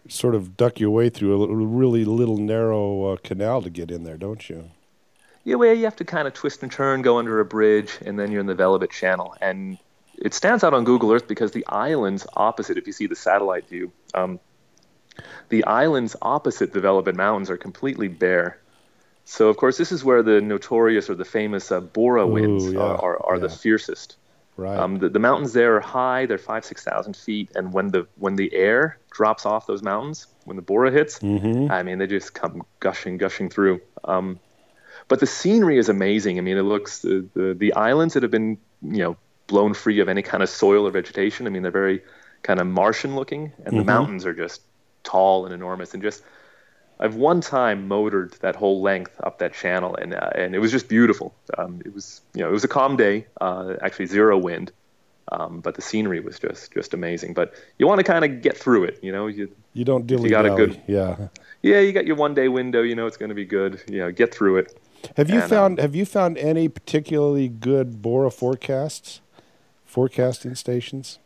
sort 0.09 0.35
of 0.35 0.57
duck 0.57 0.81
your 0.81 0.91
way 0.91 1.09
through 1.09 1.37
a 1.37 1.39
little, 1.39 1.57
really 1.57 2.05
little 2.05 2.37
narrow 2.37 3.13
uh, 3.13 3.17
canal 3.23 3.63
to 3.63 3.71
get 3.71 3.91
in 3.91 4.05
there, 4.05 4.17
don't 4.17 4.49
you? 4.49 4.71
Yeah, 5.45 5.57
well, 5.57 5.75
you 5.75 5.85
have 5.85 5.97
to 5.97 6.05
kind 6.05 6.29
of 6.29 6.35
twist 6.35 6.63
and 6.63 6.71
turn, 6.71 7.03
go 7.03 7.19
under 7.19 7.41
a 7.41 7.45
bridge, 7.45 7.99
and 8.05 8.19
then 8.19 8.31
you're 8.31 8.41
in 8.41 8.47
the 8.47 8.55
Velebit 8.55 8.91
Channel. 8.91 9.35
And 9.41 9.79
it 10.17 10.35
stands 10.35 10.63
out 10.63 10.73
on 10.73 10.85
Google 10.85 11.13
Earth 11.13 11.27
because 11.27 11.53
the 11.53 11.67
islands 11.67 12.27
opposite, 12.35 12.79
if 12.79 12.87
you 12.87 12.93
see 12.93 13.07
the 13.07 13.17
satellite 13.17 13.69
view, 13.69 13.93
um, 14.15 14.39
the 15.49 15.65
islands 15.65 16.15
opposite 16.23 16.73
the 16.73 16.81
Velebit 16.81 17.17
Mountains 17.17 17.51
are 17.51 17.57
completely 17.57 18.09
bare. 18.09 18.59
So, 19.25 19.49
of 19.49 19.57
course, 19.57 19.79
this 19.79 19.93
is 19.93 20.05
where 20.05 20.23
the 20.23 20.41
notorious 20.41 21.11
or 21.11 21.15
the 21.15 21.25
famous 21.25 21.71
uh, 21.71 21.81
Bora 21.81 22.27
winds 22.27 22.67
Ooh, 22.67 22.75
yeah, 22.75 22.81
are, 22.81 23.03
are, 23.03 23.27
are 23.27 23.37
yeah. 23.37 23.43
the 23.43 23.49
fiercest. 23.49 24.17
Right. 24.57 24.79
Um, 24.79 24.99
the, 24.99 25.09
the, 25.09 25.19
mountains 25.19 25.55
there 25.55 25.77
are 25.77 25.81
high; 25.81 26.27
they're 26.27 26.37
five, 26.37 26.65
six 26.65 26.85
thousand 26.85 27.17
feet, 27.17 27.51
and 27.55 27.73
when 27.73 27.89
the 27.89 28.07
when 28.17 28.37
the 28.37 28.53
air 28.55 28.99
drops 29.11 29.47
off 29.47 29.67
those 29.67 29.83
mountains, 29.83 30.27
when 30.45 30.57
the 30.57 30.63
Bora 30.63 30.91
hits, 30.91 31.21
mm-hmm. 31.21 31.73
I 31.73 31.83
mean, 31.83 31.99
they 31.99 32.07
just 32.07 32.35
come 32.35 32.63
gushing, 32.79 33.17
gushing 33.17 33.49
through. 33.49 33.81
Um, 34.05 34.39
but 35.09 35.21
the 35.21 35.27
scenery 35.27 35.79
is 35.79 35.89
amazing. 35.89 36.39
I 36.39 36.43
mean, 36.43 36.59
it 36.59 36.63
looks 36.63 37.01
the, 37.01 37.27
the 37.35 37.55
the 37.55 37.73
islands 37.73 38.13
that 38.15 38.23
have 38.23 38.31
been 38.31 38.59
you 38.83 38.99
know 38.99 39.17
blown 39.47 39.73
free 39.73 40.01
of 40.01 40.09
any 40.09 40.23
kind 40.23 40.43
of 40.43 40.51
soil 40.51 40.87
or 40.87 40.91
vegetation. 40.91 41.47
I 41.47 41.51
mean, 41.51 41.63
they're 41.63 41.71
very 41.71 42.03
kind 42.43 42.61
of 42.61 42.67
Martian 42.67 43.17
looking, 43.17 43.53
and 43.59 43.69
mm-hmm. 43.69 43.79
the 43.79 43.85
mountains 43.85 44.27
are 44.27 44.35
just 44.35 44.61
tall 45.03 45.47
and 45.47 45.55
enormous, 45.55 45.95
and 45.95 46.03
just 46.03 46.23
I've 47.03 47.17
one 47.17 47.41
time 47.41 47.89
motored 47.89 48.35
that 48.43 48.55
whole 48.55 48.81
length 48.81 49.21
up 49.25 49.39
that 49.39 49.53
channel, 49.55 49.97
and 49.97 50.15
uh, 50.15 50.31
and 50.37 50.55
it 50.55 50.61
was 50.61 50.71
just 50.71 50.89
beautiful. 50.89 51.35
Um, 51.59 51.83
it 51.85 51.93
was 51.93 52.21
you 52.33 52.43
know 52.43 52.49
it 52.49 52.53
was 52.53 52.63
a 52.63 52.69
calm 52.69 52.97
day, 52.97 53.27
uh, 53.41 53.75
actually 53.83 54.07
zero 54.07 54.39
wind, 54.39 54.71
um, 55.33 55.61
but 55.61 55.75
the 55.75 55.83
scenery 55.83 56.21
was 56.21 56.39
just 56.39 56.73
just 56.73 56.95
amazing. 56.95 57.35
But 57.35 57.55
you 57.79 57.89
want 57.89 57.99
to 57.99 58.05
kind 58.05 58.25
of 58.25 58.41
get 58.41 58.57
through 58.57 58.85
it, 58.85 59.01
you 59.03 59.11
know. 59.11 59.27
You 59.27 59.51
you 59.75 59.85
don't 59.85 60.07
dilly 60.07 60.25
you 60.25 60.31
got 60.31 60.47
a 60.47 60.51
good 60.51 60.81
yeah 60.87 61.29
yeah 61.63 61.81
you 61.81 61.93
got 61.93 62.07
your 62.07 62.15
one 62.15 62.35
day 62.35 62.47
window. 62.47 62.83
You 62.83 62.95
know 62.95 63.09
it's 63.09 63.17
going 63.17 63.31
to 63.31 63.35
be 63.35 63.47
good. 63.47 63.83
You 63.89 63.99
know 63.99 64.13
get 64.13 64.33
through 64.33 64.59
it. 64.59 64.81
Have 65.17 65.29
you 65.29 65.41
and, 65.41 65.51
found 65.51 65.81
um, 65.81 65.83
Have 65.83 65.97
you 65.97 66.07
found 66.07 66.39
any 66.39 66.69
particularly 66.69 67.49
good 67.49 68.01
Bora 68.01 68.31
forecasts, 68.31 69.21
forecasting 69.85 70.55
stations? 70.55 71.19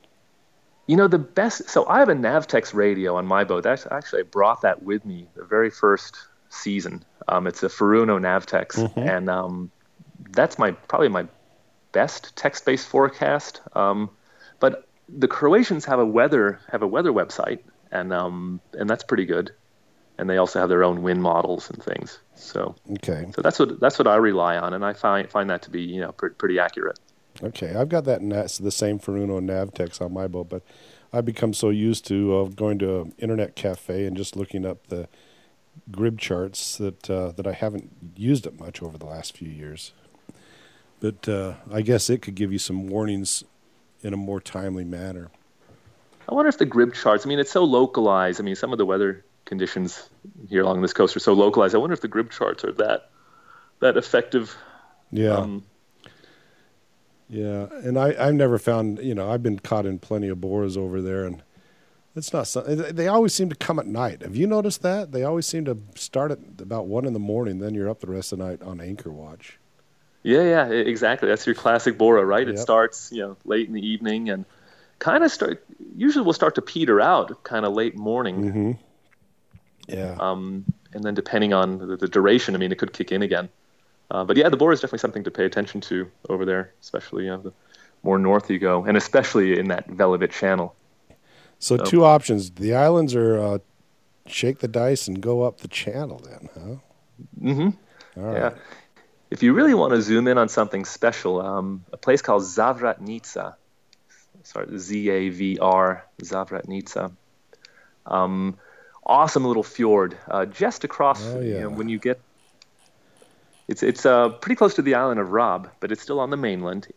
You 0.86 0.96
know, 0.96 1.08
the 1.08 1.18
best. 1.18 1.68
So 1.68 1.86
I 1.86 1.98
have 1.98 2.08
a 2.08 2.14
Navtex 2.14 2.72
radio 2.72 3.16
on 3.16 3.26
my 3.26 3.44
boat. 3.44 3.64
That's 3.64 3.86
actually 3.90 4.20
I 4.20 4.24
brought 4.24 4.62
that 4.62 4.82
with 4.82 5.04
me 5.04 5.28
the 5.34 5.44
very 5.44 5.70
first 5.70 6.16
season. 6.48 7.04
Um, 7.28 7.46
it's 7.46 7.62
a 7.62 7.68
Furuno 7.68 8.20
Navtex, 8.20 8.76
mm-hmm. 8.76 9.00
and 9.00 9.28
um, 9.28 9.70
that's 10.30 10.58
my 10.58 10.72
probably 10.72 11.08
my 11.08 11.26
best 11.92 12.36
text-based 12.36 12.86
forecast. 12.86 13.60
Um, 13.74 14.10
but 14.60 14.86
the 15.08 15.28
Croatians 15.28 15.84
have 15.86 15.98
a 15.98 16.06
weather 16.06 16.60
have 16.70 16.82
a 16.82 16.86
weather 16.86 17.12
website, 17.12 17.60
and 17.90 18.12
um, 18.12 18.60
and 18.72 18.88
that's 18.88 19.04
pretty 19.04 19.26
good. 19.26 19.52
And 20.18 20.30
they 20.30 20.38
also 20.38 20.60
have 20.60 20.70
their 20.70 20.82
own 20.82 21.02
wind 21.02 21.22
models 21.22 21.68
and 21.68 21.82
things. 21.82 22.18
So 22.34 22.74
okay, 22.92 23.26
so 23.34 23.42
that's 23.42 23.58
what 23.58 23.80
that's 23.80 23.98
what 23.98 24.06
I 24.06 24.16
rely 24.16 24.56
on, 24.56 24.72
and 24.72 24.84
I 24.84 24.92
find 24.92 25.28
find 25.30 25.50
that 25.50 25.62
to 25.62 25.70
be 25.70 25.82
you 25.82 26.00
know 26.00 26.12
pretty 26.12 26.58
accurate. 26.58 26.98
Okay, 27.42 27.74
I've 27.74 27.88
got 27.88 28.04
that 28.04 28.20
the 28.20 28.70
same 28.70 28.98
Furuno 28.98 29.40
Navtex 29.40 30.00
on 30.00 30.12
my 30.12 30.26
boat, 30.26 30.48
but 30.48 30.62
I've 31.12 31.24
become 31.24 31.52
so 31.52 31.70
used 31.70 32.06
to 32.06 32.36
uh, 32.36 32.44
going 32.44 32.78
to 32.80 33.00
an 33.02 33.14
internet 33.18 33.56
cafe 33.56 34.06
and 34.06 34.16
just 34.16 34.36
looking 34.36 34.64
up 34.64 34.86
the 34.88 35.08
grid 35.90 36.18
charts 36.18 36.78
that 36.78 37.08
uh, 37.10 37.32
that 37.32 37.46
I 37.46 37.52
haven't 37.52 37.90
used 38.16 38.46
it 38.46 38.58
much 38.58 38.82
over 38.82 38.98
the 38.98 39.06
last 39.06 39.36
few 39.36 39.48
years. 39.48 39.92
But 41.00 41.28
uh, 41.28 41.54
I 41.70 41.82
guess 41.82 42.08
it 42.08 42.22
could 42.22 42.34
give 42.34 42.52
you 42.52 42.58
some 42.58 42.88
warnings 42.88 43.44
in 44.02 44.14
a 44.14 44.16
more 44.16 44.40
timely 44.40 44.84
manner. 44.84 45.30
I 46.28 46.34
wonder 46.34 46.48
if 46.48 46.58
the 46.58 46.66
grid 46.66 46.94
charts. 46.94 47.24
I 47.24 47.28
mean, 47.28 47.38
it's 47.38 47.52
so 47.52 47.64
localized. 47.64 48.40
I 48.40 48.44
mean, 48.44 48.56
some 48.56 48.72
of 48.72 48.78
the 48.78 48.86
weather 48.86 49.24
conditions 49.44 50.08
here 50.48 50.62
along 50.62 50.82
this 50.82 50.92
coast 50.92 51.16
are 51.16 51.20
so 51.20 51.34
localized. 51.34 51.74
I 51.74 51.78
wonder 51.78 51.94
if 51.94 52.00
the 52.00 52.08
grid 52.08 52.30
charts 52.30 52.64
are 52.64 52.72
that 52.72 53.10
that 53.80 53.96
effective. 53.96 54.56
Yeah. 55.12 55.36
Um, 55.36 55.64
Yeah, 57.28 57.66
and 57.82 57.98
I 57.98 58.14
I've 58.18 58.34
never 58.34 58.58
found 58.58 58.98
you 59.00 59.14
know 59.14 59.30
I've 59.30 59.42
been 59.42 59.58
caught 59.58 59.86
in 59.86 59.98
plenty 59.98 60.28
of 60.28 60.38
boras 60.38 60.76
over 60.76 61.02
there, 61.02 61.24
and 61.24 61.42
it's 62.14 62.32
not 62.32 62.46
so, 62.46 62.62
they 62.62 63.08
always 63.08 63.34
seem 63.34 63.48
to 63.50 63.56
come 63.56 63.78
at 63.78 63.86
night. 63.86 64.22
Have 64.22 64.36
you 64.36 64.46
noticed 64.46 64.82
that 64.82 65.12
they 65.12 65.24
always 65.24 65.46
seem 65.46 65.64
to 65.66 65.78
start 65.94 66.30
at 66.30 66.38
about 66.60 66.86
one 66.86 67.04
in 67.04 67.12
the 67.12 67.18
morning, 67.18 67.58
then 67.58 67.74
you're 67.74 67.90
up 67.90 68.00
the 68.00 68.06
rest 68.06 68.32
of 68.32 68.38
the 68.38 68.44
night 68.44 68.62
on 68.62 68.80
anchor 68.80 69.10
watch. 69.10 69.58
Yeah, 70.22 70.42
yeah, 70.42 70.68
exactly. 70.68 71.28
That's 71.28 71.46
your 71.46 71.54
classic 71.54 71.98
bora, 71.98 72.24
right? 72.24 72.46
Yep. 72.46 72.56
It 72.56 72.58
starts 72.58 73.12
you 73.12 73.22
know 73.22 73.36
late 73.44 73.66
in 73.66 73.74
the 73.74 73.86
evening 73.86 74.30
and 74.30 74.44
kind 74.98 75.24
of 75.24 75.30
start. 75.30 75.64
Usually, 75.96 76.24
will 76.24 76.32
start 76.32 76.54
to 76.56 76.62
peter 76.62 77.00
out 77.00 77.42
kind 77.42 77.66
of 77.66 77.74
late 77.74 77.96
morning. 77.96 78.44
Mm-hmm. 78.44 78.72
Yeah. 79.88 80.16
Um, 80.18 80.64
and 80.92 81.04
then 81.04 81.14
depending 81.14 81.52
on 81.52 81.78
the, 81.78 81.96
the, 81.96 82.08
duration, 82.08 82.54
I 82.54 82.58
mean, 82.58 82.72
it 82.72 82.78
could 82.78 82.92
kick 82.92 83.12
in 83.12 83.22
again. 83.22 83.48
Uh, 84.10 84.24
but 84.24 84.36
yeah, 84.36 84.48
the 84.48 84.56
bora 84.56 84.72
is 84.72 84.80
definitely 84.80 85.00
something 85.00 85.24
to 85.24 85.30
pay 85.30 85.44
attention 85.44 85.80
to 85.80 86.10
over 86.28 86.44
there, 86.44 86.72
especially 86.80 87.24
you 87.24 87.30
know, 87.30 87.38
the 87.38 87.52
more 88.02 88.18
north 88.18 88.50
you 88.50 88.58
go, 88.58 88.84
and 88.84 88.96
especially 88.96 89.58
in 89.58 89.68
that 89.68 89.88
Velebit 89.88 90.30
channel. 90.30 90.74
So, 91.58 91.76
so 91.76 91.84
two 91.84 92.04
options: 92.04 92.50
the 92.52 92.74
islands 92.74 93.14
are 93.14 93.38
uh, 93.38 93.58
shake 94.26 94.60
the 94.60 94.68
dice 94.68 95.08
and 95.08 95.20
go 95.20 95.42
up 95.42 95.60
the 95.60 95.68
channel. 95.68 96.20
Then, 96.24 96.48
huh? 96.54 96.76
Mm-hmm. 97.40 98.20
All 98.20 98.26
right. 98.26 98.36
Yeah. 98.36 98.50
If 99.28 99.42
you 99.42 99.54
really 99.54 99.74
want 99.74 99.92
to 99.92 100.00
zoom 100.00 100.28
in 100.28 100.38
on 100.38 100.48
something 100.48 100.84
special, 100.84 101.40
um, 101.40 101.84
a 101.92 101.96
place 101.96 102.22
called 102.22 102.42
Zavratnica, 102.42 103.56
sorry, 104.44 104.78
Z 104.78 105.10
A 105.10 105.28
V 105.30 105.58
R, 105.58 106.06
Zavratnica. 106.22 107.10
Um, 108.06 108.56
awesome 109.04 109.44
little 109.44 109.64
fjord 109.64 110.16
uh, 110.28 110.46
just 110.46 110.84
across. 110.84 111.26
Oh, 111.26 111.40
yeah. 111.40 111.54
you 111.54 111.60
know, 111.62 111.70
when 111.70 111.88
you 111.88 111.98
get, 111.98 112.20
it's 113.68 113.82
it's 113.82 114.06
uh, 114.06 114.28
pretty 114.28 114.54
close 114.54 114.74
to 114.74 114.82
the 114.82 114.94
island 114.94 115.18
of 115.18 115.30
Rob, 115.32 115.68
but 115.80 115.90
it's 115.90 116.02
still 116.02 116.20
on 116.20 116.30
the 116.30 116.36
mainland, 116.36 116.88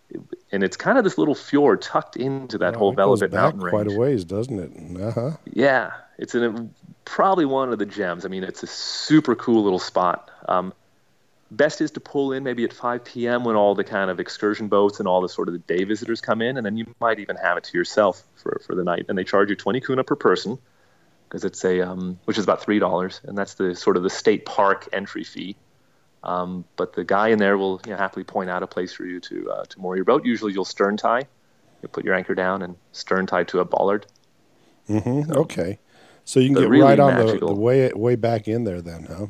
and 0.51 0.63
it's 0.63 0.77
kind 0.77 0.97
of 0.97 1.03
this 1.03 1.17
little 1.17 1.35
fjord 1.35 1.81
tucked 1.81 2.15
into 2.15 2.59
that 2.59 2.75
oh, 2.75 2.79
whole 2.79 2.95
Velebit 2.95 3.31
mountain 3.31 3.61
range. 3.61 3.71
Quite 3.71 3.91
a 3.91 3.97
ways, 3.97 4.23
doesn't 4.23 4.59
it? 4.59 5.01
Uh-huh. 5.01 5.31
Yeah, 5.51 5.91
it's 6.17 6.35
in 6.35 6.73
probably 7.05 7.45
one 7.45 7.73
of 7.73 7.79
the 7.79 7.87
gems. 7.87 8.23
I 8.23 8.29
mean, 8.29 8.43
it's 8.43 8.61
a 8.61 8.67
super 8.67 9.35
cool 9.35 9.63
little 9.63 9.79
spot. 9.79 10.29
Um, 10.47 10.73
best 11.49 11.81
is 11.81 11.91
to 11.91 11.99
pull 11.99 12.33
in 12.33 12.43
maybe 12.43 12.63
at 12.63 12.73
5 12.73 13.03
p.m. 13.03 13.43
when 13.43 13.55
all 13.55 13.73
the 13.73 13.83
kind 13.83 14.11
of 14.11 14.19
excursion 14.19 14.67
boats 14.67 14.99
and 14.99 15.07
all 15.07 15.21
the 15.21 15.29
sort 15.29 15.47
of 15.47 15.53
the 15.53 15.59
day 15.59 15.83
visitors 15.85 16.21
come 16.21 16.41
in, 16.43 16.57
and 16.57 16.65
then 16.65 16.77
you 16.77 16.93
might 16.99 17.19
even 17.19 17.35
have 17.35 17.57
it 17.57 17.63
to 17.65 17.77
yourself 17.77 18.23
for, 18.35 18.61
for 18.65 18.75
the 18.75 18.83
night. 18.83 19.07
And 19.09 19.17
they 19.17 19.23
charge 19.23 19.49
you 19.49 19.55
20 19.55 19.81
kuna 19.81 20.03
per 20.03 20.15
person 20.15 20.59
because 21.27 21.45
it's 21.45 21.63
a 21.65 21.81
um, 21.81 22.19
which 22.25 22.37
is 22.37 22.43
about 22.43 22.61
three 22.61 22.79
dollars, 22.79 23.21
and 23.23 23.37
that's 23.37 23.55
the 23.55 23.75
sort 23.75 23.97
of 23.97 24.03
the 24.03 24.09
state 24.09 24.45
park 24.45 24.89
entry 24.93 25.23
fee. 25.23 25.55
Um, 26.23 26.65
but 26.75 26.93
the 26.93 27.03
guy 27.03 27.29
in 27.29 27.39
there 27.39 27.57
will 27.57 27.81
you 27.85 27.91
know, 27.91 27.97
happily 27.97 28.23
point 28.23 28.49
out 28.49 28.61
a 28.61 28.67
place 28.67 28.91
for 28.91 29.05
you 29.05 29.19
to 29.21 29.51
uh, 29.51 29.63
to 29.65 29.79
moor 29.79 29.95
your 29.95 30.05
boat. 30.05 30.25
Usually, 30.25 30.53
you'll 30.53 30.65
stern 30.65 30.97
tie. 30.97 31.27
You 31.81 31.87
put 31.87 32.03
your 32.03 32.13
anchor 32.13 32.35
down 32.35 32.61
and 32.61 32.75
stern 32.91 33.25
tie 33.25 33.45
to 33.45 33.59
a 33.59 33.65
bollard. 33.65 34.05
Mm-hmm. 34.89 35.31
So, 35.31 35.39
okay, 35.41 35.79
so 36.25 36.39
you 36.39 36.49
can 36.49 36.61
get 36.61 36.69
really 36.69 36.83
right 36.83 36.99
on 36.99 37.25
the, 37.25 37.37
the, 37.37 37.53
way 37.53 37.89
way 37.93 38.15
back 38.15 38.47
in 38.47 38.63
there, 38.63 38.81
then, 38.81 39.05
huh? 39.05 39.27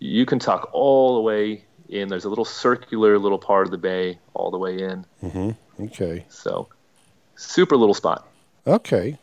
You 0.00 0.26
can 0.26 0.38
tuck 0.38 0.68
all 0.72 1.14
the 1.14 1.20
way 1.20 1.64
in. 1.88 2.08
There's 2.08 2.24
a 2.24 2.28
little 2.28 2.44
circular 2.44 3.18
little 3.18 3.38
part 3.38 3.66
of 3.66 3.70
the 3.70 3.78
bay 3.78 4.18
all 4.34 4.50
the 4.50 4.58
way 4.58 4.80
in. 4.80 5.06
Mm-hmm. 5.22 5.84
Okay. 5.84 6.24
So, 6.28 6.68
super 7.36 7.76
little 7.76 7.94
spot. 7.94 8.28
Okay, 8.66 9.18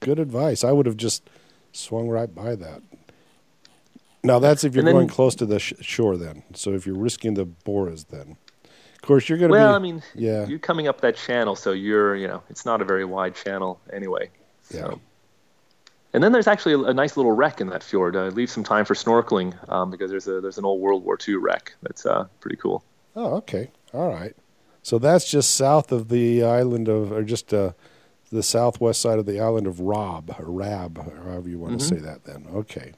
good 0.00 0.18
advice. 0.18 0.64
I 0.64 0.72
would 0.72 0.86
have 0.86 0.96
just 0.96 1.28
swung 1.72 2.08
right 2.08 2.32
by 2.34 2.56
that. 2.56 2.82
Now 4.24 4.38
that's 4.38 4.64
if 4.64 4.74
you're 4.74 4.84
then, 4.84 4.94
going 4.94 5.08
close 5.08 5.34
to 5.36 5.46
the 5.46 5.58
sh- 5.58 5.74
shore, 5.80 6.16
then. 6.16 6.44
So 6.54 6.72
if 6.72 6.86
you're 6.86 6.96
risking 6.96 7.34
the 7.34 7.46
boras, 7.46 8.06
then 8.08 8.36
of 8.64 9.02
course 9.02 9.28
you're 9.28 9.38
going 9.38 9.50
to 9.50 9.52
well, 9.52 9.72
be. 9.72 9.76
I 9.76 9.78
mean, 9.78 10.02
yeah, 10.14 10.46
you're 10.46 10.58
coming 10.58 10.86
up 10.86 11.00
that 11.00 11.16
channel, 11.16 11.56
so 11.56 11.72
you're 11.72 12.14
you 12.16 12.28
know 12.28 12.42
it's 12.48 12.64
not 12.64 12.80
a 12.80 12.84
very 12.84 13.04
wide 13.04 13.34
channel 13.34 13.80
anyway. 13.92 14.30
So. 14.62 14.78
Yeah. 14.78 14.94
And 16.14 16.22
then 16.22 16.32
there's 16.32 16.46
actually 16.46 16.74
a, 16.74 16.90
a, 16.90 16.94
nice 16.94 17.16
little 17.16 17.32
wreck 17.32 17.62
in 17.62 17.70
that 17.70 17.82
fjord. 17.82 18.16
Uh, 18.16 18.26
leave 18.26 18.50
some 18.50 18.62
time 18.62 18.84
for 18.84 18.92
snorkeling 18.92 19.56
um, 19.72 19.90
because 19.90 20.10
there's 20.10 20.28
a 20.28 20.42
there's 20.42 20.58
an 20.58 20.64
old 20.64 20.80
World 20.80 21.04
War 21.04 21.16
II 21.26 21.36
wreck 21.36 21.74
that's 21.82 22.04
uh, 22.04 22.26
pretty 22.40 22.56
cool. 22.56 22.84
Oh, 23.16 23.36
okay, 23.36 23.70
all 23.94 24.10
right. 24.10 24.36
So 24.82 24.98
that's 24.98 25.30
just 25.30 25.54
south 25.54 25.90
of 25.90 26.08
the 26.08 26.42
island 26.44 26.88
of, 26.88 27.12
or 27.12 27.22
just 27.22 27.54
uh, 27.54 27.72
the 28.30 28.42
southwest 28.42 29.00
side 29.00 29.18
of 29.18 29.26
the 29.26 29.40
island 29.40 29.66
of 29.66 29.80
Rob 29.80 30.34
or 30.38 30.50
Rab, 30.50 30.98
or 30.98 31.22
however 31.24 31.48
you 31.48 31.58
want 31.58 31.78
mm-hmm. 31.78 31.88
to 31.88 31.94
say 31.96 32.00
that. 32.00 32.24
Then 32.24 32.46
okay. 32.52 32.92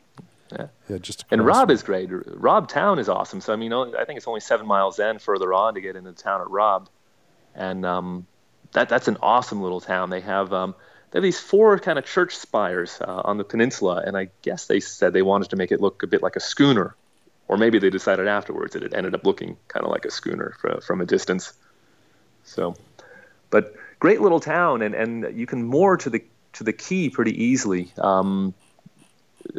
Yeah. 0.53 0.67
Yeah. 0.89 0.99
Just 0.99 1.25
and 1.31 1.45
Rob 1.45 1.71
is 1.71 1.83
great. 1.83 2.09
Rob 2.11 2.69
Town 2.69 2.99
is 2.99 3.09
awesome. 3.09 3.41
So 3.41 3.53
I 3.53 3.57
mean, 3.57 3.73
I 3.73 4.05
think 4.05 4.19
it's 4.19 4.29
only 4.29 4.41
seven 4.41 4.67
miles 4.67 4.99
in 4.99 5.19
further 5.19 5.53
on 5.53 5.75
to 5.75 5.81
get 5.81 5.97
into 5.97 6.13
the 6.13 6.23
town 6.23 6.41
at 6.41 6.51
Rob, 6.51 6.89
and 7.55 7.85
um, 7.85 8.27
that 8.73 8.89
that's 8.89 9.09
an 9.09 9.17
awesome 9.23 9.63
little 9.63 9.81
town. 9.81 10.11
They 10.11 10.21
have 10.21 10.53
um, 10.53 10.75
they 11.11 11.19
have 11.19 11.23
these 11.23 11.41
four 11.41 11.79
kind 11.79 11.99
of 11.99 12.05
church 12.05 12.37
spires 12.37 12.99
uh, 13.01 13.23
on 13.25 13.39
the 13.39 13.45
peninsula, 13.45 14.03
and 14.05 14.17
I 14.17 14.31
guess 14.43 14.67
they 14.67 14.81
said 14.81 15.13
they 15.13 15.23
wanted 15.23 15.51
to 15.51 15.57
make 15.57 15.73
it 15.73 15.81
look 15.81 16.03
a 16.03 16.07
bit 16.07 16.23
like 16.23 16.37
a 16.37 16.41
schooner, 16.41 16.97
or 17.49 17.57
maybe 17.57 17.79
they 17.79 17.91
decided 17.91 18.27
afterwards 18.27 18.75
that 18.75 18.83
it 18.83 18.95
ended 18.95 19.15
up 19.15 19.25
looking 19.25 19.57
kind 19.69 19.85
of 19.85 19.93
like 19.93 20.05
a 20.05 20.11
schooner 20.11 20.57
for, 20.61 20.81
from 20.81 21.01
a 21.01 21.07
distance. 21.07 21.53
So, 22.43 22.75
but 23.51 23.75
great 24.01 24.21
little 24.21 24.41
town, 24.41 24.83
and, 24.83 24.95
and 24.95 25.39
you 25.39 25.47
can 25.47 25.63
moor 25.63 25.97
to 25.99 26.11
the 26.11 26.25
to 26.55 26.65
the 26.65 26.73
quay 26.73 27.11
pretty 27.11 27.45
easily. 27.45 27.93
Um, 27.97 28.53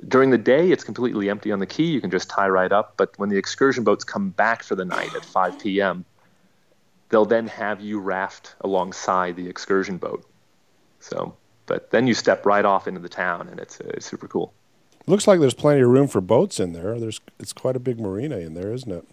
during 0.08 0.30
the 0.30 0.38
day, 0.38 0.72
it's 0.72 0.84
completely 0.84 1.30
empty 1.30 1.52
on 1.52 1.60
the 1.60 1.66
quay. 1.66 1.86
You 1.86 2.02
can 2.02 2.12
just 2.12 2.30
tie 2.30 2.50
right 2.50 2.72
up. 2.72 2.96
But 2.98 3.18
when 3.18 3.30
the 3.30 3.38
excursion 3.38 3.84
boats 3.84 4.04
come 4.04 4.30
back 4.30 4.64
for 4.64 4.76
the 4.76 4.86
night 4.86 5.16
at 5.16 5.24
5 5.24 5.60
p.m., 5.60 6.06
they'll 7.10 7.26
then 7.26 7.48
have 7.48 7.82
you 7.82 8.00
raft 8.00 8.56
alongside 8.62 9.36
the 9.36 9.48
excursion 9.48 9.98
boat. 9.98 10.26
So, 11.00 11.36
but 11.66 11.92
then 11.92 12.08
you 12.08 12.14
step 12.14 12.46
right 12.46 12.66
off 12.66 12.88
into 12.88 13.00
the 13.00 13.10
town, 13.10 13.48
and 13.48 13.60
it's, 13.60 13.80
it's 13.80 14.06
super 14.06 14.28
cool. 14.28 14.54
Looks 15.08 15.28
like 15.28 15.40
there's 15.40 15.54
plenty 15.54 15.82
of 15.82 15.90
room 15.90 16.08
for 16.08 16.20
boats 16.20 16.60
in 16.60 16.74
there. 16.74 17.00
There's 17.00 17.22
it's 17.40 17.54
quite 17.54 17.76
a 17.76 17.80
big 17.80 18.00
marina 18.00 18.38
in 18.38 18.56
there, 18.56 18.74
isn't 18.74 18.92
it? 18.92 19.06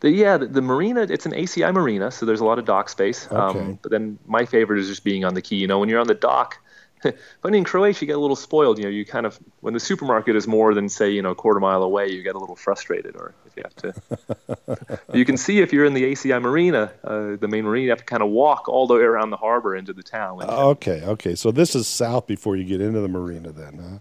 The, 0.00 0.10
yeah, 0.10 0.36
the, 0.36 0.46
the, 0.46 0.62
marina, 0.62 1.02
it's 1.02 1.26
an 1.26 1.32
ACI 1.32 1.74
marina, 1.74 2.12
so 2.12 2.24
there's 2.24 2.38
a 2.38 2.44
lot 2.44 2.60
of 2.60 2.64
dock 2.64 2.88
space. 2.88 3.26
Um, 3.32 3.40
okay. 3.40 3.58
Um, 3.58 3.78
but 3.82 3.90
then 3.90 4.16
my 4.26 4.44
favorite 4.44 4.78
is 4.78 4.86
just 4.86 5.02
being 5.02 5.24
on 5.24 5.34
the 5.34 5.42
quay. 5.42 5.56
You 5.56 5.66
know, 5.66 5.80
when 5.80 5.88
you're 5.88 5.98
on 5.98 6.06
the 6.06 6.14
dock, 6.14 6.58
but 7.02 7.54
in 7.54 7.64
Croatia, 7.64 8.02
you 8.02 8.06
get 8.06 8.16
a 8.16 8.20
little 8.20 8.36
spoiled. 8.36 8.78
You 8.78 8.84
know, 8.84 8.90
you 8.90 9.04
kind 9.04 9.26
of, 9.26 9.38
when 9.60 9.74
the 9.74 9.80
supermarket 9.80 10.36
is 10.36 10.46
more 10.46 10.74
than, 10.74 10.88
say, 10.88 11.10
you 11.10 11.22
know, 11.22 11.30
a 11.30 11.34
quarter 11.34 11.60
mile 11.60 11.82
away, 11.82 12.08
you 12.08 12.22
get 12.22 12.34
a 12.34 12.38
little 12.38 12.56
frustrated, 12.56 13.16
or 13.16 13.34
if 13.46 13.56
you 13.56 13.62
have 13.64 13.76
to. 13.76 14.98
you 15.16 15.24
can 15.24 15.36
see 15.36 15.60
if 15.60 15.72
you're 15.72 15.84
in 15.84 15.94
the 15.94 16.12
ACI 16.12 16.40
marina, 16.40 16.92
uh, 17.04 17.36
the 17.36 17.48
main 17.48 17.64
marina, 17.64 17.84
you 17.84 17.90
have 17.90 17.98
to 17.98 18.04
kind 18.04 18.22
of 18.22 18.30
walk 18.30 18.68
all 18.68 18.86
the 18.86 18.94
way 18.94 19.02
around 19.02 19.30
the 19.30 19.36
harbor 19.36 19.76
into 19.76 19.92
the 19.92 20.02
town. 20.02 20.42
okay, 20.42 21.02
okay. 21.04 21.34
So 21.34 21.50
this 21.50 21.74
is 21.74 21.86
south 21.86 22.26
before 22.26 22.56
you 22.56 22.64
get 22.64 22.80
into 22.80 23.00
the 23.00 23.08
marina, 23.08 23.52
then, 23.52 23.78
huh? 23.78 23.98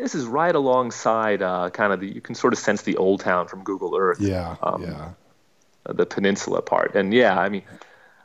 this 0.00 0.14
is 0.14 0.24
right 0.26 0.54
alongside 0.54 1.42
uh, 1.42 1.70
kind 1.70 1.92
of 1.92 2.00
the 2.00 2.08
you 2.08 2.20
can 2.20 2.34
sort 2.34 2.52
of 2.52 2.58
sense 2.58 2.82
the 2.82 2.96
old 2.96 3.20
town 3.20 3.48
from 3.48 3.62
Google 3.62 3.96
Earth. 3.96 4.20
Yeah, 4.20 4.56
um, 4.62 4.82
yeah. 4.82 5.10
Uh, 5.86 5.92
the 5.92 6.06
peninsula 6.06 6.62
part. 6.62 6.94
And 6.94 7.12
yeah, 7.12 7.38
I 7.38 7.48
mean, 7.48 7.62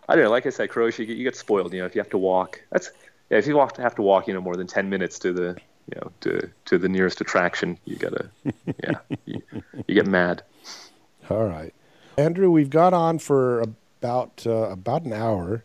I 0.08 0.16
don't 0.16 0.26
know. 0.26 0.30
Like 0.30 0.46
I 0.46 0.50
said, 0.50 0.70
Croatia, 0.70 1.04
you 1.04 1.08
get, 1.08 1.18
you 1.18 1.24
get 1.24 1.36
spoiled. 1.36 1.74
You 1.74 1.80
know, 1.80 1.86
if 1.86 1.96
you 1.96 2.02
have 2.02 2.10
to 2.12 2.18
walk, 2.18 2.62
that's 2.70 2.92
yeah. 3.30 3.38
If 3.38 3.48
you 3.48 3.56
walk, 3.56 3.78
have 3.78 3.96
to 3.96 4.02
walk, 4.02 4.28
you 4.28 4.34
know, 4.34 4.42
more 4.42 4.56
than 4.56 4.68
ten 4.68 4.90
minutes 4.90 5.20
to 5.20 5.34
the 5.34 5.58
you 5.92 6.00
know 6.02 6.12
to 6.22 6.50
to 6.66 6.78
the 6.78 6.90
nearest 6.90 7.22
attraction, 7.22 7.78
you 7.86 7.96
gotta 7.96 8.30
yeah, 8.66 9.00
you, 9.26 9.42
you 9.88 9.96
get 9.96 10.08
mad. 10.08 10.44
All 11.30 11.46
right, 11.46 11.74
Andrew, 12.18 12.52
we've 12.52 12.70
got 12.70 12.94
on 12.94 13.20
for 13.20 13.62
about 13.62 14.44
uh, 14.46 14.70
about 14.70 15.04
an 15.04 15.14
hour, 15.14 15.64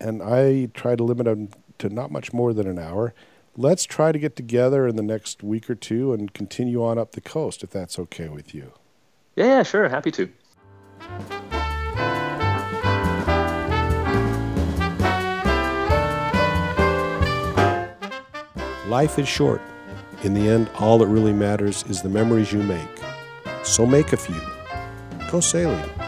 and 0.00 0.22
I 0.22 0.66
try 0.74 0.96
to 0.96 1.04
limit 1.04 1.26
them 1.26 1.48
to 1.78 1.88
not 1.88 2.10
much 2.10 2.32
more 2.32 2.52
than 2.52 2.66
an 2.66 2.78
hour. 2.78 3.14
Let's 3.54 3.84
try 3.84 4.12
to 4.12 4.18
get 4.18 4.34
together 4.34 4.86
in 4.86 4.96
the 4.96 5.02
next 5.02 5.42
week 5.42 5.68
or 5.68 5.74
two 5.74 6.14
and 6.14 6.32
continue 6.32 6.82
on 6.82 6.98
up 6.98 7.12
the 7.12 7.20
coast, 7.20 7.62
if 7.62 7.70
that's 7.70 7.98
okay 7.98 8.28
with 8.28 8.54
you. 8.54 8.72
Yeah, 9.36 9.46
yeah, 9.46 9.62
sure, 9.62 9.88
happy 9.88 10.10
to. 10.12 11.51
Life 18.92 19.18
is 19.18 19.26
short. 19.26 19.62
In 20.22 20.34
the 20.34 20.46
end, 20.46 20.68
all 20.78 20.98
that 20.98 21.06
really 21.06 21.32
matters 21.32 21.82
is 21.88 22.02
the 22.02 22.10
memories 22.10 22.52
you 22.52 22.62
make. 22.62 23.00
So 23.62 23.86
make 23.86 24.12
a 24.12 24.18
few. 24.18 24.38
Go 25.30 25.40
sailing. 25.40 26.01